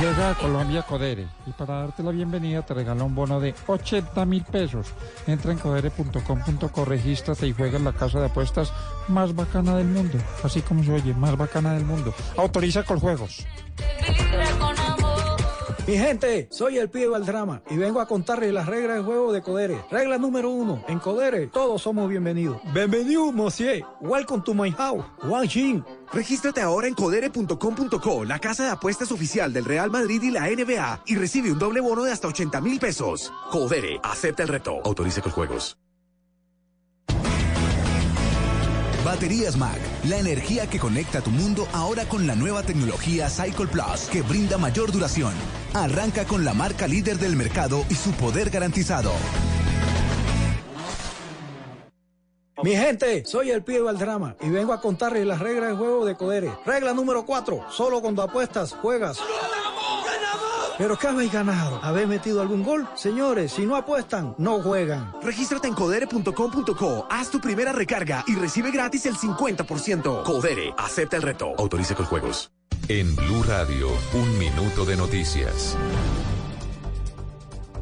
[0.00, 4.24] Llega a Colombia Codere y para darte la bienvenida te regala un bono de 80
[4.26, 4.86] mil pesos.
[5.26, 8.72] Entra en codere.com.co, regístrate y juega en la casa de apuestas
[9.08, 10.16] más bacana del mundo.
[10.44, 12.14] Así como se oye, más bacana del mundo.
[12.36, 13.44] Autoriza con juegos.
[15.88, 19.40] Mi gente, soy el pibe Valdrama y vengo a contarles las reglas de juego de
[19.40, 19.82] Codere.
[19.90, 22.60] Regla número uno, en Codere todos somos bienvenidos.
[22.74, 23.82] Bienvenido, monsieur.
[24.02, 25.02] Welcome to my house.
[25.22, 25.82] Wang Jin.
[26.12, 31.04] Regístrate ahora en codere.com.co, la casa de apuestas oficial del Real Madrid y la NBA,
[31.06, 33.32] y recibe un doble bono de hasta 80 mil pesos.
[33.50, 34.82] Codere, acepta el reto.
[34.84, 35.78] Autorice con juegos.
[39.06, 44.02] Baterías Mac, la energía que conecta tu mundo ahora con la nueva tecnología Cycle Plus
[44.12, 45.32] que brinda mayor duración.
[45.74, 49.12] Arranca con la marca líder del mercado y su poder garantizado.
[52.62, 56.16] Mi gente, soy el pibe Valdrama y vengo a contarles las reglas de juego de
[56.16, 56.52] Codere.
[56.66, 59.20] Regla número 4, solo cuando apuestas juegas.
[60.76, 61.80] ¿Pero qué habéis ganado?
[61.82, 62.88] ¿Habéis metido algún gol?
[62.94, 65.12] Señores, si no apuestan, no juegan.
[65.22, 70.22] Regístrate en codere.com.co, haz tu primera recarga y recibe gratis el 50%.
[70.24, 71.54] Codere, acepta el reto.
[71.58, 72.50] Autorice con juegos.
[72.90, 75.76] En Blue Radio, un minuto de noticias.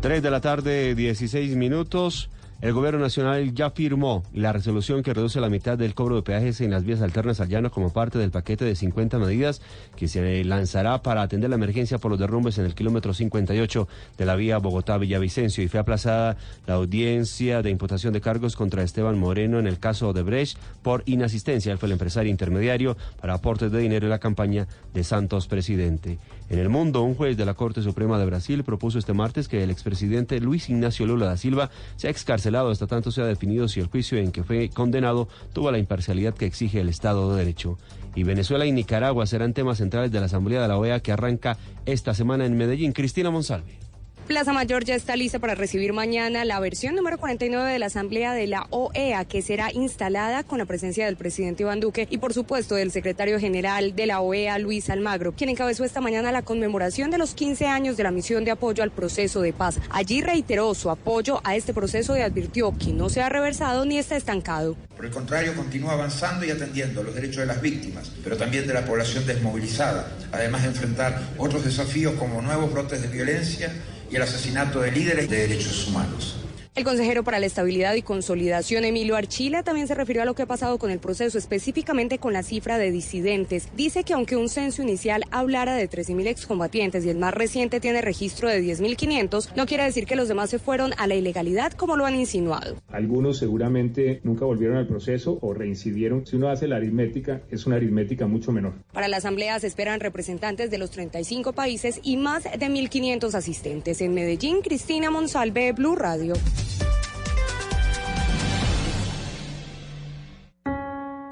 [0.01, 2.29] 3 de la tarde, 16 minutos.
[2.63, 6.63] El gobierno nacional ya firmó la resolución que reduce la mitad del cobro de peajes
[6.63, 9.61] en las vías alternas al llano como parte del paquete de 50 medidas
[9.95, 14.25] que se lanzará para atender la emergencia por los derrumbes en el kilómetro 58 de
[14.25, 19.59] la vía Bogotá-Villavicencio y fue aplazada la audiencia de imputación de cargos contra Esteban Moreno
[19.59, 21.73] en el caso de Brecht por inasistencia.
[21.73, 26.19] Él fue el empresario intermediario para aportes de dinero en la campaña de Santos presidente.
[26.49, 29.65] En el mundo, un juez de la Corte Suprema de Brasil propuso este martes que
[29.65, 33.89] el expresidente Luis Ignacio Lula da Silva sea excarcelado hasta tanto sea definido si el
[33.89, 37.79] juicio en que fue condenado tuvo la imparcialidad que exige el Estado de Derecho.
[38.15, 41.59] Y Venezuela y Nicaragua serán temas centrales de la Asamblea de la OEA que arranca
[41.85, 42.93] esta semana en Medellín.
[42.93, 43.86] Cristina Monsalve.
[44.27, 48.33] Plaza Mayor ya está lista para recibir mañana la versión número 49 de la Asamblea
[48.33, 52.35] de la OEA, que será instalada con la presencia del presidente Iván Duque y, por
[52.35, 57.13] supuesto, del secretario general de la OEA, Luis Almagro, quien encabezó esta mañana la conmemoración
[57.13, 59.79] de los 15 años de la misión de apoyo al proceso de paz.
[59.91, 63.97] Allí reiteró su apoyo a este proceso y advirtió que no se ha reversado ni
[63.97, 64.77] está estancado.
[64.97, 68.75] Por el contrario, continúa avanzando y atendiendo los derechos de las víctimas, pero también de
[68.75, 73.73] la población desmovilizada, además de enfrentar otros desafíos como nuevos brotes de violencia
[74.11, 76.46] y el asesinato de líderes de derechos humanos.
[76.77, 80.43] El consejero para la estabilidad y consolidación, Emilio Archila, también se refirió a lo que
[80.43, 83.71] ha pasado con el proceso, específicamente con la cifra de disidentes.
[83.75, 88.03] Dice que aunque un censo inicial hablara de 13.000 excombatientes y el más reciente tiene
[88.03, 91.97] registro de 10.500, no quiere decir que los demás se fueron a la ilegalidad como
[91.97, 92.77] lo han insinuado.
[92.89, 96.27] Algunos seguramente nunca volvieron al proceso o reincidieron.
[96.27, 98.75] Si uno hace la aritmética, es una aritmética mucho menor.
[98.93, 104.03] Para la asamblea se esperan representantes de los 35 países y más de 1.500 asistentes.
[104.03, 106.35] En Medellín, Cristina Monsalve, Blue Radio.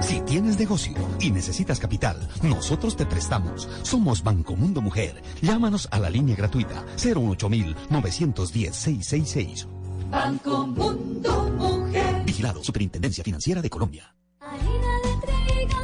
[0.04, 3.68] Si tienes negocio y necesitas capital, nosotros te prestamos.
[3.82, 5.22] Somos Banco Mundo Mujer.
[5.40, 7.48] Llámanos a la línea gratuita 018
[7.88, 9.66] 910 666.
[10.10, 12.22] Banco Mundo Mujer.
[12.26, 14.14] Vigilado Superintendencia Financiera de Colombia.
[14.40, 15.80] Harina de trigo,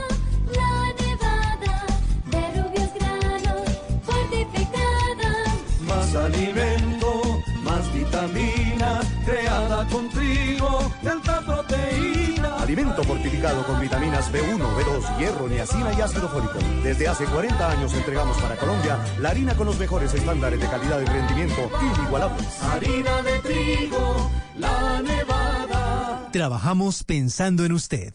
[0.54, 1.86] la nevada,
[2.30, 3.70] de rubios granos,
[4.02, 5.32] fortificada.
[5.86, 7.22] Más alimento,
[7.64, 10.90] más vitamina, creada con trigo.
[12.70, 16.56] Alimento fortificado con vitaminas B1, B2, hierro, niacina y ácido fólico.
[16.84, 21.00] Desde hace 40 años entregamos para Colombia la harina con los mejores estándares de calidad
[21.00, 21.68] y rendimiento
[21.98, 22.62] inigualables.
[22.62, 26.28] Harina de trigo, la nevada.
[26.30, 28.14] Trabajamos pensando en usted.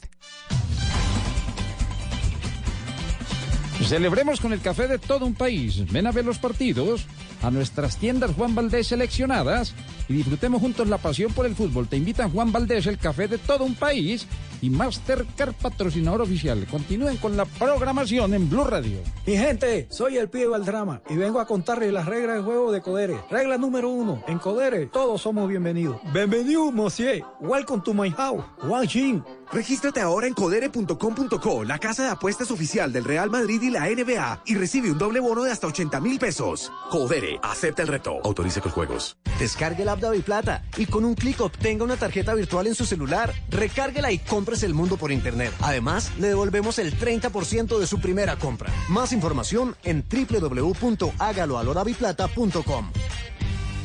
[3.84, 5.86] Celebremos con el café de todo un país.
[5.92, 7.06] Ven a ver los partidos
[7.46, 9.74] a nuestras tiendas Juan Valdés seleccionadas
[10.10, 11.88] y disfrutemos juntos la pasión por el fútbol.
[11.88, 14.28] Te invitan Juan Valdés, el café de todo un país
[14.62, 16.66] y Mastercard patrocinador oficial.
[16.70, 19.00] Continúen con la programación en Blue Radio.
[19.26, 22.82] Mi gente, soy el pibe Valdrama y vengo a contarles las reglas del juego de
[22.82, 23.20] Codere.
[23.30, 25.98] Regla número uno, en Codere todos somos bienvenidos.
[26.14, 27.24] Bienvenido, monsieur.
[27.40, 28.44] Welcome to my house.
[28.64, 29.24] Wang Jin.
[29.52, 34.42] Regístrate ahora en codere.com.co, la casa de apuestas oficial del Real Madrid y la NBA,
[34.46, 36.72] y recibe un doble bono de hasta 80 mil pesos.
[36.90, 38.20] Codere, acepta el reto.
[38.24, 39.18] Autorice con juegos.
[39.40, 42.86] Descargue el app de Plata y con un clic obtenga una tarjeta virtual en su
[42.86, 43.34] celular.
[43.50, 45.52] Recárguela y cómprese el mundo por internet.
[45.60, 48.72] Además, le devolvemos el 30% de su primera compra.
[48.90, 52.92] Más información en www.hágaloalodaviplata.com.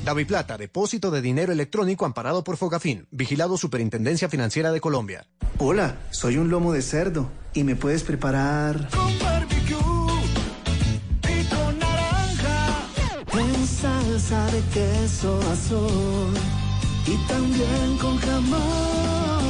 [0.05, 5.27] Daviplata, depósito de dinero electrónico amparado por Fogafín, vigilado Superintendencia Financiera de Colombia.
[5.57, 9.79] Hola, soy un lomo de cerdo y me puedes preparar Con barbecue
[11.23, 12.87] y con naranja.
[13.33, 16.35] en salsa de queso azul
[17.07, 19.50] y también con jamón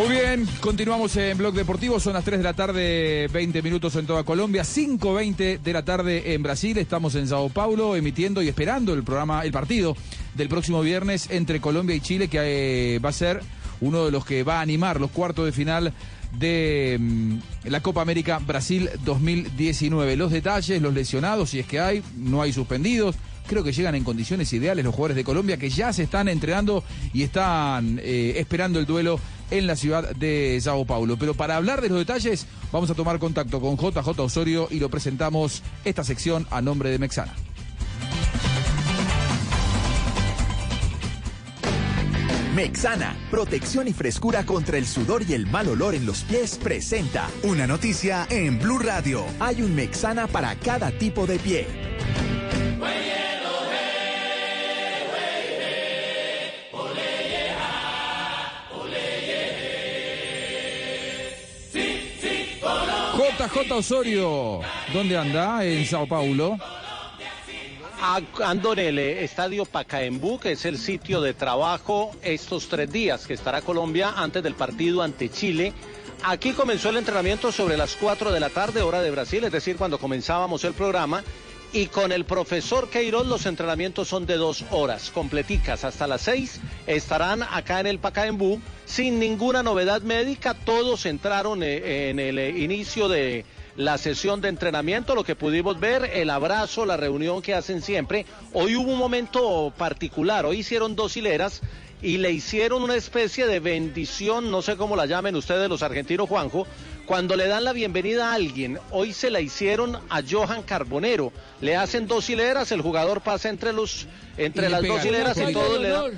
[0.00, 4.06] Muy bien, continuamos en Blog Deportivo, son las 3 de la tarde, 20 minutos en
[4.06, 8.94] toda Colombia, 5.20 de la tarde en Brasil, estamos en Sao Paulo emitiendo y esperando
[8.94, 9.94] el programa, el partido
[10.34, 13.42] del próximo viernes entre Colombia y Chile, que eh, va a ser
[13.82, 15.92] uno de los que va a animar los cuartos de final
[16.32, 20.16] de mm, la Copa América Brasil 2019.
[20.16, 23.16] Los detalles, los lesionados, si es que hay, no hay suspendidos.
[23.50, 26.84] Creo que llegan en condiciones ideales los jugadores de Colombia que ya se están entrenando
[27.12, 29.18] y están eh, esperando el duelo
[29.50, 31.16] en la ciudad de Sao Paulo.
[31.16, 34.88] Pero para hablar de los detalles, vamos a tomar contacto con JJ Osorio y lo
[34.88, 37.34] presentamos esta sección a nombre de Mexana.
[42.54, 47.28] Mexana, protección y frescura contra el sudor y el mal olor en los pies, presenta
[47.42, 49.24] una noticia en Blue Radio.
[49.40, 51.66] Hay un Mexana para cada tipo de pie.
[63.38, 64.60] JJ Osorio,
[64.92, 65.64] ¿dónde anda?
[65.64, 66.58] En Sao Paulo.
[68.42, 73.34] Ando en el estadio Pacaembú, que es el sitio de trabajo estos tres días que
[73.34, 75.72] estará Colombia antes del partido ante Chile.
[76.24, 79.76] Aquí comenzó el entrenamiento sobre las 4 de la tarde, hora de Brasil, es decir,
[79.76, 81.22] cuando comenzábamos el programa.
[81.72, 85.84] Y con el profesor Queiroz los entrenamientos son de dos horas, completicas.
[85.84, 90.54] Hasta las 6 estarán acá en el Pacaembú sin ninguna novedad médica.
[90.54, 93.44] Todos entraron eh, en el eh, inicio de
[93.76, 98.26] la sesión de entrenamiento, lo que pudimos ver, el abrazo, la reunión que hacen siempre.
[98.52, 101.62] Hoy hubo un momento particular, hoy hicieron dos hileras
[102.02, 106.28] y le hicieron una especie de bendición, no sé cómo la llamen ustedes los argentinos,
[106.28, 106.66] Juanjo,
[107.06, 108.78] cuando le dan la bienvenida a alguien.
[108.90, 111.32] Hoy se la hicieron a Johan Carbonero.
[111.60, 114.06] Le hacen dos hileras, el jugador pasa entre los
[114.36, 116.12] entre las dos hileras y todos le dan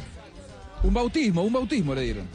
[0.83, 2.29] Un bautismo, un bautismo le dieron.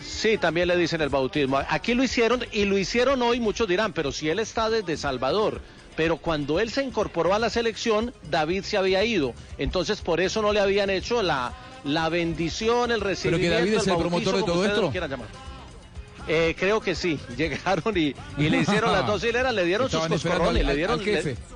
[0.00, 1.58] Sí, también le dicen el bautismo.
[1.68, 5.60] Aquí lo hicieron y lo hicieron hoy, muchos dirán, pero si él está desde Salvador,
[5.96, 9.34] pero cuando él se incorporó a la selección, David se había ido.
[9.58, 11.52] Entonces por eso no le habían hecho la,
[11.86, 14.92] la bendición, el recibimiento, David es el promotor de todo esto.
[16.28, 20.10] Eh, creo que sí, llegaron y, y le hicieron las dos hileras, le dieron Estaban
[20.12, 20.98] sus coscorrones, al- le dieron...
[20.98, 21.30] al jefe.
[21.34, 21.55] le-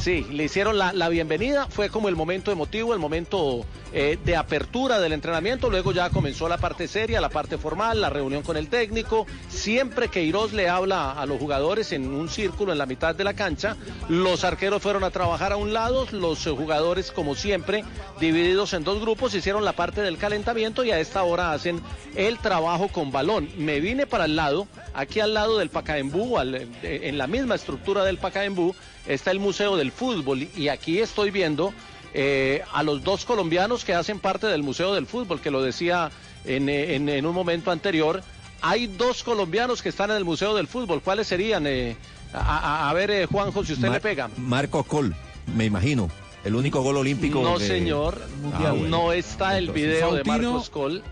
[0.00, 4.34] Sí, le hicieron la, la bienvenida, fue como el momento emotivo, el momento eh, de
[4.34, 8.56] apertura del entrenamiento, luego ya comenzó la parte seria, la parte formal, la reunión con
[8.56, 12.86] el técnico, siempre que Queiroz le habla a los jugadores en un círculo en la
[12.86, 13.76] mitad de la cancha,
[14.08, 17.84] los arqueros fueron a trabajar a un lado, los jugadores como siempre,
[18.18, 21.82] divididos en dos grupos, hicieron la parte del calentamiento y a esta hora hacen
[22.14, 23.50] el trabajo con balón.
[23.58, 28.02] Me vine para el lado, aquí al lado del Pacaembú, eh, en la misma estructura
[28.02, 28.74] del Pacaembú,
[29.06, 31.72] está el Museo del Fútbol y aquí estoy viendo
[32.14, 36.10] eh, a los dos colombianos que hacen parte del Museo del Fútbol, que lo decía
[36.44, 38.22] en, eh, en- en un momento anterior.
[38.62, 41.00] Hay dos colombianos que están en el Museo del Fútbol.
[41.02, 41.66] ¿Cuáles serían?
[41.66, 41.96] eh?
[42.32, 42.38] a,
[42.86, 44.30] a- a ver, eh, Juanjo, si usted Mar- le pega.
[44.36, 45.14] Marcos Col,
[45.56, 46.08] me imagino.
[46.44, 47.42] El único gol olímpico.
[47.42, 48.20] No, de- señor.
[48.54, 48.88] Ah, bueno.
[48.88, 51.02] No está el video de Faustino- Marcos Col.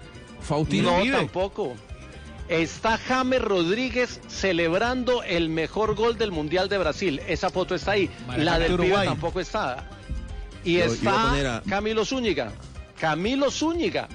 [0.40, 1.16] Faustino no, vive.
[1.16, 1.74] tampoco.
[2.48, 7.20] Está James Rodríguez celebrando el mejor gol del Mundial de Brasil.
[7.28, 8.08] Esa foto está ahí.
[8.36, 9.08] La del pibe Uruguay.
[9.08, 9.84] tampoco está.
[10.64, 12.52] Y Yo- está a- Camilo Zúñiga.
[12.98, 14.08] Camilo Zúñiga.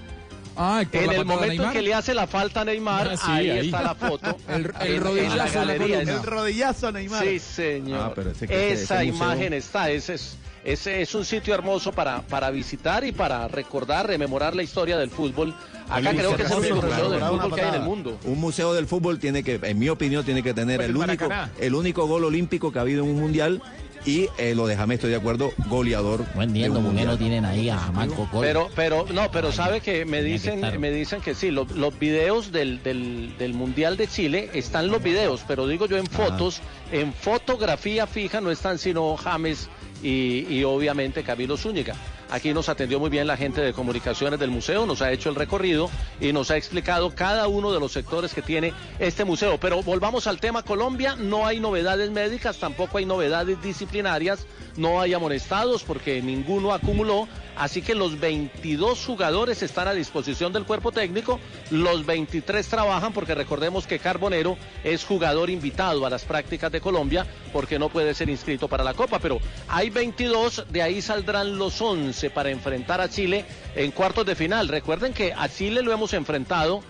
[0.55, 3.49] Ah, en el momento en que le hace la falta a Neymar, Ah, sí, ahí,
[3.49, 3.65] ahí.
[3.67, 4.37] está la foto.
[4.49, 5.95] El- el rodillazo la en la galería.
[5.99, 6.13] columna.
[6.19, 7.23] Es- rodillazo a Neymar.
[7.23, 7.99] Sí, señor.
[7.99, 9.89] Ah, pero ese que- Esa ese imagen está.
[9.89, 14.63] Ese es, ese es un sitio hermoso para, para visitar y para recordar, rememorar la
[14.63, 15.53] historia del fútbol.
[15.89, 18.19] Acá Oye, creo que es el único museo del fútbol que hay en el mundo.
[18.25, 21.01] Un museo del fútbol tiene que, en mi opinión, tiene que tener Pues el el
[21.01, 21.27] único,
[21.59, 23.61] el único gol olímpico que ha habido en un mundial
[24.05, 26.25] y eh, lo de James, estoy de acuerdo, goleador.
[26.35, 27.17] No entiendo por qué no mundial.
[27.17, 28.45] tienen ahí a Marco Col.
[28.45, 32.51] Pero, pero, no, pero sabe que me dicen, me dicen que sí, lo- los, videos
[32.51, 36.59] del, del, del Mundial de Chile están los videos, pero digo yo en fotos,
[36.91, 39.69] en fotografía fija no están sino James
[40.03, 41.95] y, obviamente Camilo Zúñiga.
[42.29, 45.35] Aquí nos atendió muy bien la gente de comunicaciones del museo, nos ha hecho el
[45.35, 45.89] recorrido
[46.19, 49.59] y nos ha explicado cada uno de los sectores que tiene este museo.
[49.59, 54.47] Pero volvamos al tema Colombia, no hay novedades médicas, tampoco hay novedades disciplinarias,
[54.77, 60.65] no hay amonestados porque ninguno acumuló, así que los 22 jugadores están a disposición del
[60.65, 61.39] cuerpo técnico,
[61.71, 67.25] los 23 trabajan porque recordemos que Carbonero es jugador invitado a las prácticas de Colombia
[67.51, 71.81] porque no puede ser inscrito para la Copa, pero hay 22, de ahí saldrán los
[71.81, 74.67] 11 para enfrentar a Chile en cuartos de final.
[74.67, 76.81] Recuerden que a Chile lo hemos enfrentado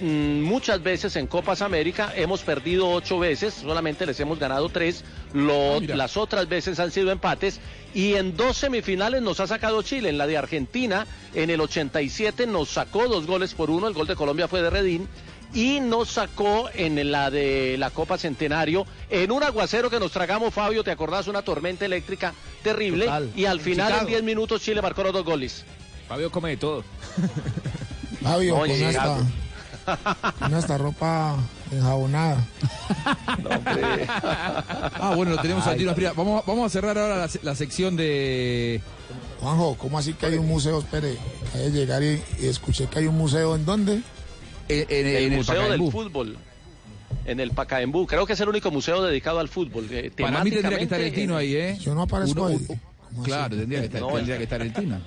[0.00, 5.04] mm, muchas veces en Copas América, hemos perdido ocho veces, solamente les hemos ganado tres,
[5.32, 7.60] Lo- las otras veces han sido empates
[7.94, 12.46] y en dos semifinales nos ha sacado Chile, en la de Argentina en el 87
[12.46, 15.08] nos sacó dos goles por uno, el gol de Colombia fue de Redín
[15.54, 20.52] y nos sacó en la de la Copa Centenario en un aguacero que nos tragamos,
[20.52, 21.26] Fabio, ¿te acordás?
[21.26, 23.30] Una tormenta eléctrica terrible Total.
[23.34, 24.08] y al final en Chicago.
[24.10, 25.64] 10 minutos Chile marcó los dos goles.
[26.06, 26.84] Fabio come de todo.
[28.22, 29.18] Fabio, No, con esta,
[30.38, 31.36] con esta ropa
[31.70, 32.44] enjabonada.
[35.00, 35.94] Ah, bueno, lo tenemos tiro.
[35.96, 38.80] Mira, Vamos, vamos a cerrar ahora la, se- la sección de.
[39.40, 40.78] Juanjo, ¿cómo así que hay un museo?
[40.80, 41.16] Espere,
[41.54, 44.00] hay que llegar y, y escuché que hay un museo en dónde?
[44.68, 46.36] el, Museo del Fútbol.
[47.24, 48.06] En el Pacaembú.
[48.06, 49.86] Creo que es el único museo dedicado al fútbol.
[49.90, 51.78] eh, Para mí tendría que estar el Tino ahí, ¿eh?
[51.80, 52.66] Yo no aparezco Uno- ahí.
[53.24, 55.00] Claro, tendría que estar, No, tendría el- que estar el Tino.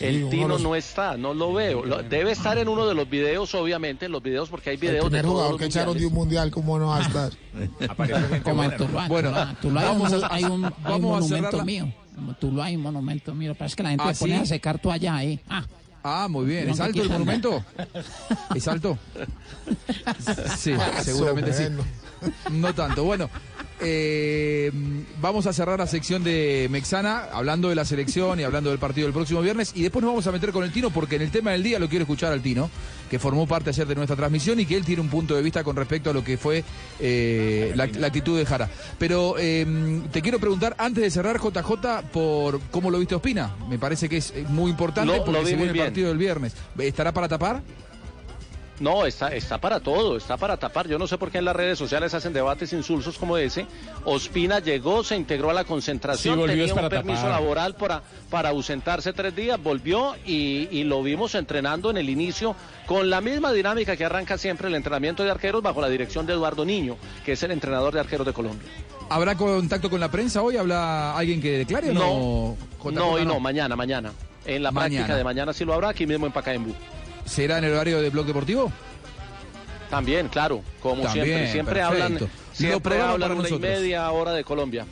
[0.00, 1.84] El uno Tino los- no está, no lo veo.
[1.84, 4.80] Lo- debe estar en uno de los videos, obviamente, en los videos, porque hay El
[4.80, 6.12] videos de primer todos jugador los que echaron de mundiales.
[6.12, 7.32] un mundial, ¿cómo no va a estar?
[8.44, 11.00] Como en Tuluá, Bueno, Tuluá, Tuluá hay un, vamos a- hay un, un a cerrar
[11.00, 11.92] monumento la- mío.
[12.38, 13.54] Tuluá hay un monumento mío.
[13.54, 14.42] Parece que la gente ¿Ah, se pone sí?
[14.42, 15.40] a secar toalla ahí.
[15.48, 15.64] Ah,
[16.02, 16.66] Ah, muy bien.
[16.66, 17.62] No, ¿Es alto el monumento?
[18.54, 18.96] ¿Es alto?
[20.56, 20.72] Sí,
[21.02, 21.64] seguramente sí.
[22.50, 23.04] No tanto.
[23.04, 23.28] Bueno,
[23.82, 24.70] eh,
[25.20, 29.06] vamos a cerrar la sección de Mexana hablando de la selección y hablando del partido
[29.06, 29.72] del próximo viernes.
[29.74, 31.78] Y después nos vamos a meter con el Tino porque en el tema del día
[31.78, 32.70] lo quiero escuchar al Tino,
[33.10, 35.64] que formó parte ayer de nuestra transmisión y que él tiene un punto de vista
[35.64, 36.64] con respecto a lo que fue
[36.98, 38.68] eh, la, la actitud de Jara.
[38.98, 39.66] Pero eh,
[40.12, 43.54] te quiero preguntar, antes de cerrar, JJ, por cómo lo viste Ospina.
[43.68, 46.54] Me parece que es eh, muy importante porque se viene el partido del viernes.
[46.78, 47.62] ¿Estará para tapar?
[48.80, 50.88] No, está, está para todo, está para tapar.
[50.88, 53.66] Yo no sé por qué en las redes sociales hacen debates insulsos como ese.
[54.06, 57.40] Ospina llegó, se integró a la concentración, Sí, volvió tenía un permiso tapar.
[57.42, 62.56] laboral para, para ausentarse tres días, volvió y, y lo vimos entrenando en el inicio
[62.86, 66.32] con la misma dinámica que arranca siempre el entrenamiento de arqueros bajo la dirección de
[66.32, 68.66] Eduardo Niño, que es el entrenador de arqueros de Colombia.
[69.10, 70.56] ¿Habrá contacto con la prensa hoy?
[70.56, 72.56] ¿Habla alguien que declare o no?
[72.92, 74.10] No, y no, mañana, mañana.
[74.46, 74.94] En la Mañana.
[74.96, 76.74] práctica de mañana sí lo habrá, aquí mismo en Pacaembú.
[77.30, 78.72] ¿Será en el horario de Blog Deportivo?
[79.88, 81.52] También, claro, como También, siempre.
[81.52, 82.04] Siempre perfecto.
[82.04, 84.84] hablan, siempre hablan una y media hora de Colombia.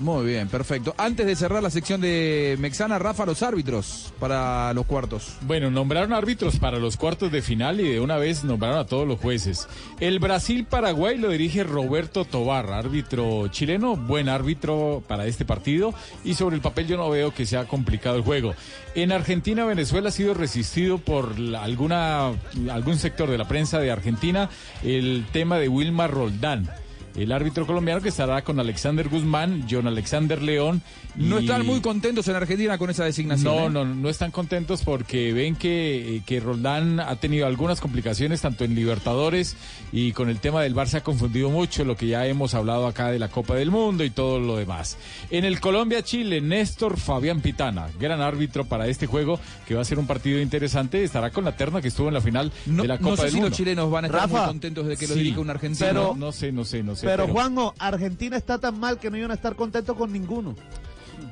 [0.00, 0.92] Muy bien, perfecto.
[0.98, 5.36] Antes de cerrar la sección de Mexana, Rafa, los árbitros para los cuartos.
[5.42, 9.06] Bueno, nombraron árbitros para los cuartos de final y de una vez nombraron a todos
[9.06, 9.68] los jueces.
[10.00, 15.94] El Brasil-Paraguay lo dirige Roberto Tobar, árbitro chileno, buen árbitro para este partido
[16.24, 18.54] y sobre el papel yo no veo que sea complicado el juego.
[18.96, 22.32] En Argentina-Venezuela ha sido resistido por alguna,
[22.70, 24.50] algún sector de la prensa de Argentina
[24.82, 26.68] el tema de Wilmar Roldán.
[27.16, 30.82] El árbitro colombiano que estará con Alexander Guzmán, John Alexander León.
[31.14, 33.72] No y- están muy contentos en Argentina con esa designación.
[33.72, 33.84] no, ¿eh?
[33.86, 38.64] no, no están contentos porque ven que, eh, que Roldán ha tenido algunas complicaciones tanto
[38.64, 39.56] en Libertadores
[39.92, 42.86] y con el tema del Barça se ha confundido mucho lo que ya hemos hablado
[42.86, 44.96] acá de la Copa del Mundo y todo lo demás.
[45.30, 49.98] En el Colombia-Chile, Néstor Fabián Pitana, gran árbitro para este juego que va a ser
[49.98, 53.10] un partido interesante, estará con la terna que estuvo en la final de la Copa
[53.10, 53.48] no sé del si Mundo.
[53.50, 54.38] los chilenos van a estar Rafa.
[54.38, 55.86] muy contentos de que lo Sí, dirija un argentino.
[55.88, 57.03] pero- no sé, no sé, no sé.
[57.04, 60.54] Pero Juanjo, Argentina está tan mal que no iban a estar contentos con ninguno.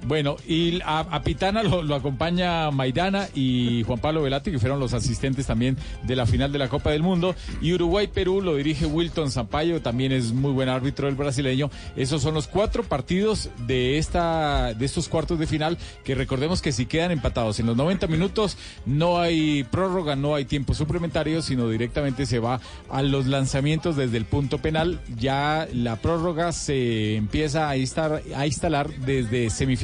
[0.06, 4.94] Bueno, y a, Pitana lo, lo acompaña Maidana y Juan Pablo Velati, que fueron los
[4.94, 7.35] asistentes también de la final de la Copa del Mundo.
[7.60, 11.70] Y Uruguay-Perú lo dirige Wilton Sampaio, también es muy buen árbitro el brasileño.
[11.97, 16.73] Esos son los cuatro partidos de, esta, de estos cuartos de final, que recordemos que
[16.73, 18.56] si quedan empatados en los 90 minutos,
[18.86, 22.60] no hay prórroga, no hay tiempo suplementario, sino directamente se va
[22.90, 25.01] a los lanzamientos desde el punto penal.
[25.19, 29.81] Ya la prórroga se empieza a, instar- a instalar desde semifinales.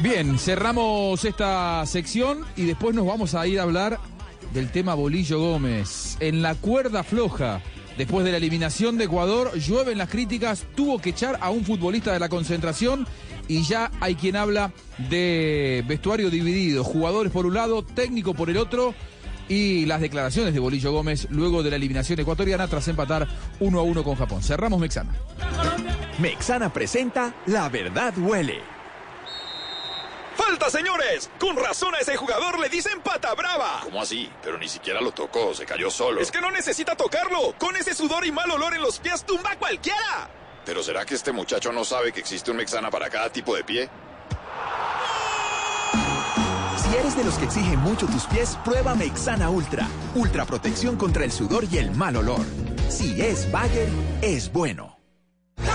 [0.00, 3.98] Bien, cerramos esta sección y después nos vamos a ir a hablar
[4.52, 6.16] del tema Bolillo Gómez.
[6.20, 7.60] En la cuerda floja,
[7.96, 12.12] después de la eliminación de Ecuador, llueven las críticas, tuvo que echar a un futbolista
[12.12, 13.06] de la concentración
[13.48, 14.72] y ya hay quien habla
[15.10, 18.94] de vestuario dividido, jugadores por un lado, técnico por el otro.
[19.48, 23.26] Y las declaraciones de Bolillo Gómez luego de la eliminación ecuatoriana tras empatar
[23.60, 24.42] 1 a 1 con Japón.
[24.42, 25.14] Cerramos Mexana.
[26.18, 28.60] Mexana presenta La Verdad Huele.
[30.36, 31.30] ¡Falta, señores!
[31.38, 33.80] Con razón a ese jugador le dicen pata brava.
[33.84, 34.28] ¿Cómo así?
[34.42, 36.20] Pero ni siquiera lo tocó, se cayó solo.
[36.20, 37.54] Es que no necesita tocarlo.
[37.58, 40.28] Con ese sudor y mal olor en los pies tumba a cualquiera.
[40.64, 43.64] ¿Pero será que este muchacho no sabe que existe un Mexana para cada tipo de
[43.64, 43.90] pie?
[46.94, 49.88] Si eres de los que exigen mucho tus pies, prueba Mexana Ultra.
[50.14, 52.46] Ultra protección contra el sudor y el mal olor.
[52.88, 53.88] Si es Bagger,
[54.22, 54.96] es bueno.
[55.56, 55.66] Tus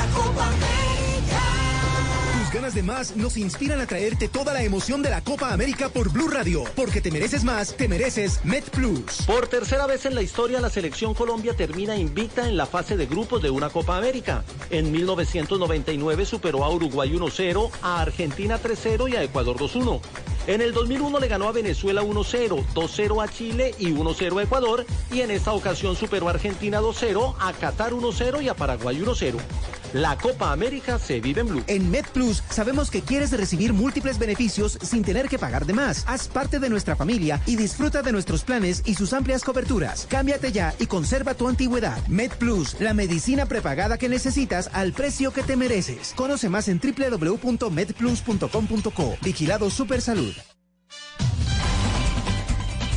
[2.53, 6.09] ganas de más nos inspiran a traerte toda la emoción de la Copa América por
[6.09, 6.63] Blue Radio.
[6.73, 9.23] Porque te mereces más, te mereces Met Plus.
[9.27, 13.07] Por tercera vez en la historia, la selección Colombia termina invicta en la fase de
[13.07, 14.45] grupos de una Copa América.
[14.69, 19.99] En 1999 superó a Uruguay 1-0, a Argentina 3-0 y a Ecuador 2-1.
[20.48, 24.86] En el 2001 le ganó a Venezuela 1-0, 2-0 a Chile y 1-0 a Ecuador.
[25.11, 29.36] Y en esta ocasión superó a Argentina 2-0, a Qatar 1-0 y a Paraguay 1-0.
[29.94, 31.64] La Copa América se vive en Blue.
[31.66, 36.03] En Met Plus sabemos que quieres recibir múltiples beneficios sin tener que pagar de más.
[36.07, 40.06] Haz parte de nuestra familia y disfruta de nuestros planes y sus amplias coberturas.
[40.07, 42.06] Cámbiate ya y conserva tu antigüedad.
[42.07, 46.14] Med Plus, la medicina prepagada que necesitas al precio que te mereces.
[46.16, 49.18] Conoce más en www.medplus.com.co.
[49.24, 50.36] Vigilado Super Salud.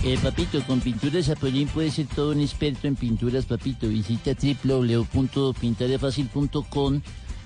[0.04, 3.86] Eh, papito, con Pinturas Apollín puedes ser todo un experto en pinturas, papito.
[3.88, 7.00] Visita www.pintarefacil.com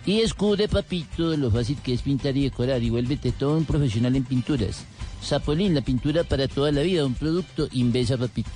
[0.06, 4.16] y descubre, papito, lo fácil que es pintar y decorar y vuélvete todo un profesional
[4.16, 4.86] en pinturas.
[5.22, 8.48] Zapolín, la pintura para toda la vida, un producto Invesa, papito.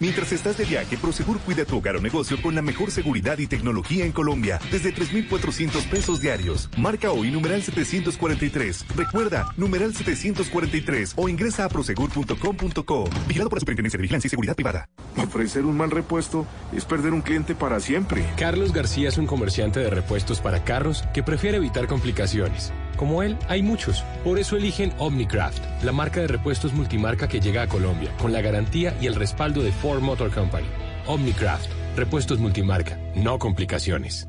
[0.00, 3.46] Mientras estás de viaje, Prosegur cuida tu hogar o negocio con la mejor seguridad y
[3.46, 6.70] tecnología en Colombia, desde 3,400 pesos diarios.
[6.78, 8.86] Marca hoy numeral 743.
[8.96, 13.10] Recuerda, numeral 743 o ingresa a prosegur.com.co.
[13.28, 14.88] Vigilado por la Superintendencia de Vigilancia y Seguridad Privada.
[15.18, 18.24] Ofrecer un mal repuesto es perder un cliente para siempre.
[18.38, 22.72] Carlos García es un comerciante de repuestos para carros que prefiere evitar complicaciones.
[23.00, 24.04] Como él, hay muchos.
[24.22, 28.42] Por eso eligen Omnicraft, la marca de repuestos multimarca que llega a Colombia, con la
[28.42, 30.66] garantía y el respaldo de Ford Motor Company.
[31.06, 34.28] Omnicraft, repuestos multimarca, no complicaciones.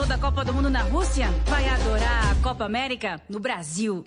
[0.08, 0.70] Da Copa do Mundo
[1.70, 4.04] adorar Copa América Brasil.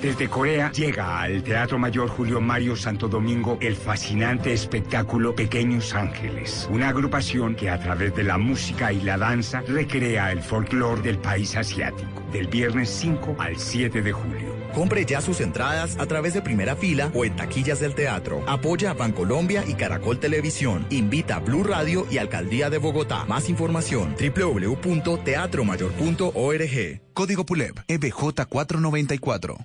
[0.00, 6.68] Desde Corea llega al Teatro Mayor Julio Mario Santo Domingo el fascinante espectáculo Pequeños Ángeles,
[6.70, 11.18] una agrupación que a través de la música y la danza recrea el folclore del
[11.18, 14.59] país asiático, del viernes 5 al 7 de julio.
[14.74, 18.42] Compre ya sus entradas a través de primera fila o en taquillas del teatro.
[18.46, 20.86] Apoya a Bancolombia y Caracol Televisión.
[20.90, 23.24] Invita a Blue Radio y Alcaldía de Bogotá.
[23.26, 27.00] Más información www.teatromayor.org.
[27.14, 29.56] Código PULEB E EBJ 494.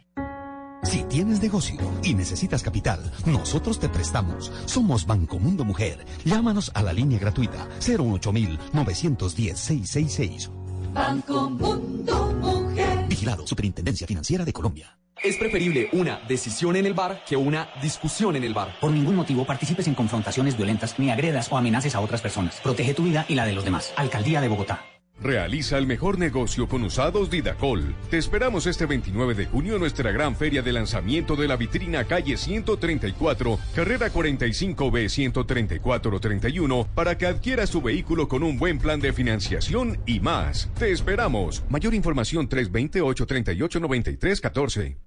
[0.84, 4.52] Si tienes negocio y necesitas capital, nosotros te prestamos.
[4.66, 6.06] Somos Banco Mundo Mujer.
[6.26, 10.52] Llámanos a la línea gratuita 08910-666.
[10.96, 13.06] Banco Mundo Mujer.
[13.10, 14.98] Vigilado Superintendencia Financiera de Colombia.
[15.22, 18.80] Es preferible una decisión en el bar que una discusión en el bar.
[18.80, 22.62] Por ningún motivo participes en confrontaciones violentas ni agredas o amenaces a otras personas.
[22.64, 23.94] Protege tu vida y la de los demás.
[23.98, 24.95] Alcaldía de Bogotá.
[25.22, 27.96] Realiza el mejor negocio con usados Didacol.
[28.10, 32.04] Te esperamos este 29 de junio en nuestra gran feria de lanzamiento de la vitrina
[32.04, 39.14] calle 134, carrera 45B 13431, para que adquieras tu vehículo con un buen plan de
[39.14, 40.70] financiación y más.
[40.78, 41.64] Te esperamos.
[41.70, 44.98] Mayor información 328-3893-14.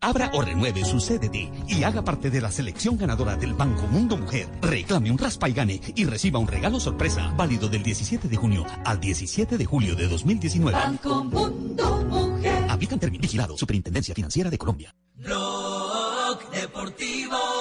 [0.00, 4.16] Abra o renueve su CDT y haga parte de la selección ganadora del Banco Mundo
[4.16, 4.48] Mujer.
[4.62, 8.66] Reclame un raspa y gane y reciba un regalo sorpresa válido del 17 de junio
[8.84, 10.78] al 17 de julio de 2019.
[10.78, 12.70] Banco Mundo Mujer.
[12.70, 14.94] Aplican términos vigilado Superintendencia Financiera de Colombia.
[15.14, 17.55] Blog Deportivo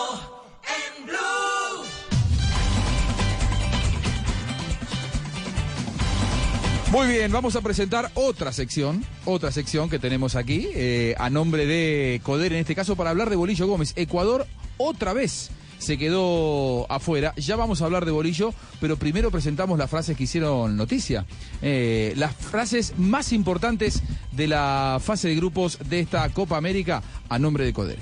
[6.95, 11.65] Muy bien, vamos a presentar otra sección, otra sección que tenemos aquí, eh, a nombre
[11.65, 13.91] de Coder, en este caso, para hablar de Bolillo Gómez.
[13.97, 14.47] Ecuador
[14.77, 17.34] otra vez se quedó afuera.
[17.35, 21.26] Ya vamos a hablar de Bolillo, pero primero presentamos las frases que hicieron noticia.
[21.61, 24.01] Eh, las frases más importantes
[24.31, 27.99] de la fase de grupos de esta Copa América a nombre de Coder.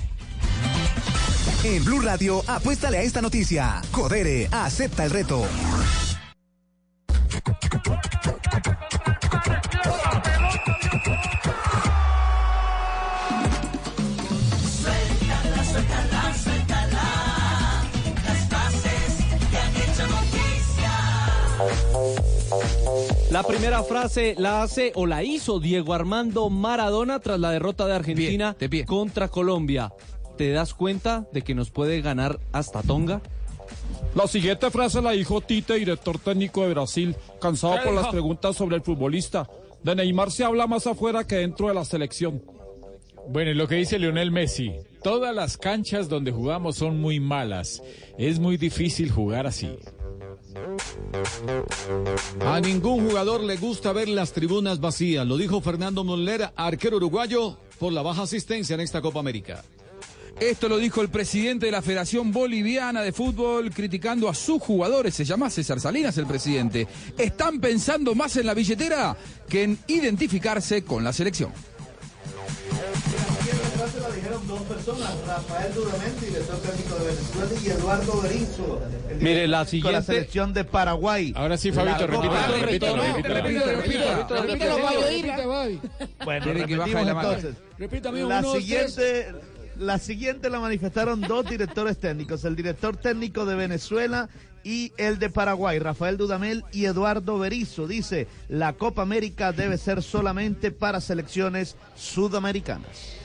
[1.64, 3.82] En Blue Radio, apuéstale a esta noticia.
[3.90, 5.44] Codere, acepta el reto.
[23.34, 27.94] La primera frase la hace o la hizo Diego Armando Maradona tras la derrota de
[27.94, 28.56] Argentina
[28.86, 29.92] contra Colombia.
[30.38, 33.22] ¿Te das cuenta de que nos puede ganar hasta Tonga?
[34.14, 38.54] La siguiente frase la dijo Tite, director técnico de Brasil, cansado ¿Qué por las preguntas
[38.54, 39.50] sobre el futbolista.
[39.82, 42.40] De Neymar se habla más afuera que dentro de la selección.
[43.26, 47.82] Bueno, y lo que dice Lionel Messi, todas las canchas donde jugamos son muy malas.
[48.16, 49.76] Es muy difícil jugar así.
[52.46, 57.58] A ningún jugador le gusta ver las tribunas vacías, lo dijo Fernando Moller, arquero uruguayo,
[57.78, 59.64] por la baja asistencia en esta Copa América.
[60.40, 65.14] Esto lo dijo el presidente de la Federación Boliviana de Fútbol criticando a sus jugadores.
[65.14, 66.88] Se llama César Salinas el presidente.
[67.16, 69.16] Están pensando más en la billetera
[69.48, 71.52] que en identificarse con la selección.
[73.94, 79.16] Frase la dijeron dos personas, Rafael Dudamel, director técnico de Venezuela, y Eduardo Berizzo, el
[79.18, 81.32] Mire, la siguiente- la selección de Paraguay.
[81.36, 83.28] Ahora sí, Fabito, repítelo, Copa repítelo, América.
[83.28, 85.80] repítelo, repítelo, Repítelo, Fabio.
[86.24, 87.54] Bueno, repetimos entonces.
[88.28, 89.34] La siguiente,
[89.78, 94.28] la siguiente la manifestaron dos directores técnicos, el director técnico de Venezuela
[94.62, 97.86] y el de Paraguay, Rafael Dudamel y Eduardo Berizzo.
[97.86, 103.18] Dice, la Copa América debe ser solamente para selecciones sudamericanas.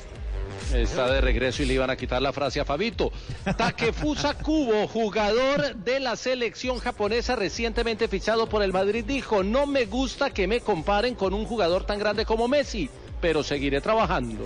[0.73, 3.11] Está de regreso y le iban a quitar la frase a Fabito.
[3.57, 9.85] Takefusa Kubo, jugador de la selección japonesa recientemente fichado por el Madrid, dijo, no me
[9.85, 12.89] gusta que me comparen con un jugador tan grande como Messi,
[13.21, 14.45] pero seguiré trabajando.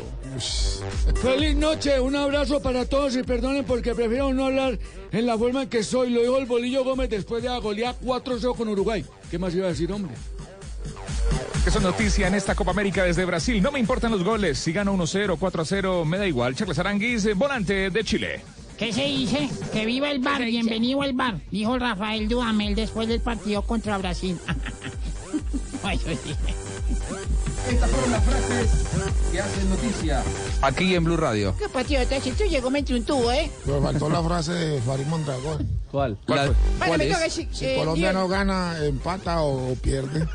[1.22, 4.80] Feliz noche, un abrazo para todos y perdonen porque prefiero no hablar
[5.12, 6.10] en la forma en que soy.
[6.10, 9.06] Lo dijo el Bolillo Gómez después de golear 4-0 con Uruguay.
[9.30, 10.14] ¿Qué más iba a decir, hombre?
[11.64, 13.62] Que son noticia en esta Copa América desde Brasil.
[13.62, 14.60] No me importan los goles.
[14.60, 16.56] Si gano 1-0, 4-0, me da igual.
[16.56, 18.42] Charles Aranguiz, eh, volante de Chile.
[18.78, 19.50] ¿Qué se dice?
[19.72, 24.38] Que viva el bar, bienvenido al bar, dijo Rafael Dudamel después del partido contra Brasil.
[27.70, 28.70] Estas fueron las frases
[29.32, 30.24] que hacen noticia
[30.62, 31.56] aquí en Blue Radio.
[31.58, 32.20] ¿Qué patriota?
[32.20, 33.50] Si tú llegó me entre un tubo, ¿eh?
[33.66, 35.68] Me faltó la frase de Farid Mondragón.
[35.90, 36.18] ¿Cuál?
[36.26, 36.56] ¿Cuál fue?
[36.56, 37.20] Bueno, ¿Cuál me es?
[37.20, 40.28] decir, Si eh, Colombia no gana, empata o pierde.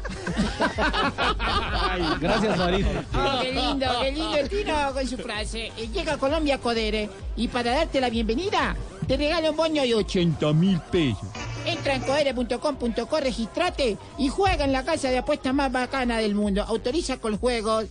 [2.20, 2.86] Gracias, Farid.
[3.14, 5.72] Oh, qué lindo, qué lindo el Tino con su frase.
[5.76, 8.76] Eh, Llega a Colombia Codere y para darte la bienvenida
[9.06, 11.26] te regalo un bono de 80 mil pesos.
[11.69, 16.62] Entra en codere.com.co, registrate y juega en la casa de apuestas más bacana del mundo.
[16.62, 17.86] Autoriza con juegos.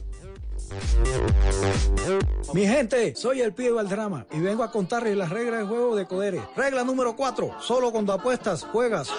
[2.53, 5.95] Mi gente, soy el pibe del drama y vengo a contarles las reglas del juego
[5.95, 6.41] de Codere.
[6.55, 7.57] Regla número 4.
[7.61, 9.09] Solo cuando apuestas, juegas.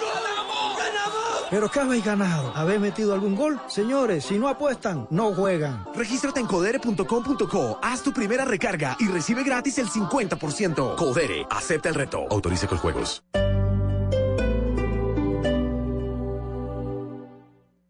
[1.49, 2.51] ¿Pero qué habéis ganado?
[2.53, 3.59] ¿Habéis metido algún gol?
[3.67, 5.85] Señores, si no apuestan, no juegan.
[5.95, 10.95] Regístrate en codere.com.co, haz tu primera recarga y recibe gratis el 50%.
[10.95, 12.27] Codere, acepta el reto.
[12.29, 13.23] Autorice con juegos.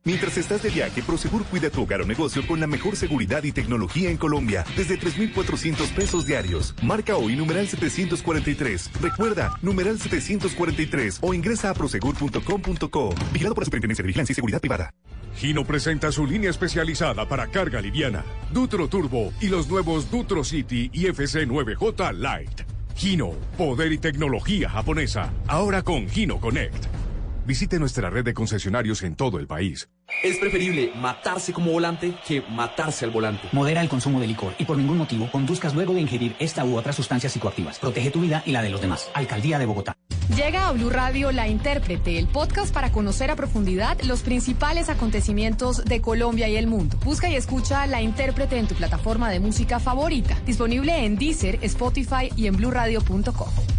[0.05, 3.51] Mientras estás de viaje, Prosegur cuida tu hogar o negocio con la mejor seguridad y
[3.51, 6.73] tecnología en Colombia, desde 3,400 pesos diarios.
[6.81, 8.91] Marca hoy numeral 743.
[9.01, 13.15] Recuerda, numeral 743 o ingresa a prosegur.com.co.
[13.33, 14.93] Vigilado por la Superintendencia de Vigilancia y Seguridad Privada.
[15.35, 20.89] Gino presenta su línea especializada para carga liviana, Dutro Turbo y los nuevos Dutro City
[20.93, 22.61] y FC9J Light.
[22.95, 26.85] Gino, poder y tecnología japonesa, ahora con Gino Connect.
[27.49, 29.89] Visite nuestra red de concesionarios en todo el país.
[30.23, 33.47] Es preferible matarse como volante que matarse al volante.
[33.53, 36.77] Modera el consumo de licor y por ningún motivo conduzcas luego de ingerir esta u
[36.77, 37.79] otras sustancias psicoactivas.
[37.79, 39.09] Protege tu vida y la de los demás.
[39.15, 39.95] Alcaldía de Bogotá.
[40.35, 45.83] Llega a Blue Radio La Intérprete, el podcast para conocer a profundidad los principales acontecimientos
[45.83, 46.99] de Colombia y el mundo.
[47.03, 50.37] Busca y escucha La Intérprete en tu plataforma de música favorita.
[50.45, 53.78] Disponible en Deezer, Spotify y en bluradio.com.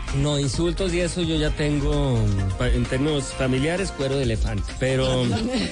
[0.15, 2.17] No, insultos y eso yo ya tengo
[2.59, 4.71] en términos familiares cuero de elefante.
[4.79, 5.25] Pero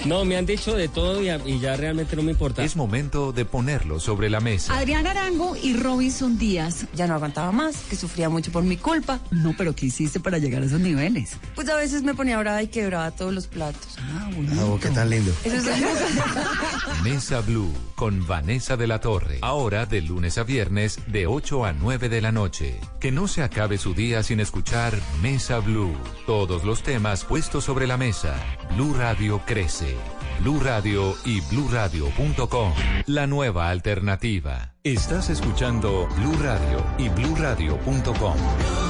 [0.06, 2.64] no, me han dicho de todo y, ya realmente no me importa.
[2.64, 4.78] es momento de ponerlo sobre la mesa.
[4.78, 6.86] Adrián Arango y Robinson Díaz.
[6.94, 9.20] Ya no aguantaba más, que sufría mucho por mi culpa.
[9.32, 11.32] No, pero ¿qué hiciste para llegar a esos niveles?
[11.56, 13.98] Pues a veces me ponía brava y quebraba todos los platos.
[14.00, 14.30] Ah,
[14.62, 15.32] Oh, qué tan lindo.
[15.44, 19.40] Eso es Mesa Blue con Vanessa de la Torre.
[19.42, 22.80] Ahora de lunes a viernes de 8 a 9 de la noche.
[23.02, 25.98] Que no se acabe su día sin escuchar Mesa Blue.
[26.26, 28.38] Todos los temas puestos sobre la mesa.
[28.74, 29.98] Blue Radio crece.
[30.40, 32.74] Blue Radio y bluradio.com.
[33.06, 34.76] La nueva alternativa.
[34.82, 38.89] Estás escuchando Blue Radio y bluradio.com.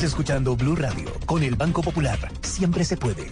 [0.00, 2.18] Estás escuchando Blue Radio con el Banco Popular.
[2.40, 3.30] Siempre se puede.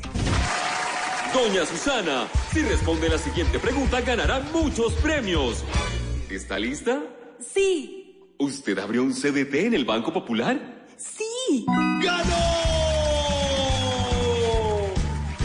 [1.32, 5.64] Doña Susana, si responde la siguiente pregunta ganará muchos premios.
[6.28, 7.00] ¿Está lista?
[7.40, 10.84] Sí, ¿Usted abrió un CDT en el Banco Popular?
[10.98, 11.64] sí.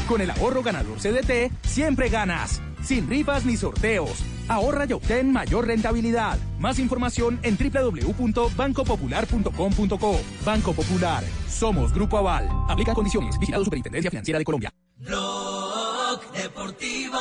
[0.10, 2.62] Con el ahorro ganador CDT, siempre ganas.
[2.84, 4.22] Sin rifas ni sorteos.
[4.54, 6.38] Ahorra y obtén mayor rentabilidad.
[6.60, 10.20] Más información en www.bancopopular.com.co.
[10.46, 11.24] Banco Popular.
[11.50, 12.48] Somos Grupo Aval.
[12.70, 13.38] Aplica condiciones.
[13.40, 14.72] Vigilado Superintendencia Financiera de Colombia.
[14.98, 17.20] Blog Deportivo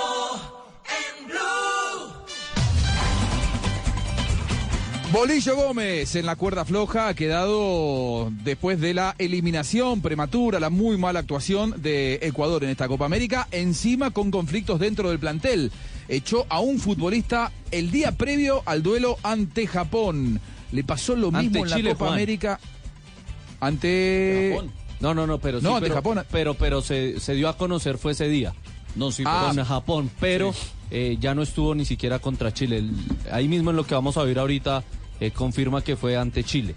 [0.85, 2.23] en Blue.
[5.13, 10.97] Bolillo Gómez en la cuerda floja ha quedado después de la eliminación prematura, la muy
[10.97, 15.71] mala actuación de Ecuador en esta Copa América, encima con conflictos dentro del plantel.
[16.13, 20.39] Echó a un futbolista el día previo al duelo ante Japón.
[20.71, 22.13] Le pasó lo Ante mismo en la Chile, Copa Juan.
[22.15, 22.61] América
[23.61, 24.57] ante
[25.01, 26.23] No, no, no, pero sí, No, ante pero, Japón.
[26.31, 28.53] Pero, pero se, se dio a conocer fue ese día.
[28.95, 29.51] No, sí, Ah.
[29.55, 30.55] con Japón, pero
[30.91, 32.79] eh, ya no estuvo ni siquiera contra Chile.
[32.79, 32.95] El-
[33.31, 34.85] ahí mismo en lo que vamos a ver ahorita
[35.21, 36.75] eh, confirma que fue ante Chile.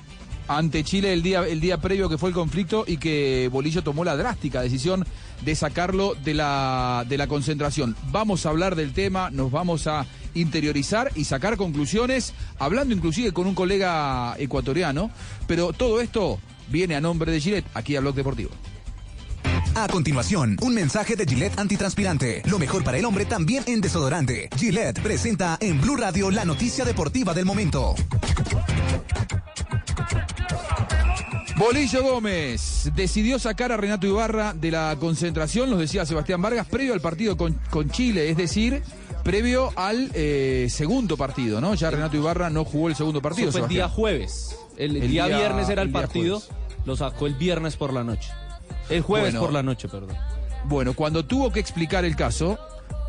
[0.48, 4.04] Ante Chile el día, el día previo que fue el conflicto y que Bolillo tomó
[4.04, 5.06] la drástica decisión
[5.44, 7.96] de sacarlo de la, de la concentración.
[8.12, 13.48] Vamos a hablar del tema, nos vamos a interiorizar y sacar conclusiones, hablando inclusive con
[13.48, 15.10] un colega ecuatoriano,
[15.48, 16.40] pero todo esto
[16.70, 18.52] viene a nombre de Gillette, aquí a Blog Deportivo.
[19.74, 22.42] A continuación, un mensaje de Gillette antitranspirante.
[22.46, 24.50] Lo mejor para el hombre también en desodorante.
[24.58, 27.96] Gillette presenta en Blue Radio la noticia deportiva del momento.
[31.58, 36.94] Bolillo Gómez decidió sacar a Renato Ibarra de la concentración, nos decía Sebastián Vargas, previo
[36.94, 38.82] al partido con, con Chile, es decir,
[39.24, 41.74] previo al eh, segundo partido, ¿no?
[41.76, 43.50] Ya Renato Ibarra no jugó el segundo partido.
[43.50, 44.56] Eso fue el día jueves.
[44.78, 46.42] El, El día, día- viernes era el, el partido,
[46.86, 48.30] lo sacó el viernes por la noche.
[48.90, 49.46] El jueves Bueno.
[49.46, 50.16] por la noche, perdón.
[50.66, 52.58] Bueno, cuando tuvo que explicar el caso,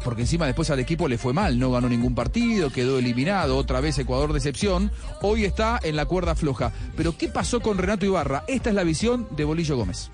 [0.05, 3.81] porque encima después al equipo le fue mal, no ganó ningún partido, quedó eliminado, otra
[3.81, 4.91] vez Ecuador decepción,
[5.23, 6.73] hoy está en la cuerda floja.
[6.97, 8.45] Pero ¿qué pasó con Renato Ibarra?
[8.47, 10.11] Esta es la visión de Bolillo Gómez.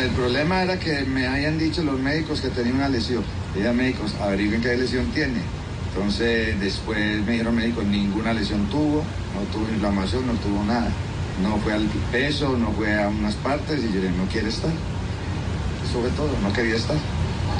[0.00, 3.22] El problema era que me habían dicho los médicos que tenía una lesión.
[3.54, 5.40] Y ya médicos, averigüen qué lesión tiene.
[5.94, 9.02] Entonces después me dijeron médicos, ninguna lesión tuvo,
[9.34, 10.90] no tuvo inflamación, no tuvo nada.
[11.42, 14.48] No fue al peso, no fue a unas partes y yo le dije, no quiere
[14.48, 14.70] estar.
[14.70, 16.96] Eso fue todo, no quería estar.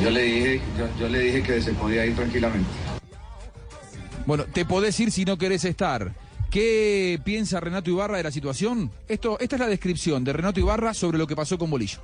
[0.03, 2.69] Yo le dije, yo, yo le dije que se podía ir tranquilamente.
[4.27, 6.13] Bueno, te podés ir si no querés estar.
[6.51, 8.91] ¿Qué piensa Renato Ibarra de la situación?
[9.09, 11.99] Esto, esta es la descripción de Renato Ibarra sobre lo que pasó con Bolillo.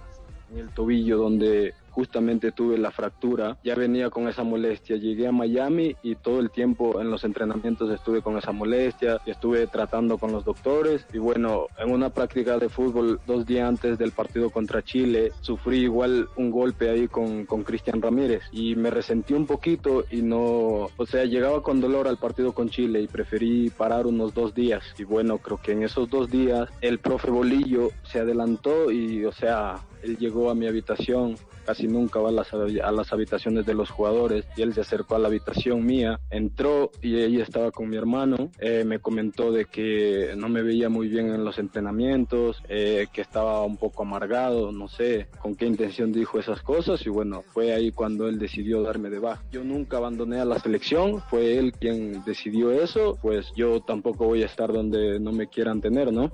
[0.52, 3.56] en el tobillo donde justamente tuve la fractura.
[3.64, 4.96] Ya venía con esa molestia.
[4.96, 9.18] Llegué a Miami y todo el tiempo en los entrenamientos estuve con esa molestia.
[9.24, 13.96] Estuve tratando con los doctores y bueno, en una práctica de fútbol dos días antes
[13.96, 18.90] del partido contra Chile sufrí igual un golpe ahí con, con Cristian Ramírez y me
[18.90, 23.06] resentí un poquito y no, o sea, llegaba con dolor al partido con Chile y
[23.06, 24.84] preferí parar unos dos días.
[24.98, 29.32] Y bueno, creo que en esos dos días el profe Bolillo se adelantó y, o
[29.32, 34.44] sea, él llegó a mi habitación, casi nunca va a las, habitaciones de los jugadores
[34.56, 38.50] y él se acercó a la habitación mía, entró y ella estaba con mi hermano,
[38.60, 43.20] eh, me comentó de que no me veía muy bien en los entrenamientos, eh, que
[43.20, 47.72] estaba un poco amargado, no sé con qué intención dijo esas cosas y bueno, fue
[47.72, 49.42] ahí cuando él decidió darme de baja.
[49.50, 54.42] Yo nunca abandoné a la selección, fue él quien decidió eso, pues yo tampoco voy
[54.42, 56.30] a estar donde no me quieran tener, ¿no?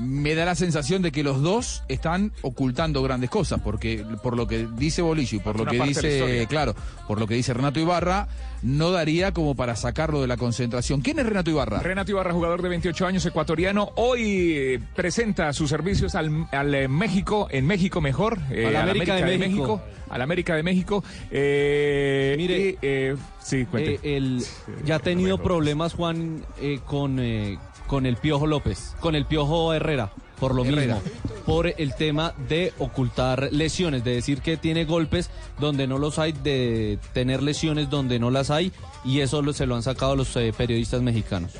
[0.00, 4.46] Me da la sensación de que los dos están ocultando grandes cosas, porque por lo
[4.46, 6.74] que dice Bolillo y por lo que de la dice, claro,
[7.06, 8.28] por lo que dice Renato Ibarra,
[8.62, 11.00] no daría como para sacarlo de la concentración.
[11.00, 11.80] ¿Quién es Renato Ibarra?
[11.80, 16.88] Renato Ibarra, jugador de 28 años, ecuatoriano, hoy eh, presenta sus servicios al, al, eh,
[16.88, 19.82] México, en México mejor, eh, Al América de México.
[20.08, 21.04] al América de México.
[21.30, 24.00] Eh, Mire, eh, sí, cuente.
[24.02, 24.42] Eh, el,
[24.84, 27.58] ya ha tenido problemas, Juan, eh, con, eh,
[27.90, 31.00] con el Piojo López, con el Piojo Herrera, por lo Herrera.
[31.02, 31.10] mismo,
[31.44, 36.30] por el tema de ocultar lesiones, de decir que tiene golpes donde no los hay,
[36.30, 38.70] de tener lesiones donde no las hay,
[39.04, 41.50] y eso lo- se lo han sacado los eh, periodistas mexicanos.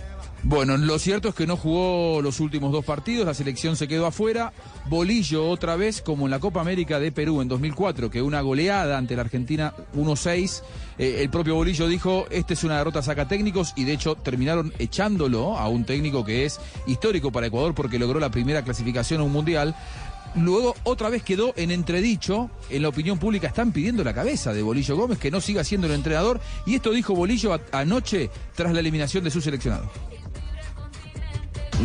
[0.43, 4.07] Bueno, lo cierto es que no jugó los últimos dos partidos, la selección se quedó
[4.07, 4.53] afuera.
[4.89, 8.97] Bolillo otra vez, como en la Copa América de Perú en 2004, que una goleada
[8.97, 10.63] ante la Argentina 1-6.
[10.99, 14.73] Eh, el propio Bolillo dijo, esta es una derrota saca técnicos y de hecho terminaron
[14.79, 19.25] echándolo a un técnico que es histórico para Ecuador porque logró la primera clasificación a
[19.25, 19.77] un mundial.
[20.37, 24.63] Luego otra vez quedó en entredicho, en la opinión pública están pidiendo la cabeza de
[24.63, 28.81] Bolillo Gómez, que no siga siendo el entrenador, y esto dijo Bolillo anoche tras la
[28.81, 29.91] eliminación de su seleccionado.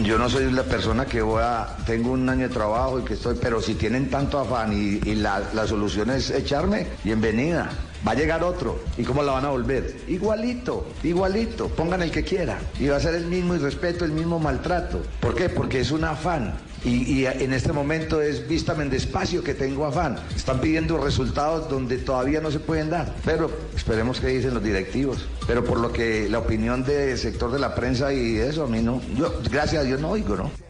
[0.03, 3.13] Yo no soy la persona que voy a, tengo un año de trabajo y que
[3.13, 7.69] estoy, pero si tienen tanto afán y, la, la solución es echarme, bienvenida.
[8.05, 8.79] Va a llegar otro.
[8.97, 10.01] ¿Y cómo la van a volver?
[10.07, 11.69] Igualito, igualito.
[11.69, 12.59] Pongan el que quiera.
[12.77, 15.01] Y va a ser el mismo irrespeto, el mismo maltrato.
[15.21, 15.49] ¿Por qué?
[15.49, 16.53] Porque es un afán.
[16.85, 20.17] Y, en este momento es vístame despacio que tengo afán.
[20.35, 23.13] Están pidiendo resultados donde todavía no se pueden dar.
[23.25, 25.27] Pero esperemos que dicen los directivos.
[25.47, 28.81] Pero por lo que la opinión del sector de la prensa y eso, a mí
[28.81, 29.01] no.
[29.17, 30.64] Yo, gracias a Dios, no oigo, ¿no?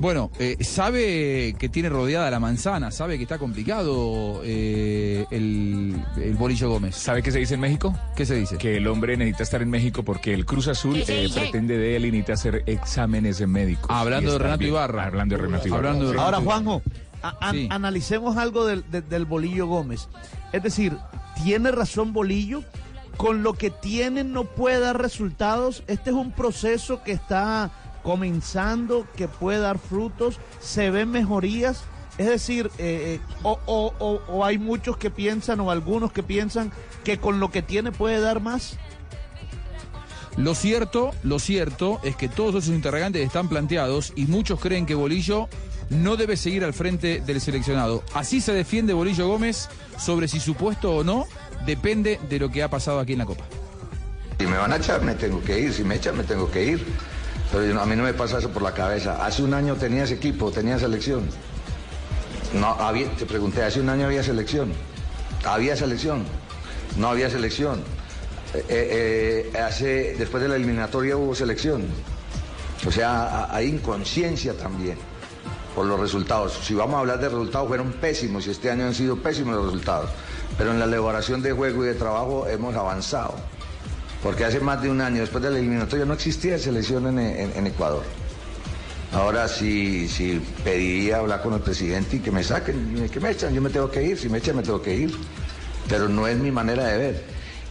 [0.00, 6.34] Bueno, eh, sabe que tiene rodeada la manzana, sabe que está complicado eh, el, el
[6.34, 6.96] Bolillo Gómez.
[6.96, 7.96] ¿Sabe qué se dice en México?
[8.16, 8.58] ¿Qué se dice?
[8.58, 11.78] Que el hombre necesita estar en México porque el Cruz Azul ¿Qué se eh, pretende
[11.78, 13.86] de él y necesita hacer exámenes médicos.
[13.88, 14.70] Hablando de Renato bien.
[14.72, 15.04] Ibarra.
[15.06, 15.88] Hablando de Renato Ibarra.
[15.90, 16.18] Hablando de.
[16.20, 16.82] Ahora, Juanjo,
[17.22, 17.68] a- an- Sí.
[17.70, 20.08] analicemos algo del, de- del Bolillo Gómez.
[20.52, 20.96] Es decir,
[21.44, 22.62] ¿tiene razón Bolillo?
[23.16, 25.84] Con lo que tiene no puede dar resultados.
[25.86, 27.70] Este es un proceso que está
[28.04, 31.82] comenzando, que puede dar frutos, se ven mejorías.
[32.18, 36.22] Es decir, eh, eh, o, o- o- o hay muchos que piensan o algunos que
[36.22, 36.70] piensan
[37.02, 38.76] que con lo que tiene puede dar más.
[40.36, 44.94] Lo cierto, lo cierto es que todos esos interrogantes están planteados y muchos creen que
[44.94, 45.48] Bolillo
[45.90, 48.02] no debe seguir al frente del seleccionado.
[48.14, 49.68] Así se defiende Bolillo Gómez
[49.98, 51.26] sobre si su puesto o no
[51.66, 53.44] depende de lo que ha pasado aquí en la Copa.
[54.38, 55.72] Si me van a echar, me tengo que ir.
[55.72, 56.84] Si me echan, me tengo que ir.
[57.54, 59.24] Pero a mí no me pasa eso por la cabeza.
[59.24, 61.28] Hace un año tenías equipo, tenías selección.
[62.52, 64.72] No, había, te pregunté, hace un año había selección.
[65.44, 66.24] Había selección.
[66.96, 67.84] No había selección.
[68.54, 71.84] Eh, eh, eh, hace, después de la eliminatoria hubo selección.
[72.88, 74.98] O sea, hay inconsciencia también
[75.76, 76.58] por los resultados.
[76.60, 79.66] Si vamos a hablar de resultados, fueron pésimos y este año han sido pésimos los
[79.66, 80.10] resultados.
[80.58, 83.53] Pero en la elaboración de juego y de trabajo hemos avanzado.
[84.24, 88.02] Porque hace más de un año, después de la eliminatoria, no existía selección en, Ecuador.
[89.12, 93.54] Ahora sí, sí pediría hablar con el presidente y que me saquen, que me echan,
[93.54, 95.14] yo me tengo que ir, si me echan me tengo que ir.
[95.90, 97.24] Pero no es mi manera de ver.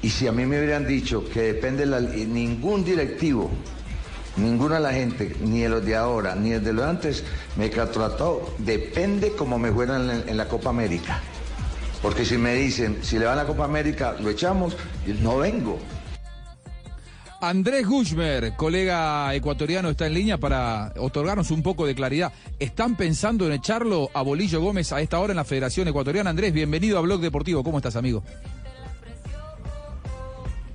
[0.04, 3.50] Y si a mí me hubieran dicho que depende la, ningún directivo,
[4.38, 7.24] ninguna de la gente, ni de los de ahora, ni el de los de antes,
[7.56, 11.20] me trató, depende como me fueran en, en la Copa América.
[12.00, 14.78] Porque si me dicen, si le van a la Copa América, lo echamos,
[15.20, 15.80] no vengo.
[17.44, 22.32] Andrés Gushmer, colega ecuatoriano, está en línea para otorgarnos un poco de claridad.
[22.58, 26.30] ¿Están pensando en echarlo a Bolillo Gómez a esta hora en la Federación Ecuatoriana?
[26.30, 27.62] Andrés, bienvenido a Blog Deportivo.
[27.62, 28.24] ¿Cómo estás, amigo?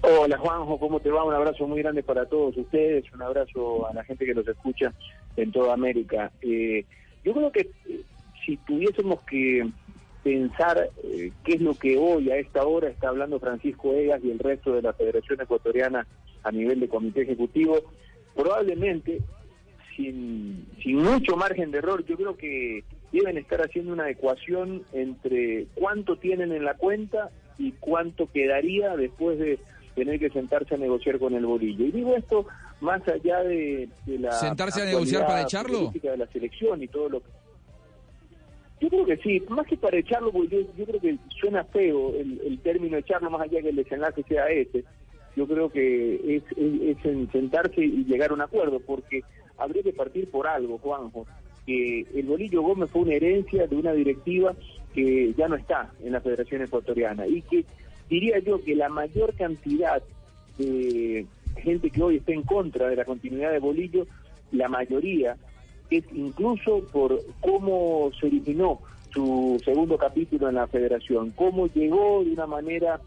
[0.03, 1.25] Hola Juanjo, ¿cómo te va?
[1.25, 4.93] Un abrazo muy grande para todos ustedes, un abrazo a la gente que nos escucha
[5.39, 6.31] en toda América.
[6.43, 6.85] Eh,
[7.25, 8.03] yo creo que eh,
[8.45, 9.67] si tuviésemos que
[10.23, 14.31] pensar eh, qué es lo que hoy a esta hora está hablando Francisco Egas y
[14.31, 16.07] el resto de la Federación Ecuatoriana
[16.49, 17.79] a nivel de comité ejecutivo,
[18.35, 19.21] probablemente
[19.97, 25.67] sin, sin mucho margen de error, yo creo que deben estar haciendo una ecuación entre
[25.75, 29.59] cuánto tienen en la cuenta y cuánto quedaría después de
[29.95, 31.85] tener que sentarse a negociar con el bolillo.
[31.85, 32.47] Y digo esto
[32.81, 34.33] más allá de, de la...
[34.33, 35.91] ¿Sentarse a negociar para echarlo?
[35.91, 37.27] de la selección y todo lo que...
[38.81, 42.15] Yo creo que sí, más que para echarlo, porque yo, yo creo que suena feo
[42.15, 44.85] el, el término echarlo, más allá que el desenlace sea ese.
[45.39, 49.23] Yo creo que es, es- es en sentarse y llegar a un acuerdo, porque
[49.57, 51.29] habría que partir por algo, Juanjo,
[51.65, 54.53] que el Bolillo Gómez fue una herencia de una directiva
[54.93, 57.65] que ya no está en la Federación Ecuatoriana y que
[58.11, 60.03] diría yo que la mayor cantidad
[60.59, 61.25] de
[61.57, 64.09] gente que hoy está en contra de la continuidad de Bolillo,
[64.51, 65.37] la mayoría
[65.89, 68.81] es incluso por cómo se originó
[69.13, 73.01] su segundo capítulo en la federación, cómo llegó de una manera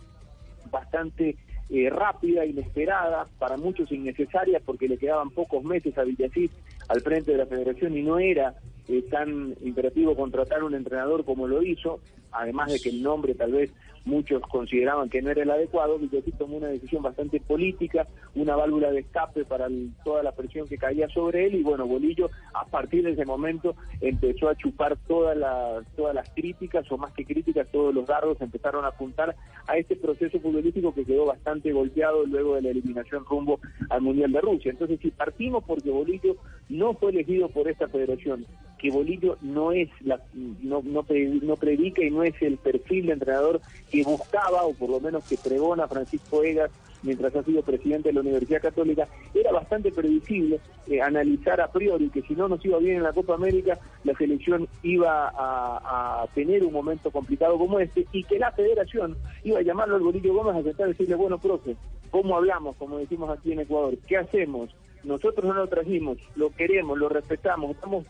[0.72, 1.36] bastante
[1.72, 6.52] eh, rápida, inesperada, para muchos innecesaria, porque le quedaban pocos meses a Villasís
[6.90, 8.56] al frente de la federación y no era
[8.90, 12.02] eh, tan imperativo contratar un entrenador como lo hizo,
[12.34, 13.72] además de que el nombre tal vez
[14.06, 18.92] muchos consideraban que no era el adecuado, Villasís tomó una decisión bastante política, una válvula
[18.92, 19.68] de escape para
[20.04, 23.76] toda la presión que caía sobre él y bueno, Bolillo a partir de ese momento
[24.00, 28.42] empezó a chupar todas las todas las críticas o más que críticas, todos los dardos
[28.42, 29.36] empezaron a apuntar
[29.68, 33.60] a este proceso futbolístico que quedó bastante golpeado luego de la eliminación rumbo
[33.90, 34.72] al Mundial de Rusia.
[34.72, 36.38] Entonces, si partimos porque Bolillo
[36.70, 38.46] no fue elegido por esta federación,
[38.80, 43.14] que Bolillo no es la no no, no predica y no es el perfil de
[43.14, 43.62] entrenador
[43.92, 46.72] que buscaba o por lo menos que pregona Francisco Egas
[47.04, 52.10] mientras ha sido presidente de la Universidad Católica, era bastante previsible eh, analizar a priori
[52.10, 56.64] que si no nos iba bien en la Copa América, la selección iba a, tener
[56.64, 60.56] un momento complicado como este y que la federación iba a llamarlo al Bolillo Gómez
[60.56, 61.76] a sentar y decirle, bueno, profe,
[62.10, 63.98] ¿cómo hablamos, como decimos aquí en Ecuador?
[64.08, 64.70] ¿Qué hacemos?
[65.04, 68.06] Nosotros no lo trajimos, lo queremos, lo respetamos, estamos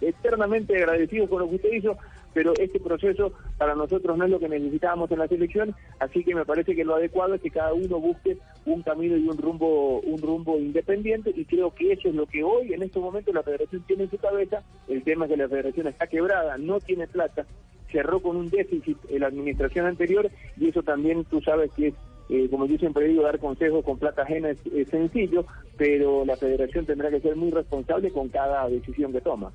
[0.00, 1.96] eternamente agradecidos con lo que usted hizo,
[2.36, 6.34] pero este proceso para nosotros no es lo que necesitábamos en la selección, así que
[6.34, 8.36] me parece que lo adecuado es que cada uno busque
[8.66, 12.44] un camino y un rumbo, un rumbo independiente, y creo que eso es lo que
[12.44, 14.62] hoy, en estos momentos, la federación tiene en su cabeza.
[14.86, 17.46] El tema es que la federación está quebrada, no tiene plata,
[17.90, 21.94] cerró con un déficit en la administración anterior, y eso también tú sabes que es
[22.28, 25.46] eh, como yo siempre digo, dar consejos con plata ajena es, es sencillo,
[25.78, 29.52] pero la federación tendrá que ser muy responsable con cada decisión que toma.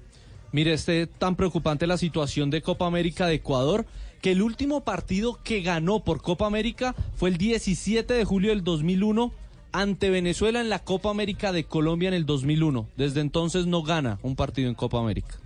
[0.52, 3.86] Mire, este tan preocupante la situación de Copa América de Ecuador,
[4.22, 8.64] que el último partido que ganó por Copa América fue el 17 de julio del
[8.64, 9.32] 2001
[9.72, 12.88] ante Venezuela en la Copa América de Colombia en el 2001.
[12.98, 15.38] Desde entonces no gana un partido en Copa América.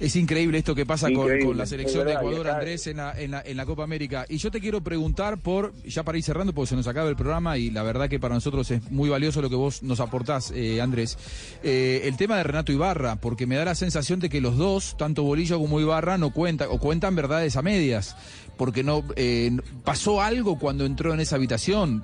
[0.00, 3.32] Es increíble esto que pasa con, la selección de verdad, Ecuador, Andrés, en la, en,
[3.32, 4.26] la, en la Copa América.
[4.28, 7.16] Y yo te quiero preguntar por, ya para ir cerrando, porque se nos acaba el
[7.16, 10.52] programa y la verdad que para nosotros es muy valioso lo que vos nos aportás,
[10.54, 11.18] eh, Andrés.
[11.64, 14.96] Eh, el tema de Renato Ibarra, porque me da la sensación de que los dos,
[14.96, 18.16] tanto Bolillo como Ibarra, no cuentan, o cuentan verdades a medias.
[18.58, 22.02] Porque no eh, pasó algo cuando entró en esa habitación.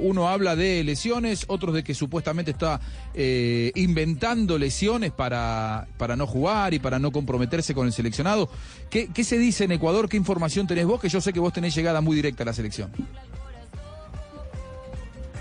[0.00, 2.80] Uno habla de lesiones, otros de que supuestamente está
[3.14, 8.50] eh, inventando lesiones para, para no jugar y para no comprometerse con el seleccionado.
[8.90, 10.08] ¿Qué, ¿Qué se dice en Ecuador?
[10.08, 11.00] ¿Qué información tenés vos?
[11.00, 12.90] Que yo sé que vos tenés llegada muy directa a la selección.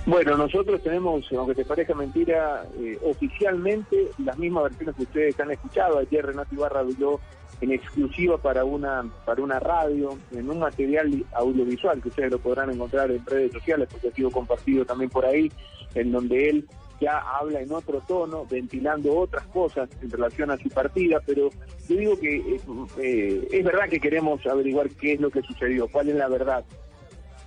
[0.06, 5.50] Bueno, nosotros tenemos, aunque te parezca mentira, eh, oficialmente las mismas versiones que ustedes han
[5.50, 5.98] escuchado.
[5.98, 7.20] Ayer Renato Ibarra habló
[7.62, 12.70] en exclusiva para una para una radio, en un material audiovisual que ustedes lo podrán
[12.72, 15.52] encontrar en redes sociales, porque ha sido compartido también por ahí,
[15.94, 16.68] en donde él
[17.02, 21.50] ya habla en otro tono, ventilando otras cosas en relación a su partida, pero
[21.90, 22.58] yo digo que
[23.02, 26.64] eh, es verdad que queremos averiguar qué es lo que sucedió, cuál es la verdad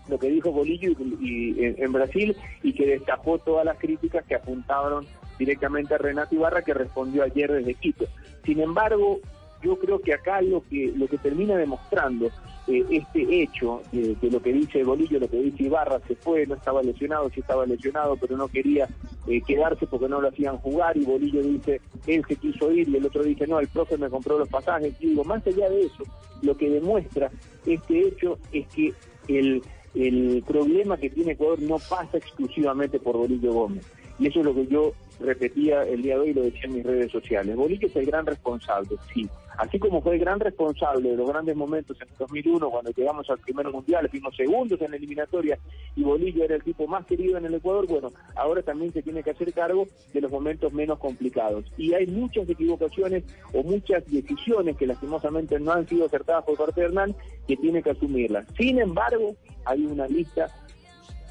[0.09, 4.25] lo que dijo Bolillo y, y- en, en Brasil y que destapó todas las críticas
[4.25, 5.07] que apuntaron
[5.39, 8.07] directamente a Renato Ibarra que respondió ayer desde Quito.
[8.45, 9.21] Sin embargo,
[9.63, 12.31] yo creo que acá lo que lo que termina demostrando
[12.67, 16.47] eh, este hecho de, de lo que dice Bolillo, lo que dice Ibarra, se fue,
[16.47, 18.89] no estaba lesionado, sí estaba lesionado, pero no quería
[19.27, 22.97] eh, quedarse porque no lo hacían jugar y Bolillo dice, él se quiso ir y
[22.97, 24.95] el otro dice, no, el profe me compró los pasajes.
[25.01, 26.05] Y digo, más allá de eso,
[26.43, 27.31] lo que demuestra
[27.67, 28.95] este hecho es que
[29.29, 29.63] el,
[29.95, 33.85] el problema que tiene Ecuador no pasa exclusivamente por Bolillo Gómez.
[34.19, 36.75] Y eso es lo que yo repetía el día de hoy y lo decía en
[36.75, 37.57] mis redes sociales.
[37.57, 39.29] Bolillo es el gran responsable, sí.
[39.59, 43.39] Así como fue el gran responsable de los grandes momentos en 2001, cuando llegamos al
[43.39, 45.59] primer mundial, fuimos segundos en la eliminatoria
[45.97, 49.25] y Bolillo era el tipo más querido en el Ecuador, bueno, ahora también se tiene
[49.25, 51.65] que hacer cargo de los momentos menos complicados.
[51.77, 56.81] Y hay muchas equivocaciones o muchas decisiones que lastimosamente no han sido acertadas por parte
[56.81, 57.17] de Hernán
[57.49, 58.47] que tiene que asumirlas.
[58.57, 59.35] Sin embargo,
[59.65, 60.47] hay una lista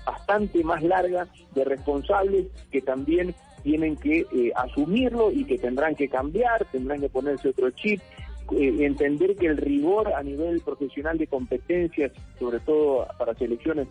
[0.07, 6.07] bastante más larga de responsables que también tienen que eh, asumirlo y que tendrán que
[6.07, 7.99] cambiar, tendrán que ponerse otro chip,
[8.51, 13.88] eh, entender que el rigor a nivel profesional de competencias, sobre todo para selecciones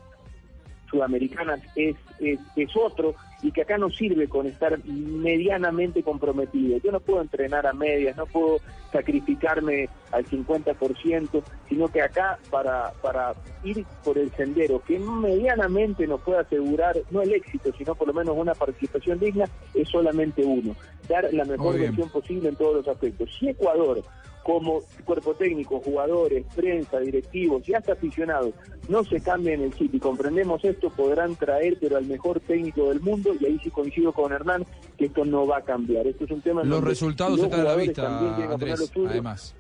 [0.90, 6.78] sudamericanas, es, es, es otro y que acá no sirve con estar medianamente comprometido.
[6.78, 8.58] Yo no puedo entrenar a medias, no puedo
[8.92, 16.20] sacrificarme al 50%, sino que acá para, para ir por el sendero que medianamente nos
[16.22, 19.44] pueda asegurar, no el éxito, sino por lo menos una participación digna,
[19.74, 20.74] es solamente uno,
[21.08, 23.30] dar la mejor versión posible en todos los aspectos.
[23.38, 24.02] Si Ecuador
[24.46, 28.54] como cuerpo técnico, jugadores, prensa, directivos y hasta aficionados
[28.88, 33.00] no se cambien el chip y comprendemos esto, podrán traer pero al mejor técnico del
[33.00, 34.64] mundo y ahí sí coincido con Hernán
[34.96, 36.06] que esto no va a cambiar.
[36.06, 38.20] Esto es un tema Los resultados están a la vista,
[38.52, 39.56] Andrés, además.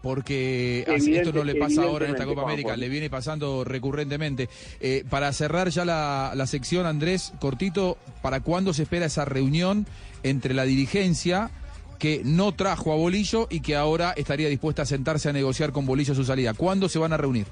[0.00, 4.48] Porque Evidente- esto no le pasa ahora en esta Copa América, le viene pasando recurrentemente.
[4.80, 9.86] Eh, para cerrar ya la, la sección, Andrés, cortito, ¿para cuándo se espera esa reunión
[10.22, 11.50] entre la dirigencia
[11.98, 15.86] que no trajo a Bolillo y que ahora estaría dispuesta a sentarse a negociar con
[15.86, 16.54] Bolillo su salida?
[16.54, 17.46] ¿Cuándo se van a reunir?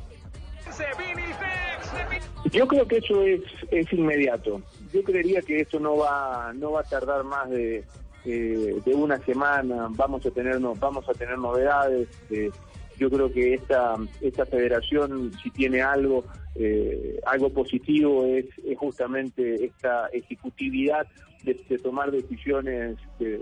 [2.53, 3.41] Yo creo que eso es,
[3.71, 4.63] es inmediato.
[4.93, 7.85] Yo creería que esto no va no va a tardar más de,
[8.25, 9.89] eh, de una semana.
[9.91, 12.09] Vamos a tener vamos a tener novedades.
[12.31, 12.51] eh,
[12.99, 16.25] yo creo que esta esta federación si tiene algo
[16.55, 21.07] eh, algo positivo es, es justamente esta ejecutividad
[21.45, 23.41] de, de tomar decisiones eh,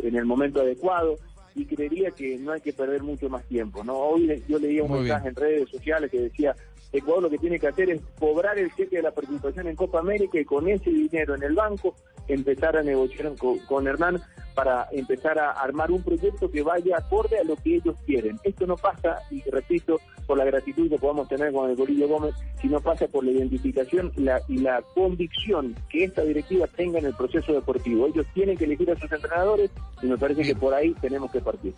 [0.00, 1.16] en el momento adecuado
[1.56, 3.84] y creería que no hay que perder mucho más tiempo.
[3.84, 5.34] no Hoy yo leía un Muy mensaje bien.
[5.36, 6.54] en redes sociales que decía
[6.94, 9.98] Ecuador lo que tiene que hacer es cobrar el cheque de la participación en Copa
[9.98, 11.96] América y con ese dinero en el banco
[12.28, 13.32] empezar a negociar
[13.68, 14.22] con, Hernán
[14.54, 18.38] para empezar a armar un proyecto que vaya acorde a lo que ellos quieren.
[18.44, 22.34] Esto no pasa, y repito, por la gratitud que podamos tener con el Gorillo Gómez,
[22.62, 27.52] sino pasa por la identificación y la convicción que esta directiva tenga en el proceso
[27.52, 28.06] deportivo.
[28.06, 31.40] Ellos tienen que elegir a sus entrenadores y me parece que por ahí tenemos que
[31.40, 31.74] partir.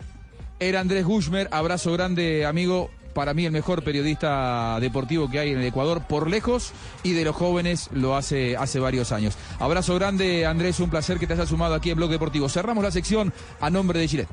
[0.59, 2.89] Era Andrés Gushmer, abrazo grande, amigo.
[3.17, 6.71] Para mí el mejor periodista deportivo que hay en el Ecuador, por lejos,
[7.01, 9.35] y de los jóvenes lo hace hace varios años.
[9.57, 12.47] Abrazo grande, Andrés, un placer que te hayas sumado aquí en Blog Deportivo.
[12.47, 14.29] Cerramos la sección a nombre de Gillette.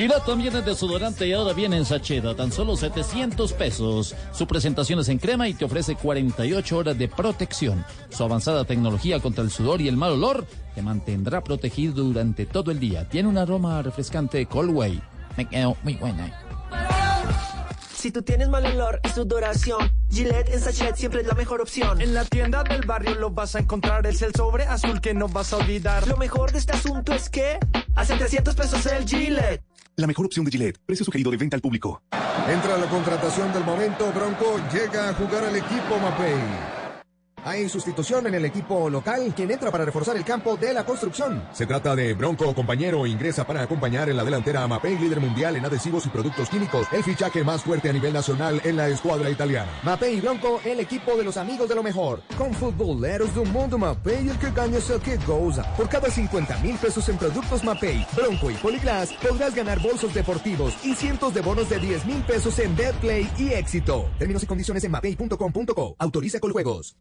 [0.00, 4.14] Gillette también es desodorante y ahora viene en sachet a tan solo 700 pesos.
[4.32, 7.84] Su presentación es en crema y te ofrece 48 horas de protección.
[8.08, 12.70] Su avanzada tecnología contra el sudor y el mal olor te mantendrá protegido durante todo
[12.70, 13.10] el día.
[13.10, 15.02] Tiene un aroma refrescante Colway.
[15.36, 16.34] Me quedo muy buena.
[17.94, 22.00] Si tú tienes mal olor y sudoración, Gillette en sachet siempre es la mejor opción.
[22.00, 25.28] En la tienda del barrio lo vas a encontrar, es el sobre azul que no
[25.28, 26.08] vas a olvidar.
[26.08, 27.58] Lo mejor de este asunto es que
[27.94, 29.62] hace 300 pesos el Gillette.
[30.00, 30.78] La mejor opción de Gillette.
[30.86, 32.02] Precio sugerido de venta al público.
[32.48, 34.10] Entra la contratación del momento.
[34.14, 36.79] Bronco llega a jugar al equipo Mapei.
[37.44, 41.42] Hay sustitución en el equipo local, quien entra para reforzar el campo de la construcción.
[41.52, 45.56] Se trata de Bronco, compañero, ingresa para acompañar en la delantera a Mapei, líder mundial
[45.56, 49.30] en adhesivos y productos químicos, el fichaje más fuerte a nivel nacional en la escuadra
[49.30, 49.70] italiana.
[49.82, 52.22] Mapei y Bronco, el equipo de los amigos de lo mejor.
[52.36, 55.64] Con futboleros do mundo Mapei, el que gana es el que goza.
[55.76, 60.74] Por cada 50 mil pesos en productos Mapei, Bronco y Poliglass, podrás ganar bolsos deportivos
[60.84, 64.10] y cientos de bonos de 10 mil pesos en Betplay y éxito.
[64.18, 65.96] Términos y condiciones en mapei.com.co.
[65.98, 66.96] Autoriza con juegos.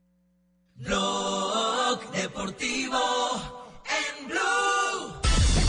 [0.79, 2.99] Blog Deportivo
[3.85, 5.13] en Blue.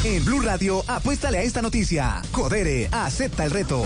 [0.05, 2.23] En Blue Radio, apuéstale a esta noticia.
[2.31, 3.85] Codere, acepta el reto.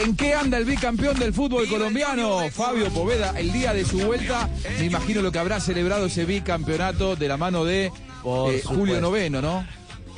[0.00, 2.48] ¿En qué anda el bicampeón del fútbol colombiano?
[2.50, 4.48] Fabio Poveda, el día de su vuelta,
[4.78, 9.00] me imagino lo que habrá celebrado ese bicampeonato de la mano de eh, Julio.
[9.00, 9.66] Noveno, ¿no?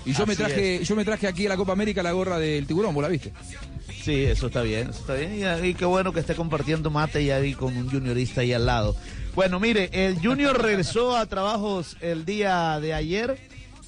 [0.04, 0.88] Y yo me traje, es.
[0.88, 3.32] yo me traje aquí a la Copa América la gorra del tiburón, ¿vos la viste?
[4.02, 5.38] Sí, eso está bien, eso está bien.
[5.38, 8.66] Y, ahí qué bueno que esté compartiendo mate y ahí con un juniorista ahí al
[8.66, 8.96] lado.
[9.34, 13.38] Bueno, mire, el Junior regresó a trabajos el día de ayer.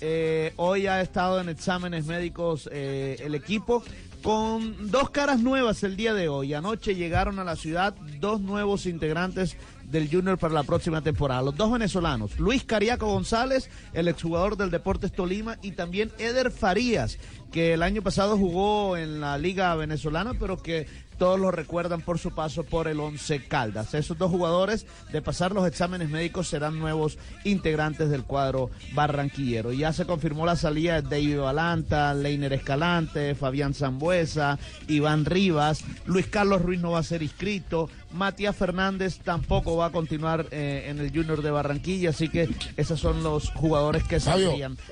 [0.00, 3.84] Eh, hoy ha estado en exámenes médicos eh, el equipo
[4.22, 6.54] con dos caras nuevas el día de hoy.
[6.54, 9.56] Anoche llegaron a la ciudad dos nuevos integrantes
[9.92, 11.42] del Junior para la próxima temporada.
[11.42, 17.18] Los dos venezolanos, Luis Cariaco González, el exjugador del Deportes Tolima, y también Eder Farías,
[17.52, 20.86] que el año pasado jugó en la Liga Venezolana, pero que
[21.22, 23.94] todos lo recuerdan por su paso por el Once Caldas.
[23.94, 29.72] Esos dos jugadores, de pasar los exámenes médicos, serán nuevos integrantes del cuadro barranquillero.
[29.72, 34.58] Ya se confirmó la salida de David Balanta, Leiner Escalante, Fabián Zambuesa,
[34.88, 39.90] Iván Rivas, Luis Carlos Ruiz no va a ser inscrito, Matías Fernández tampoco va a
[39.90, 44.24] continuar eh, en el Junior de Barranquilla, así que esos son los jugadores que es
[44.24, 44.32] de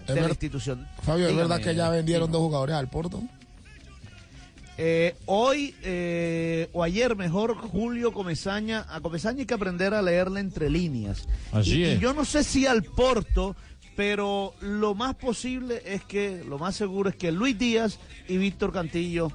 [0.07, 0.87] la institución.
[1.03, 3.21] Fabio, ¿es Dígame, verdad que ya vendieron dos jugadores al Porto?
[4.83, 10.41] Eh, hoy eh, o ayer mejor Julio Comesaña, a Comesaña hay que aprender a leerle
[10.41, 11.29] entre líneas.
[11.53, 12.01] Así y, y es.
[12.01, 13.57] yo no sé si al Porto,
[13.95, 18.73] pero lo más posible es que, lo más seguro es que Luis Díaz y Víctor
[18.73, 19.31] Cantillo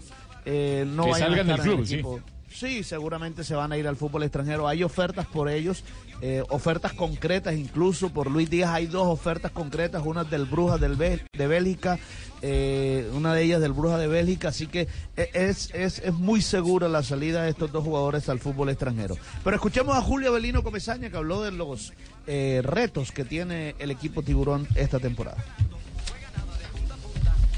[0.46, 1.94] eh, no Que vayan salgan a del estar en el club, sí.
[1.94, 2.20] equipo.
[2.56, 4.66] Sí, seguramente se van a ir al fútbol extranjero.
[4.68, 5.84] Hay ofertas por ellos,
[6.22, 8.10] eh, ofertas concretas incluso.
[8.10, 12.00] Por Luis Díaz hay dos ofertas concretas, una del Bel- de Bélgica,
[12.42, 14.50] eh, una de ellas del Brujas de Bélgica.
[14.50, 14.88] Así que
[15.18, 19.18] eh, es, es, es muy segura la salida de estos dos jugadores al fútbol extranjero.
[19.44, 21.94] Pero escuchemos a Julio Avelino Comesaña que habló de los
[22.26, 25.44] retos que tiene el equipo Tiburón esta temporada.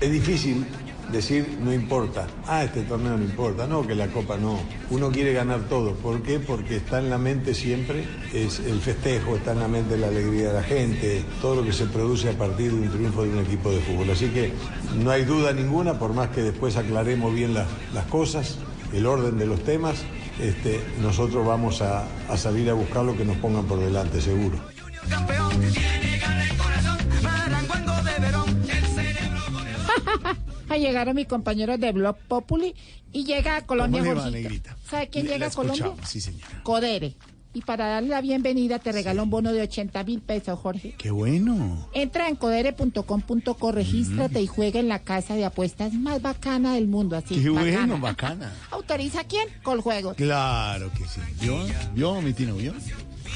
[0.02, 0.66] Es difícil
[1.12, 2.28] decir no importa.
[2.46, 3.68] Ah, este torneo no importa.
[3.68, 4.60] No, que la Copa no.
[4.90, 5.94] Uno quiere ganar todo.
[5.96, 6.40] ¿Por qué?
[6.40, 10.50] Porque está en la mente siempre es el festejo, está en la mente la alegría
[10.50, 13.40] de la gente, todo lo que se produce a partir de un triunfo de un
[13.40, 14.10] equipo de fútbol.
[14.10, 14.52] Así que
[14.96, 18.58] no hay duda ninguna, por más que después aclaremos bien las, las cosas,
[18.94, 20.04] el orden de los temas,
[20.40, 24.58] este, nosotros vamos a, a salir a buscar lo que nos pongan por delante, seguro.
[30.70, 32.76] Ah, llegaron mis compañeros de Blog Populi
[33.14, 34.70] y llega a Colombia ¿Cómo le va, Jorgito.
[34.90, 35.92] ¿Sabe quién Le- llega a Colombia?
[36.06, 36.62] sí, señora.
[36.64, 37.16] Codere.
[37.54, 40.94] Y para darle la bienvenida te regala un bono de 80 mil pesos, Jorge.
[40.98, 41.90] Qué bueno.
[41.94, 47.16] Entra en codere.com.co, regístrate y juega en la casa de apuestas más bacana del mundo.
[47.16, 47.72] Así, Qué bacana.
[47.88, 48.54] bueno, bacana.
[48.70, 49.48] ¿Autoriza quién?
[49.64, 50.16] Coljuegos.
[50.18, 51.22] Claro que sí.
[51.42, 51.66] ¿Yo?
[51.96, 52.74] ¿Yo, mi tino, yo?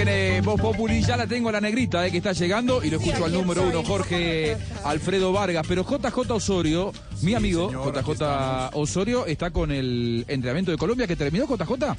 [0.00, 2.88] Se viene Voz Populi, ya la tengo a la negrita eh, que está llegando y
[2.88, 5.66] lo escucho al número uno, Jorge Alfredo Vargas.
[5.68, 6.90] Pero JJ Osorio,
[7.20, 11.98] mi amigo JJ Osorio, está con el entrenamiento de Colombia que terminó JJ.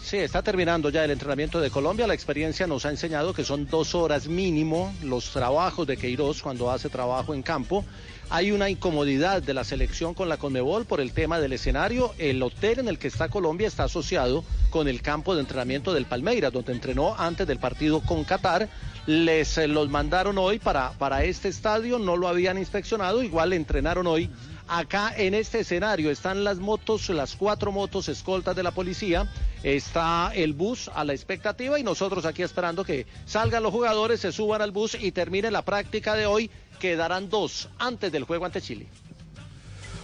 [0.00, 2.06] Sí, está terminando ya el entrenamiento de Colombia.
[2.06, 6.70] La experiencia nos ha enseñado que son dos horas mínimo los trabajos de Queiroz cuando
[6.70, 7.84] hace trabajo en campo.
[8.30, 12.14] Hay una incomodidad de la selección con la Conmebol por el tema del escenario.
[12.18, 16.04] El hotel en el que está Colombia está asociado con el campo de entrenamiento del
[16.04, 18.68] Palmeiras, donde entrenó antes del partido con Qatar.
[19.06, 24.06] Les eh, los mandaron hoy para, para este estadio, no lo habían inspeccionado, igual entrenaron
[24.06, 24.30] hoy
[24.68, 29.26] Acá en este escenario están las motos, las cuatro motos escoltas de la policía,
[29.62, 34.30] está el bus a la expectativa y nosotros aquí esperando que salgan los jugadores, se
[34.30, 36.50] suban al bus y termine la práctica de hoy.
[36.78, 38.86] Quedarán dos antes del juego ante Chile.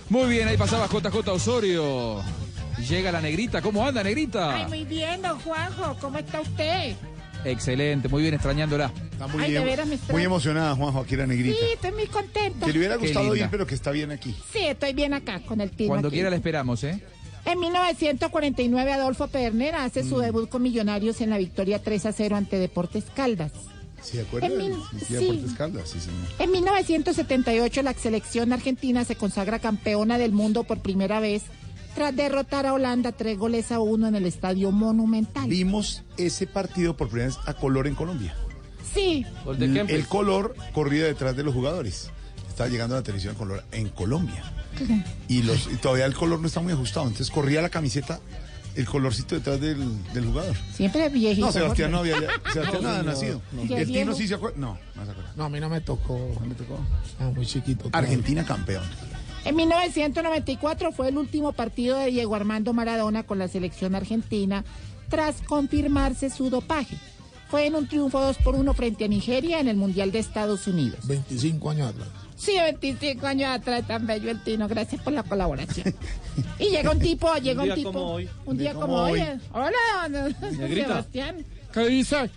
[0.09, 2.21] Muy bien, ahí pasaba JJ Osorio.
[2.89, 3.63] Llega la negrita.
[3.63, 4.57] ¿Cómo anda, negrita?
[4.57, 5.97] Ay, muy bien, don Juanjo.
[6.01, 6.95] ¿Cómo está usted?
[7.45, 8.91] Excelente, muy bien, extrañándola.
[9.13, 11.59] Está muy, Ay, de emo- veras me muy emocionada, Juanjo, aquí la negrita.
[11.59, 12.67] Sí, estoy muy contenta.
[12.67, 14.35] Que le hubiera gustado ir, pero que está bien aquí.
[14.53, 15.89] Sí, estoy bien acá con el tino.
[15.89, 16.17] Cuando aquí.
[16.17, 17.03] quiera la esperamos, ¿eh?
[17.45, 20.09] En 1949, Adolfo Pedernera hace Mm.
[20.09, 23.53] su debut con Millonarios en la victoria 3 a 0 ante Deportes Caldas.
[24.05, 24.47] ¿Se acuerda?
[24.49, 26.01] En mil- Sí, sí.
[26.01, 26.27] Señor.
[26.39, 31.43] En 1978, la selección argentina se consagra campeona del mundo por primera vez
[31.95, 35.49] tras derrotar a Holanda tres goles a uno en el Estadio Monumental.
[35.49, 38.35] Vimos ese partido por primera vez a color en Colombia.
[38.93, 39.25] Sí,
[39.59, 42.11] El, el color corría detrás de los jugadores.
[42.49, 44.45] Estaba llegando a la televisión en color en Colombia.
[45.29, 47.07] Y, los, y todavía el color no está muy ajustado.
[47.07, 48.21] Entonces corría la camiseta,
[48.77, 49.79] el colorcito detrás del,
[50.13, 50.57] del jugador.
[50.75, 51.47] siempre viejito.
[51.47, 52.17] No, Sebastián no había
[52.53, 53.41] Sebastián no, había nacido.
[53.69, 54.59] Ya El Tino sí se acuerda.
[54.59, 55.33] No, no se acuerda.
[55.37, 56.19] No, a mí no me tocó.
[56.41, 56.79] No me tocó.
[57.21, 57.89] Ah, muy chiquito.
[57.93, 58.83] Argentina campeón.
[59.45, 64.65] En 1994 fue el último partido de Diego Armando Maradona con la selección argentina
[65.09, 66.97] tras confirmarse su dopaje.
[67.51, 70.67] Fue en un triunfo 2 por 1 frente a Nigeria en el Mundial de Estados
[70.67, 71.07] Unidos.
[71.07, 72.09] 25 años atrás.
[72.45, 74.69] Sí, 25 años atrás, tan bello el Tino.
[74.69, 75.95] Gracias por la colaboración.
[76.59, 77.93] Y llega un tipo, llega un, día tipo.
[77.93, 78.29] como hoy.
[78.45, 79.23] Un día como hoy.
[79.53, 80.89] Hola, Negrita.
[80.89, 81.45] Sebastián.
[81.73, 82.31] ¿Qué dice?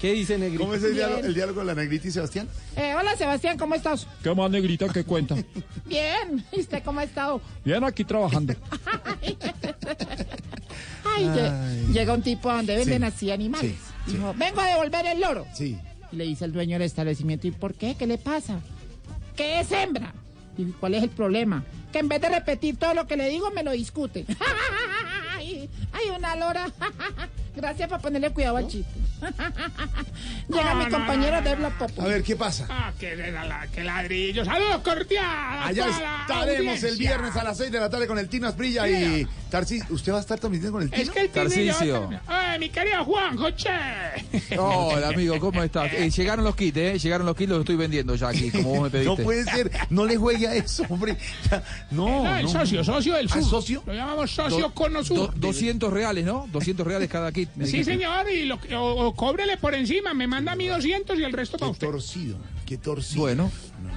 [0.00, 0.62] ¿Qué dice Negrita?
[0.62, 2.48] ¿Cómo es el diálogo, el diálogo de la negrita y Sebastián?
[2.76, 4.06] Eh, hola, Sebastián, ¿cómo estás?
[4.22, 5.34] ¿Qué más, negrita, que cuenta?
[5.84, 6.44] Bien.
[6.52, 7.42] ¿Y usted cómo ha estado?
[7.64, 8.54] Bien, aquí trabajando.
[11.04, 13.06] Ay, lle- llega un tipo a donde venden Sí.
[13.08, 13.74] así animales.
[14.06, 15.46] Sí, Dijo, vengo a devolver el loro.
[15.54, 15.76] Sí.
[16.12, 17.96] Y le dice el dueño del establecimiento, ¿y por qué?
[17.98, 18.60] ¿Qué le pasa?
[19.38, 20.12] ¿Qué es hembra?
[20.56, 21.62] Y ¿cuál es el problema?
[21.92, 24.26] Que en vez de repetir todo lo que le digo, me lo discute.
[25.36, 26.66] Ay, ay, una lora.
[27.58, 28.88] Gracias por ponerle cuidado al chiste.
[30.48, 31.90] Llega mi compañero de Pop.
[32.00, 32.66] A ver, ¿qué pasa?
[32.70, 34.44] Ah, qué, la- qué ladrillo.
[34.44, 35.66] Saludos cordiales.
[35.66, 35.86] Allá
[36.22, 39.82] estaremos el viernes a las 6 de la tarde con el Tino Asprilla y Tarsis.
[39.90, 41.02] ¿Usted va a estar transmitiendo con el Tino?
[41.02, 42.10] Es que el Tarcisio.
[42.28, 43.68] Ay, mi querido Juanjo, che.
[44.58, 45.92] Hola, amigo, ¿cómo estás?
[45.94, 46.98] Eh, llegaron los kits, ¿eh?
[46.98, 49.08] Llegaron los kits, los estoy vendiendo ya aquí, como vos me pediste.
[49.18, 51.16] No puede ser, no le juegue a eso, hombre.
[51.50, 52.48] Ya, no, No, el no.
[52.50, 53.44] socio, socio del ¿Ah, sur.
[53.44, 53.82] socio?
[53.86, 55.32] Lo llamamos socio Do- con sur.
[55.34, 56.46] 200 reales, ¿no?
[56.52, 57.47] 200 reales cada kit.
[57.56, 60.14] Me Sí, señor, y lo, o, o cóbrele por encima.
[60.14, 61.86] Me manda a mí 200 y el resto para Qué usted.
[61.88, 63.22] torcido, qué torcido.
[63.22, 63.50] Bueno,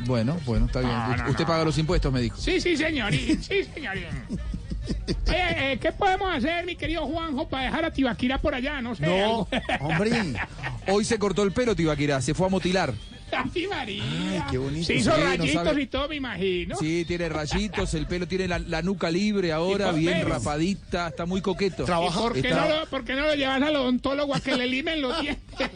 [0.06, 0.92] bueno, bueno, está bien.
[0.92, 1.48] No, no, Usted no.
[1.48, 2.38] paga los impuestos, me dijo.
[2.38, 3.42] Sí, sí, señorín.
[3.44, 4.06] Sí, señorín.
[5.28, 8.82] Oye, eh, ¿qué podemos hacer, mi querido Juanjo, para dejar a Tibaquira por allá?
[8.82, 9.06] No sé.
[9.06, 9.48] No, algo.
[9.80, 10.12] hombre.
[10.88, 12.94] Hoy se cortó el pelo, Tibaquirá, se fue a motilar.
[13.32, 14.04] Ay, María.
[14.04, 14.86] Ay, qué bonito.
[14.86, 15.82] Se hizo Sí, no rayitos sabe.
[15.82, 16.76] y todo, me imagino.
[16.78, 20.30] Sí, tiene rayitos, el pelo tiene la, la nuca libre ahora, bien menos.
[20.30, 21.84] rapadita, está muy coqueto.
[21.84, 24.56] ¿Y por qué, Está- no lo, por qué no lo llevas al odontólogo a que
[24.56, 25.42] le limen los dientes?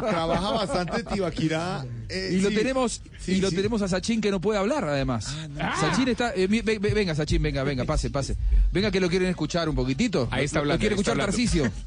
[0.00, 1.84] Trabaja bastante Tibaquirá.
[2.08, 5.36] eh, y lo tenemos Sí, y lo tenemos a Sachin que no puede hablar además.
[5.58, 5.76] Ah.
[5.80, 8.36] Sachin está eh, ve- ve- venga Sachin, venga, venga, pase, pase.
[8.72, 10.26] Venga que lo quieren escuchar un poquitito.
[10.30, 11.32] Ahí está Lo- lo hablando, quiere escuchar hablando.
[11.32, 11.70] Tarcicio.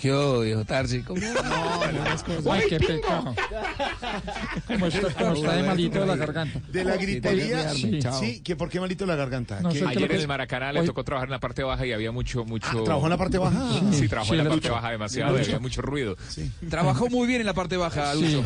[0.00, 1.02] Qué odio, Tarsi.
[1.02, 1.20] ¿Cómo?
[2.52, 3.34] Ay, qué pecado.
[4.66, 6.60] ¿Cómo está, cómo está de malito de la garganta?
[6.68, 8.00] De la gritería, Sí.
[8.18, 8.40] sí.
[8.40, 9.60] que ¿por qué malito la garganta?
[9.60, 11.84] No ¿Qué- sé qué Ayer en el Maracaná le tocó trabajar en la parte baja
[11.86, 12.66] y había mucho, mucho.
[12.70, 13.68] Ah, ¿trabajó en la parte baja?
[13.92, 14.72] Sí, trabajó Sí, en la parte Lucho.
[14.74, 15.44] baja demasiado, Lucho.
[15.44, 16.16] había mucho ruido.
[16.70, 18.42] Trabajó muy bien en la parte baja, Lucho.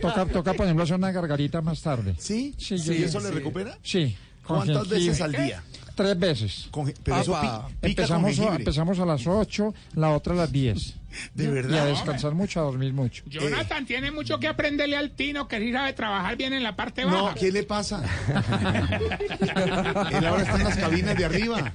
[0.00, 2.14] Toca, toca ponerlo hacer una gargarita más tarde.
[2.18, 2.54] ¿Sí?
[2.58, 2.98] Sí, ¿Sí?
[2.98, 3.78] yo- ¿Eso le recupera?
[3.82, 4.14] Sí.
[4.46, 5.62] ¿Cuántas veces al día?
[5.94, 6.68] Tres veces.
[6.70, 7.66] Con- pero eso Apa.
[7.68, 8.56] pi- pica con Empezamos, a, jengibre.
[8.56, 10.94] empezamos a las 8, la otra a las 10.
[11.34, 11.86] ¿De Y a verdad?
[11.86, 13.22] descansar mucho, a dormir mucho.
[13.26, 17.04] Jonathan tiene mucho que aprenderle al Tino, que sí sabe trabajar bien en la parte
[17.04, 17.18] baja.
[17.18, 18.02] No, ¿qué le pasa?
[20.10, 21.72] Él ahora está en las cabinas de arriba.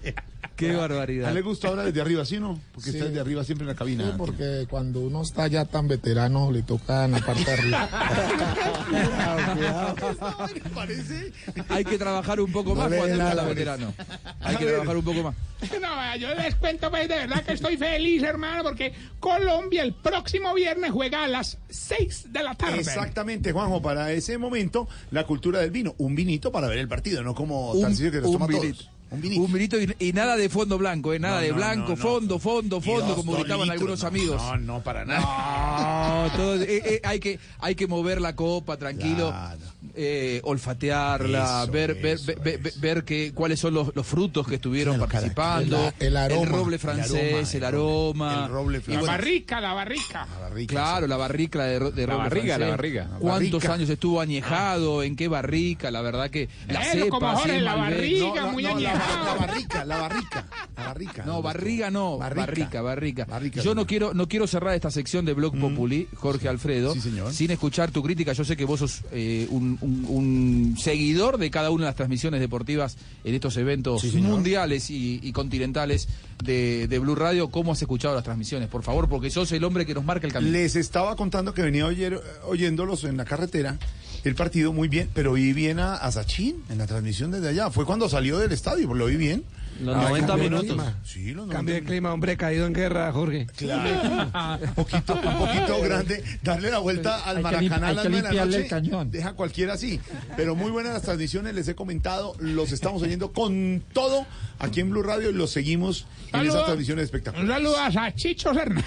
[0.56, 1.34] Qué ¿A él barbaridad.
[1.34, 2.58] le gusta ahora desde arriba, sí no?
[2.74, 4.06] Porque está desde arriba siempre en la cabina.
[4.06, 7.90] Sí, porque cuando uno está ya tan veterano, le toca en la parte de arriba.
[10.74, 11.34] parece?
[11.68, 13.46] Hay que trabajar un poco más cuando está hombre.
[13.48, 13.94] veterano.
[14.42, 15.36] Hay que trabajar un poco más.
[15.82, 18.94] No, yo les cuento, pues, de verdad que estoy feliz, hermano, porque
[19.26, 22.80] Colombia el próximo viernes juega a las 6 de la tarde.
[22.80, 25.96] Exactamente, Juanjo, para ese momento, la cultura del vino.
[25.98, 28.68] Un vinito para ver el partido, no como Un, que nos un toma vinito.
[28.68, 28.90] todos.
[29.10, 29.42] Un vinito.
[29.42, 31.18] Un vinito y, y nada de fondo blanco, ¿eh?
[31.18, 31.98] Nada No, de blanco, no, no.
[31.98, 34.42] fondo, fondo, fondo, dos, como dos gritaban litros, algunos no, amigos.
[34.44, 36.28] No, no, para nada.
[36.28, 39.60] No, todo- eh, eh, hay, que, hay que mover la copa, tranquilo, Claro.
[39.96, 44.06] Eh, olfatearla, Eso, ver, ver, eso, ver, ver- ver- ver que, cuáles son los, los
[44.06, 48.52] frutos que estuvieron Claro, participando, el- el aroma, roble el francés, el aroma, aroma, el
[48.52, 48.94] roble y francés.
[48.96, 50.28] La bueno, barrica, la barrica.
[50.32, 53.08] La barrica, Claro, la barrica de, de La roble barriga, la barriga.
[53.20, 53.74] ¿Cuántos Barrica.
[53.74, 55.04] años estuvo añejado?
[55.04, 55.92] ¿En qué barrica?
[55.92, 57.76] La verdad que la Eso, cepa, la Malbec.
[57.78, 58.42] barriga.
[58.42, 59.26] No, muy no, la, añejado.
[59.26, 60.46] la barrica, la barrica.
[60.76, 61.24] Barrica.
[61.26, 62.82] No, barriga no, Barrica.
[62.82, 63.62] barrica, barrica.
[63.62, 66.94] Yo no quiero, no quiero cerrar esta sección de Blog Populi, Jorge Alfredo,
[67.32, 68.34] sin escuchar tu crítica.
[68.34, 71.96] Yo sé que vos sos eh, un, un- un seguidor de cada una de las
[71.96, 76.08] transmisiones deportivas en estos eventos Sí, mundiales y, y continentales
[76.44, 77.50] de, de Blue Radio.
[77.50, 78.68] ¿Cómo has escuchado las transmisiones?
[78.70, 80.52] Por favor, porque sos el hombre que nos marca el camino.
[80.52, 83.78] Les estaba contando que venía oyer- oyéndolos en la carretera,
[84.24, 87.70] el partido muy bien, pero vi bien a, a Sachin en la transmisión desde allá.
[87.70, 89.44] Fue cuando salió del estadio, lo vi bien.
[89.84, 90.68] Los Ah, 90 cambio de minutos.
[90.78, 91.00] clima.
[91.04, 93.46] Sí, los 90 Cambio de clima, hombre, caído en guerra, Jorge.
[93.58, 94.60] Claro.
[94.68, 97.96] un poquito, un poquito grande, darle la vuelta al Hay que Maracaná lim- a hay
[97.96, 99.12] las de la noche, el cañón.
[99.12, 100.00] Deja cualquiera así.
[100.38, 104.26] Pero muy buenas las transmisiones, les he comentado, los estamos oyendo con todo
[104.60, 106.54] aquí en Blue Radio y los seguimos en Saludos.
[106.56, 107.50] esas transmisiones Un espectaculares.
[107.54, 108.86] saludo a Chicho Hernández.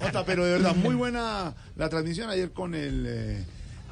[0.00, 3.44] Jota, pero de verdad, muy buena la transmisión ayer con el eh,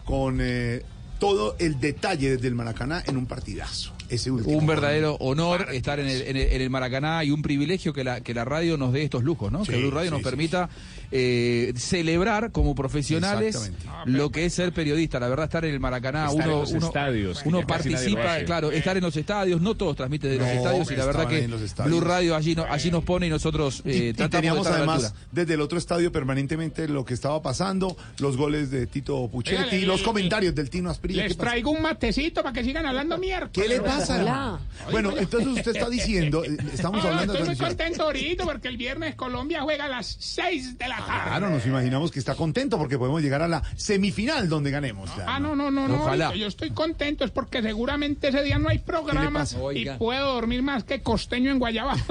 [0.04, 0.82] con eh,
[1.22, 3.92] todo el detalle desde el Maracaná en un partidazo.
[4.08, 4.58] Ese último.
[4.58, 8.02] Un verdadero honor estar en el, en, el, en el Maracaná y un privilegio que
[8.02, 9.64] la, que la radio nos dé estos lujos, ¿no?
[9.64, 10.68] Sí, que Blue Radio sí, nos sí, permita
[11.12, 14.10] eh, celebrar como profesionales Exactamente.
[14.10, 15.20] lo que es ser periodista.
[15.20, 18.96] La verdad, estar en el Maracaná, Estar en uno, los uno, estadios, participa, claro, estar
[18.96, 21.46] en los estadios, no todos transmiten de los No, estadios y la verdad que.
[21.84, 24.66] Blue Radio allí, no- allí nos pone y nosotros eh, Y- y, tratamos de teníamos
[24.66, 28.70] estar a la además desde el otro estadio permanentemente lo que estaba pasando, los goles
[28.70, 31.24] de Tito Puchetti, Oiga, le- los le- comentarios del Tino Asprilla.
[31.24, 33.50] Les traigo un matecito para que sigan hablando mierda.
[33.52, 34.58] ¿Qué le pasa?
[34.90, 38.68] Bueno, entonces usted está diciendo, eh, estamos No, hablando de estoy muy contento ahorita porque
[38.68, 41.01] el viernes Colombia juega a las 6 de la.
[41.04, 45.10] Claro, nos imaginamos que está contento porque podemos llegar a la semifinal donde ganemos.
[45.16, 46.02] ya, Ah, no, no, no, no.
[46.02, 46.34] Ojalá.
[46.34, 49.98] Yo estoy contento, es porque seguramente ese día no hay programa y Oiga.
[49.98, 51.96] puedo dormir más que costeño en Guayaba.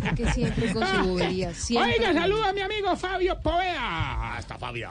[0.00, 1.54] Porque siempre con su bobería.
[1.54, 1.94] Siempre.
[1.98, 4.36] Oiga, saluda a mi amigo Fabio Poveda.
[4.36, 4.90] Hasta Fabio.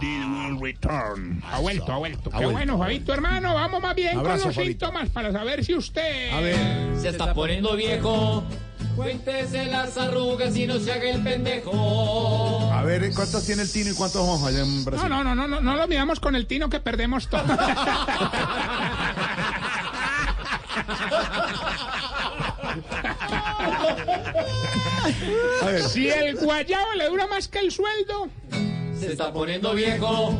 [0.00, 1.42] will return.
[1.50, 2.30] Ha vuelto, ha vuelto.
[2.30, 3.54] Qué bueno, Fabito, hermano.
[3.54, 4.86] Vamos más bien Abrazo, con los Fabito.
[4.86, 6.32] síntomas para saber si usted.
[6.32, 6.56] A ver.
[7.00, 8.44] Se está poniendo viejo.
[8.96, 12.72] Cuéntese las arrugas y no se haga el pendejo.
[12.72, 15.08] A ver, ¿cuántos tiene el Tino y cuántos vamos allá en Brasil?
[15.08, 17.44] No, no, no, no, no, no lo miramos con el tino que perdemos todo.
[25.62, 25.82] A ver.
[25.82, 28.28] Si el guayabo le dura más que el sueldo.
[28.98, 30.34] Se está poniendo viejo.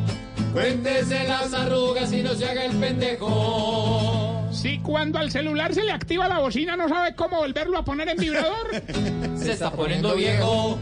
[0.53, 4.36] Cuéntese las arrugas y no se haga el pendejo.
[4.57, 8.09] Si cuando al celular se le activa la bocina no sabe cómo volverlo a poner
[8.09, 8.71] en vibrador.
[9.37, 10.79] Se está poniendo viejo.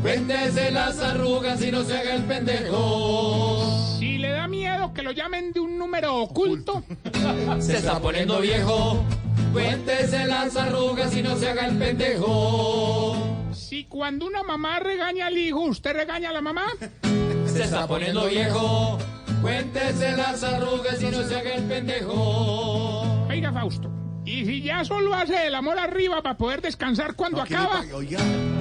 [0.00, 3.96] Cuéntese las arrugas y no se haga el pendejo.
[3.98, 6.84] Si le da miedo que lo llamen de un número oculto.
[7.58, 9.04] Se está poniendo viejo.
[9.52, 13.16] Cuéntese las arrugas y no se haga el pendejo.
[13.52, 16.66] Si cuando una mamá regaña al hijo, usted regaña a la mamá.
[17.46, 18.98] Se está poniendo viejo.
[19.42, 23.15] Cuéntese las arrugas y no se haga el pendejo.
[23.36, 23.90] Oiga, Fausto.
[24.24, 27.82] Y si ya solo hace el amor arriba para poder descansar cuando acaba.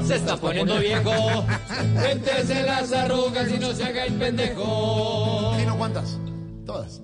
[0.05, 1.11] Se está poniendo viejo.
[1.95, 5.55] Cuéntese las arrugas y no se haga el pendejo.
[5.61, 6.19] ¿Y no cuántas?
[6.65, 7.01] Todas.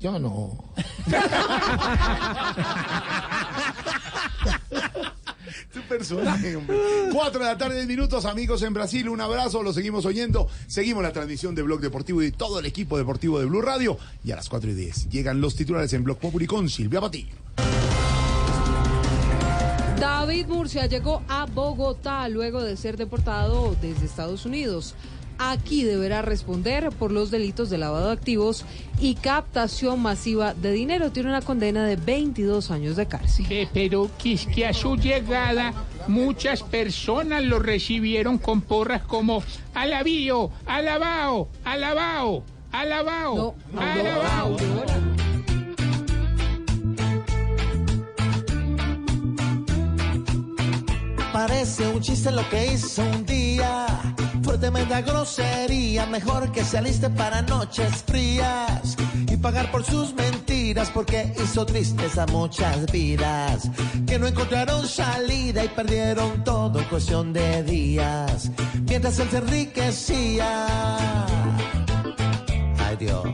[0.00, 0.58] Yo no.
[5.72, 6.76] Tu personaje, hombre.
[7.12, 9.08] Cuatro de la tarde, minutos, amigos en Brasil.
[9.08, 10.48] Un abrazo, lo seguimos oyendo.
[10.66, 13.98] Seguimos la transmisión de Blog Deportivo y todo el equipo deportivo de Blue Radio.
[14.24, 17.34] Y a las cuatro y diez llegan los titulares en Blog Populi con Silvia Patiño.
[19.98, 24.94] David Murcia llegó a Bogotá luego de ser deportado desde Estados Unidos.
[25.38, 28.64] Aquí deberá responder por los delitos de lavado de activos
[29.00, 31.12] y captación masiva de dinero.
[31.12, 33.46] Tiene una condena de 22 años de cárcel.
[33.50, 35.74] Eh, pero que es que a su llegada
[36.08, 39.42] muchas personas lo recibieron con porras como
[39.74, 42.42] alabío, alabao, alabao,
[42.72, 44.56] alabao, alabao.
[51.32, 53.86] Parece un chiste lo que hizo un día.
[54.46, 56.06] Fue tremenda grosería.
[56.06, 58.96] Mejor que se aliste para noches frías
[59.28, 60.88] y pagar por sus mentiras.
[60.90, 63.68] Porque hizo tristes a muchas vidas
[64.06, 68.52] que no encontraron salida y perdieron todo en cuestión de días.
[68.88, 70.66] Mientras él se enriquecía.
[72.78, 73.26] Ay Dios.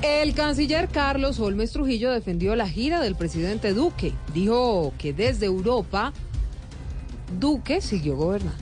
[0.00, 4.12] El canciller Carlos Holmes Trujillo defendió la gira del presidente Duque.
[4.32, 6.12] Dijo que desde Europa
[7.38, 8.56] Duque siguió gobernando.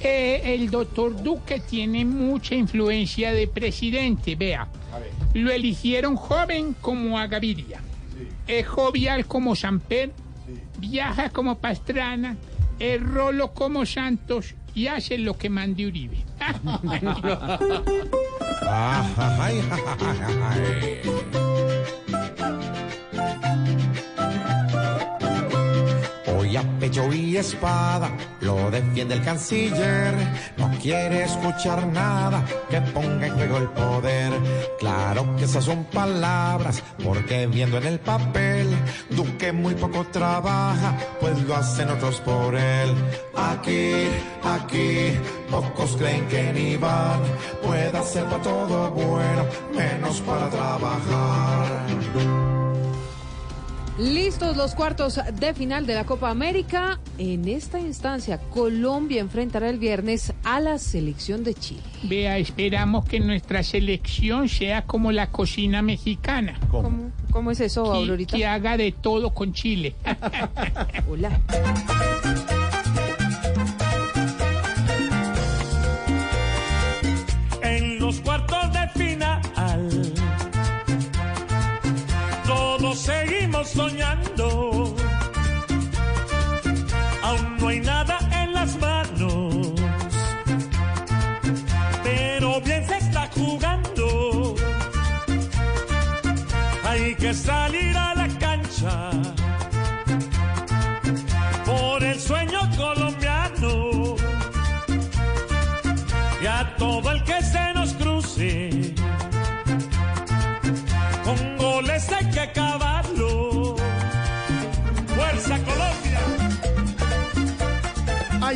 [0.00, 4.66] Eh, el doctor Duque tiene mucha influencia de presidente, vea.
[5.34, 7.80] Lo eligieron joven como a Gaviria.
[8.46, 10.12] Es jovial como Samper.
[10.78, 12.36] Viaja como Pastrana.
[12.78, 14.54] Es rolo como Santos.
[14.74, 16.24] y hacen lo que mande Uribe.
[26.92, 28.10] pecho y espada
[28.40, 30.14] lo defiende el canciller.
[30.58, 34.32] No quiere escuchar nada que ponga en juego el poder.
[34.78, 38.68] Claro que esas son palabras, porque viendo en el papel,
[39.10, 42.90] Duque muy poco trabaja, pues lo hacen otros por él.
[43.34, 44.08] Aquí,
[44.44, 45.12] aquí,
[45.50, 47.20] pocos creen que ni van.
[47.62, 52.61] Puede hacer para todo bueno, menos para trabajar.
[53.98, 56.98] Listos los cuartos de final de la Copa América.
[57.18, 61.82] En esta instancia, Colombia enfrentará el viernes a la selección de Chile.
[62.02, 66.58] Vea, esperamos que nuestra selección sea como la cocina mexicana.
[66.70, 68.36] ¿Cómo, cómo es eso, Que, Aurorita?
[68.36, 69.94] que haga de todo con Chile.
[71.10, 71.38] Hola.
[83.64, 84.41] Soñando.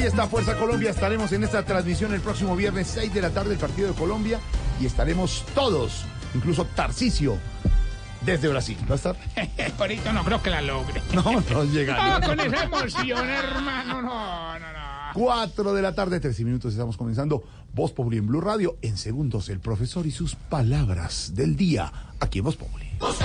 [0.07, 0.91] Está Fuerza Colombia.
[0.91, 4.39] Estaremos en esta transmisión el próximo viernes 6 de la tarde el partido de Colombia
[4.81, 6.05] y estaremos todos,
[6.35, 7.39] incluso Tarcisio,
[8.23, 8.79] desde Brasil.
[8.89, 9.17] ¿Va a estar?
[9.79, 11.03] Ahorita no creo que la logre.
[11.13, 12.21] No, no llega.
[12.21, 14.87] No, con esa emoción, hermano, no, no, no.
[15.15, 16.73] 4 de la tarde, 13 minutos.
[16.73, 17.43] Estamos comenzando
[17.73, 18.77] Voz Populi en Blue Radio.
[18.83, 22.87] En segundos, el profesor y sus palabras del día aquí en Voz Populi.
[23.01, 23.25] Si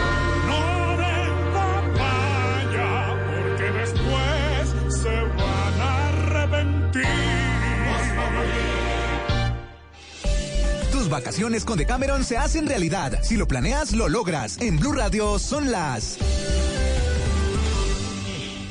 [11.11, 13.19] Vacaciones con Decameron se hacen realidad.
[13.21, 14.57] Si lo planeas, lo logras.
[14.59, 16.17] En Blue Radio son las.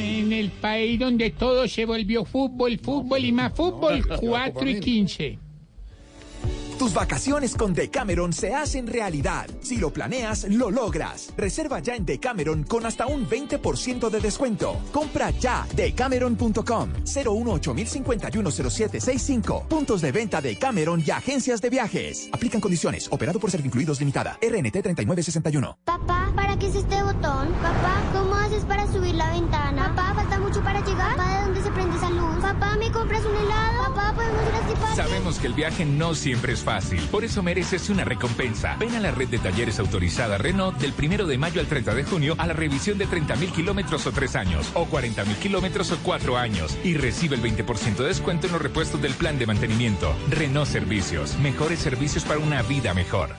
[0.00, 5.49] En el país donde todo se volvió fútbol, fútbol y más fútbol, 4 y 15.
[6.80, 9.46] Tus vacaciones con Decameron se hacen realidad.
[9.60, 11.30] Si lo planeas, lo logras.
[11.36, 14.80] Reserva ya en Decameron con hasta un 20% de descuento.
[14.90, 22.30] Compra ya decameron.com 018 510765 Puntos de venta de Cameron y agencias de viajes.
[22.32, 23.08] Aplican condiciones.
[23.10, 24.38] Operado por Servincluidos Limitada.
[24.40, 25.80] RNT 3961.
[25.84, 27.52] Papá, ¿para qué es este botón?
[27.60, 29.94] Papá, ¿cómo haces para subir la ventana?
[29.94, 31.14] Papá, ¿falta mucho para llegar?
[31.14, 32.38] Papá, ¿de dónde se prende esa luz?
[32.40, 33.94] Papá, ¿me compras un helado?
[33.94, 34.96] Papá, ¿podemos ir a este parque?
[34.96, 36.69] Sabemos que el viaje no siempre es fácil,
[37.10, 38.76] por eso mereces una recompensa.
[38.78, 42.04] Ven a la red de talleres autorizada Renault del primero de mayo al 30 de
[42.04, 46.36] junio a la revisión de 30.000 kilómetros o 3 años, o 40.000 kilómetros o 4
[46.36, 50.14] años, y recibe el 20% de descuento en los repuestos del plan de mantenimiento.
[50.28, 53.34] Renault Servicios, mejores servicios para una vida mejor.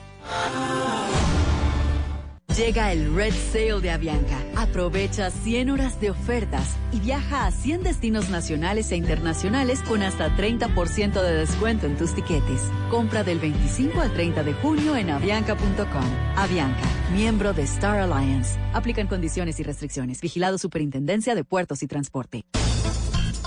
[2.56, 4.38] Llega el Red Sale de Avianca.
[4.56, 10.36] Aprovecha 100 horas de ofertas y viaja a 100 destinos nacionales e internacionales con hasta
[10.36, 12.60] 30% de descuento en tus tiquetes.
[12.90, 16.04] Compra del 25 al 30 de junio en avianca.com.
[16.36, 16.82] Avianca,
[17.14, 18.60] miembro de Star Alliance.
[18.74, 20.20] Aplican condiciones y restricciones.
[20.20, 22.44] Vigilado Superintendencia de Puertos y Transporte.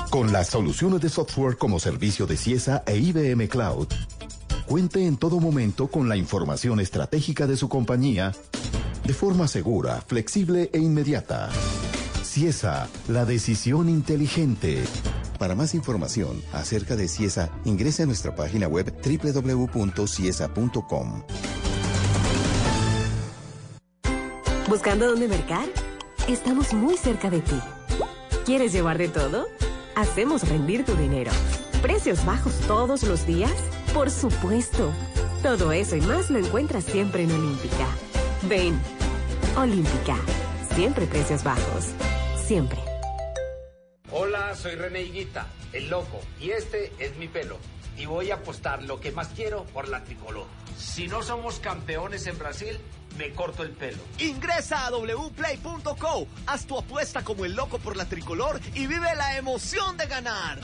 [0.09, 3.88] Con las soluciones de software como servicio de CIESA e IBM Cloud,
[4.66, 8.32] cuente en todo momento con la información estratégica de su compañía
[9.06, 11.50] de forma segura, flexible e inmediata.
[12.24, 14.84] CIESA, la decisión inteligente.
[15.38, 20.03] Para más información acerca de CIESA, ingrese a nuestra página web www.ciesa.com.
[24.67, 25.67] ¿Buscando dónde mercar?
[26.27, 27.59] Estamos muy cerca de ti.
[28.45, 29.45] ¿Quieres llevar de todo?
[29.95, 31.32] Hacemos rendir tu dinero.
[31.82, 33.53] ¿Precios bajos todos los días?
[33.93, 34.92] Por supuesto.
[35.43, 37.85] Todo eso y más lo encuentras siempre en Olímpica.
[38.50, 38.94] Ven.
[39.58, 40.17] Olímpica.
[40.75, 41.93] Siempre precios bajos.
[42.45, 42.77] Siempre.
[44.11, 47.58] Hola, soy René Higuita, el loco, y este es mi pelo.
[47.98, 50.45] Y voy a apostar lo que más quiero por la tricolor.
[50.77, 52.77] Si no somos campeones en Brasil,
[53.17, 54.00] me corto el pelo.
[54.19, 59.38] Ingresa a wplay.co, haz tu apuesta como el loco por la tricolor y vive la
[59.38, 60.59] emoción de ganar.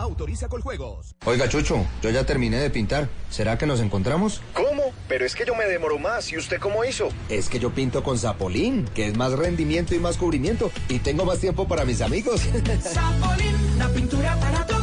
[0.00, 1.14] Autoriza con juegos.
[1.26, 3.10] Oiga, Chucho, yo ya terminé de pintar.
[3.28, 4.40] ¿Será que nos encontramos?
[4.54, 4.94] ¿Cómo?
[5.08, 6.32] Pero es que yo me demoro más.
[6.32, 7.10] ¿Y usted cómo hizo?
[7.28, 10.72] Es que yo pinto con Zapolín, que es más rendimiento y más cubrimiento.
[10.88, 12.40] Y tengo más tiempo para mis amigos.
[12.80, 14.79] Zapolín, la pintura para toda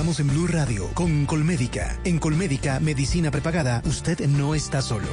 [0.00, 2.00] Estamos en Blue Radio con Colmédica.
[2.04, 5.08] En Colmédica, medicina prepagada, usted no está solo.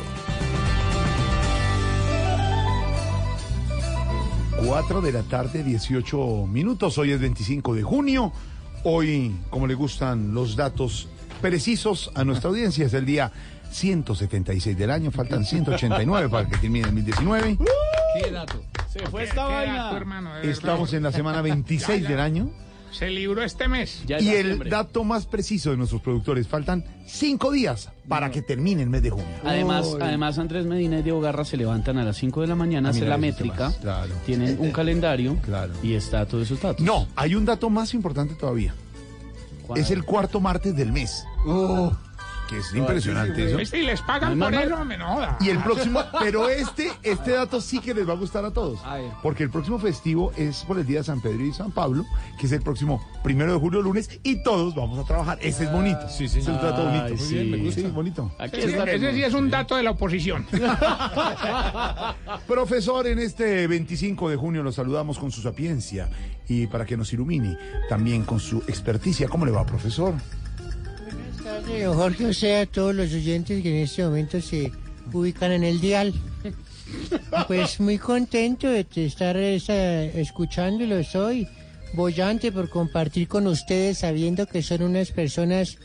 [4.66, 6.98] 4 de la tarde, 18 minutos.
[6.98, 8.32] Hoy es 25 de junio.
[8.86, 11.10] Hoy, como le gustan los datos
[11.42, 13.30] precisos a nuestra audiencia, es el día
[13.70, 15.12] 176 del año.
[15.12, 17.58] Faltan 189 para que termine el 2019.
[18.24, 18.64] ¿Qué dato?
[18.90, 20.42] Se fue esta vaina.
[20.44, 22.50] Estamos en la semana 26 del año.
[22.98, 24.04] Se libró este mes.
[24.08, 28.90] Y el dato más preciso de nuestros productores, faltan cinco días para que termine el
[28.90, 29.26] mes de junio.
[29.44, 30.02] Además, Uy.
[30.02, 33.10] además Andrés Medina y Diego Garra se levantan a las 5 de la mañana, hacen
[33.10, 34.14] la métrica, claro.
[34.26, 35.38] tienen un calendario
[35.84, 36.84] y está todos esos datos.
[36.86, 38.74] No, hay un dato más importante todavía.
[39.76, 41.26] Es el cuarto martes del mes.
[42.48, 43.60] Que es impresionante eso.
[43.60, 45.38] Este, y les pagan No, por no, eso, me no joda.
[45.42, 48.80] Y el próximo, pero este, este dato sí que les va a gustar a todos.
[49.22, 52.06] Porque el próximo festivo es por el día de San Pedro y San Pablo,
[52.40, 55.38] que es el próximo primero de julio, lunes, y todos vamos a trabajar.
[55.42, 56.08] Ese es bonito.
[56.10, 57.06] Sí, sí, Es un dato bonito.
[57.06, 57.64] Ay, Muy bien, me sí.
[57.66, 57.82] gusta.
[57.82, 58.32] Sí, bonito.
[58.40, 60.46] Ese, ese sí es un dato de la oposición.
[62.48, 66.10] Profesor, en este 25 de junio lo saludamos con su sapiencia
[66.48, 67.58] y para que nos ilumine
[67.90, 69.28] también con su experticia.
[69.28, 70.14] ¿Cómo le va, profesor?
[71.48, 74.72] Tardes, don Jorge, o sea, a todos los oyentes que en este momento se
[75.14, 76.14] ubican en el dial.
[77.48, 81.46] Pues muy contento de estar eh, escuchándolos hoy,
[81.94, 85.78] bollante por compartir con ustedes sabiendo que son unas personas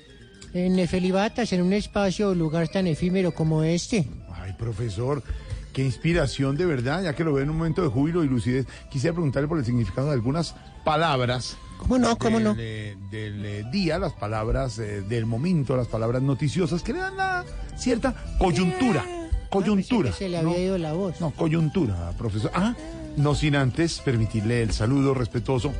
[0.55, 4.07] eh, nefelibatas en un espacio o lugar tan efímero como este.
[4.32, 5.24] Ay, profesor,
[5.73, 8.66] qué inspiración de verdad, ya que lo veo en un momento de júbilo y lucidez.
[8.91, 11.57] Quisiera preguntarle por el significado de algunas palabras.
[11.83, 12.17] ¿Cómo no?
[12.17, 12.55] ¿Cómo del, no?
[12.59, 17.17] eh, del eh, día, las palabras eh, del momento, las palabras noticiosas que le dan
[17.17, 17.44] la
[17.77, 19.05] cierta coyuntura.
[19.51, 20.11] Coyuntura.
[20.12, 20.51] Ah, Se le ¿no?
[20.51, 21.20] había ido la voz.
[21.20, 22.52] No, coyuntura, profesor.
[22.55, 22.75] Ah,
[23.17, 25.73] no sin antes permitirle el saludo respetuoso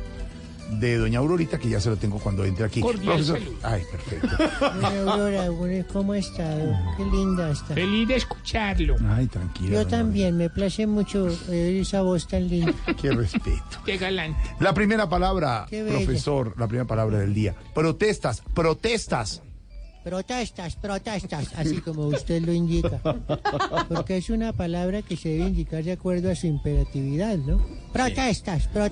[0.79, 2.81] de doña Aurorita, que ya se lo tengo cuando entre aquí.
[2.81, 3.39] Cordial Profesor.
[3.63, 4.27] Ay, perfecto.
[4.81, 6.73] Doña Aurora, ¿cómo ha estado?
[6.97, 7.73] Qué linda está.
[7.73, 8.95] Feliz de escucharlo.
[9.09, 9.71] Ay, tranquila.
[9.71, 12.73] Yo también, me place mucho oír esa voz tan linda.
[13.01, 13.79] Qué respeto.
[13.85, 14.35] Qué galán.
[14.59, 17.55] La primera palabra, profesor, la primera palabra del día.
[17.73, 19.41] Protestas, protestas.
[20.03, 22.99] Protestas, protestas, así como usted lo indica.
[23.87, 27.61] Porque es una palabra que se debe indicar de acuerdo a su imperatividad, ¿no?
[27.93, 28.91] Protestas, protestas.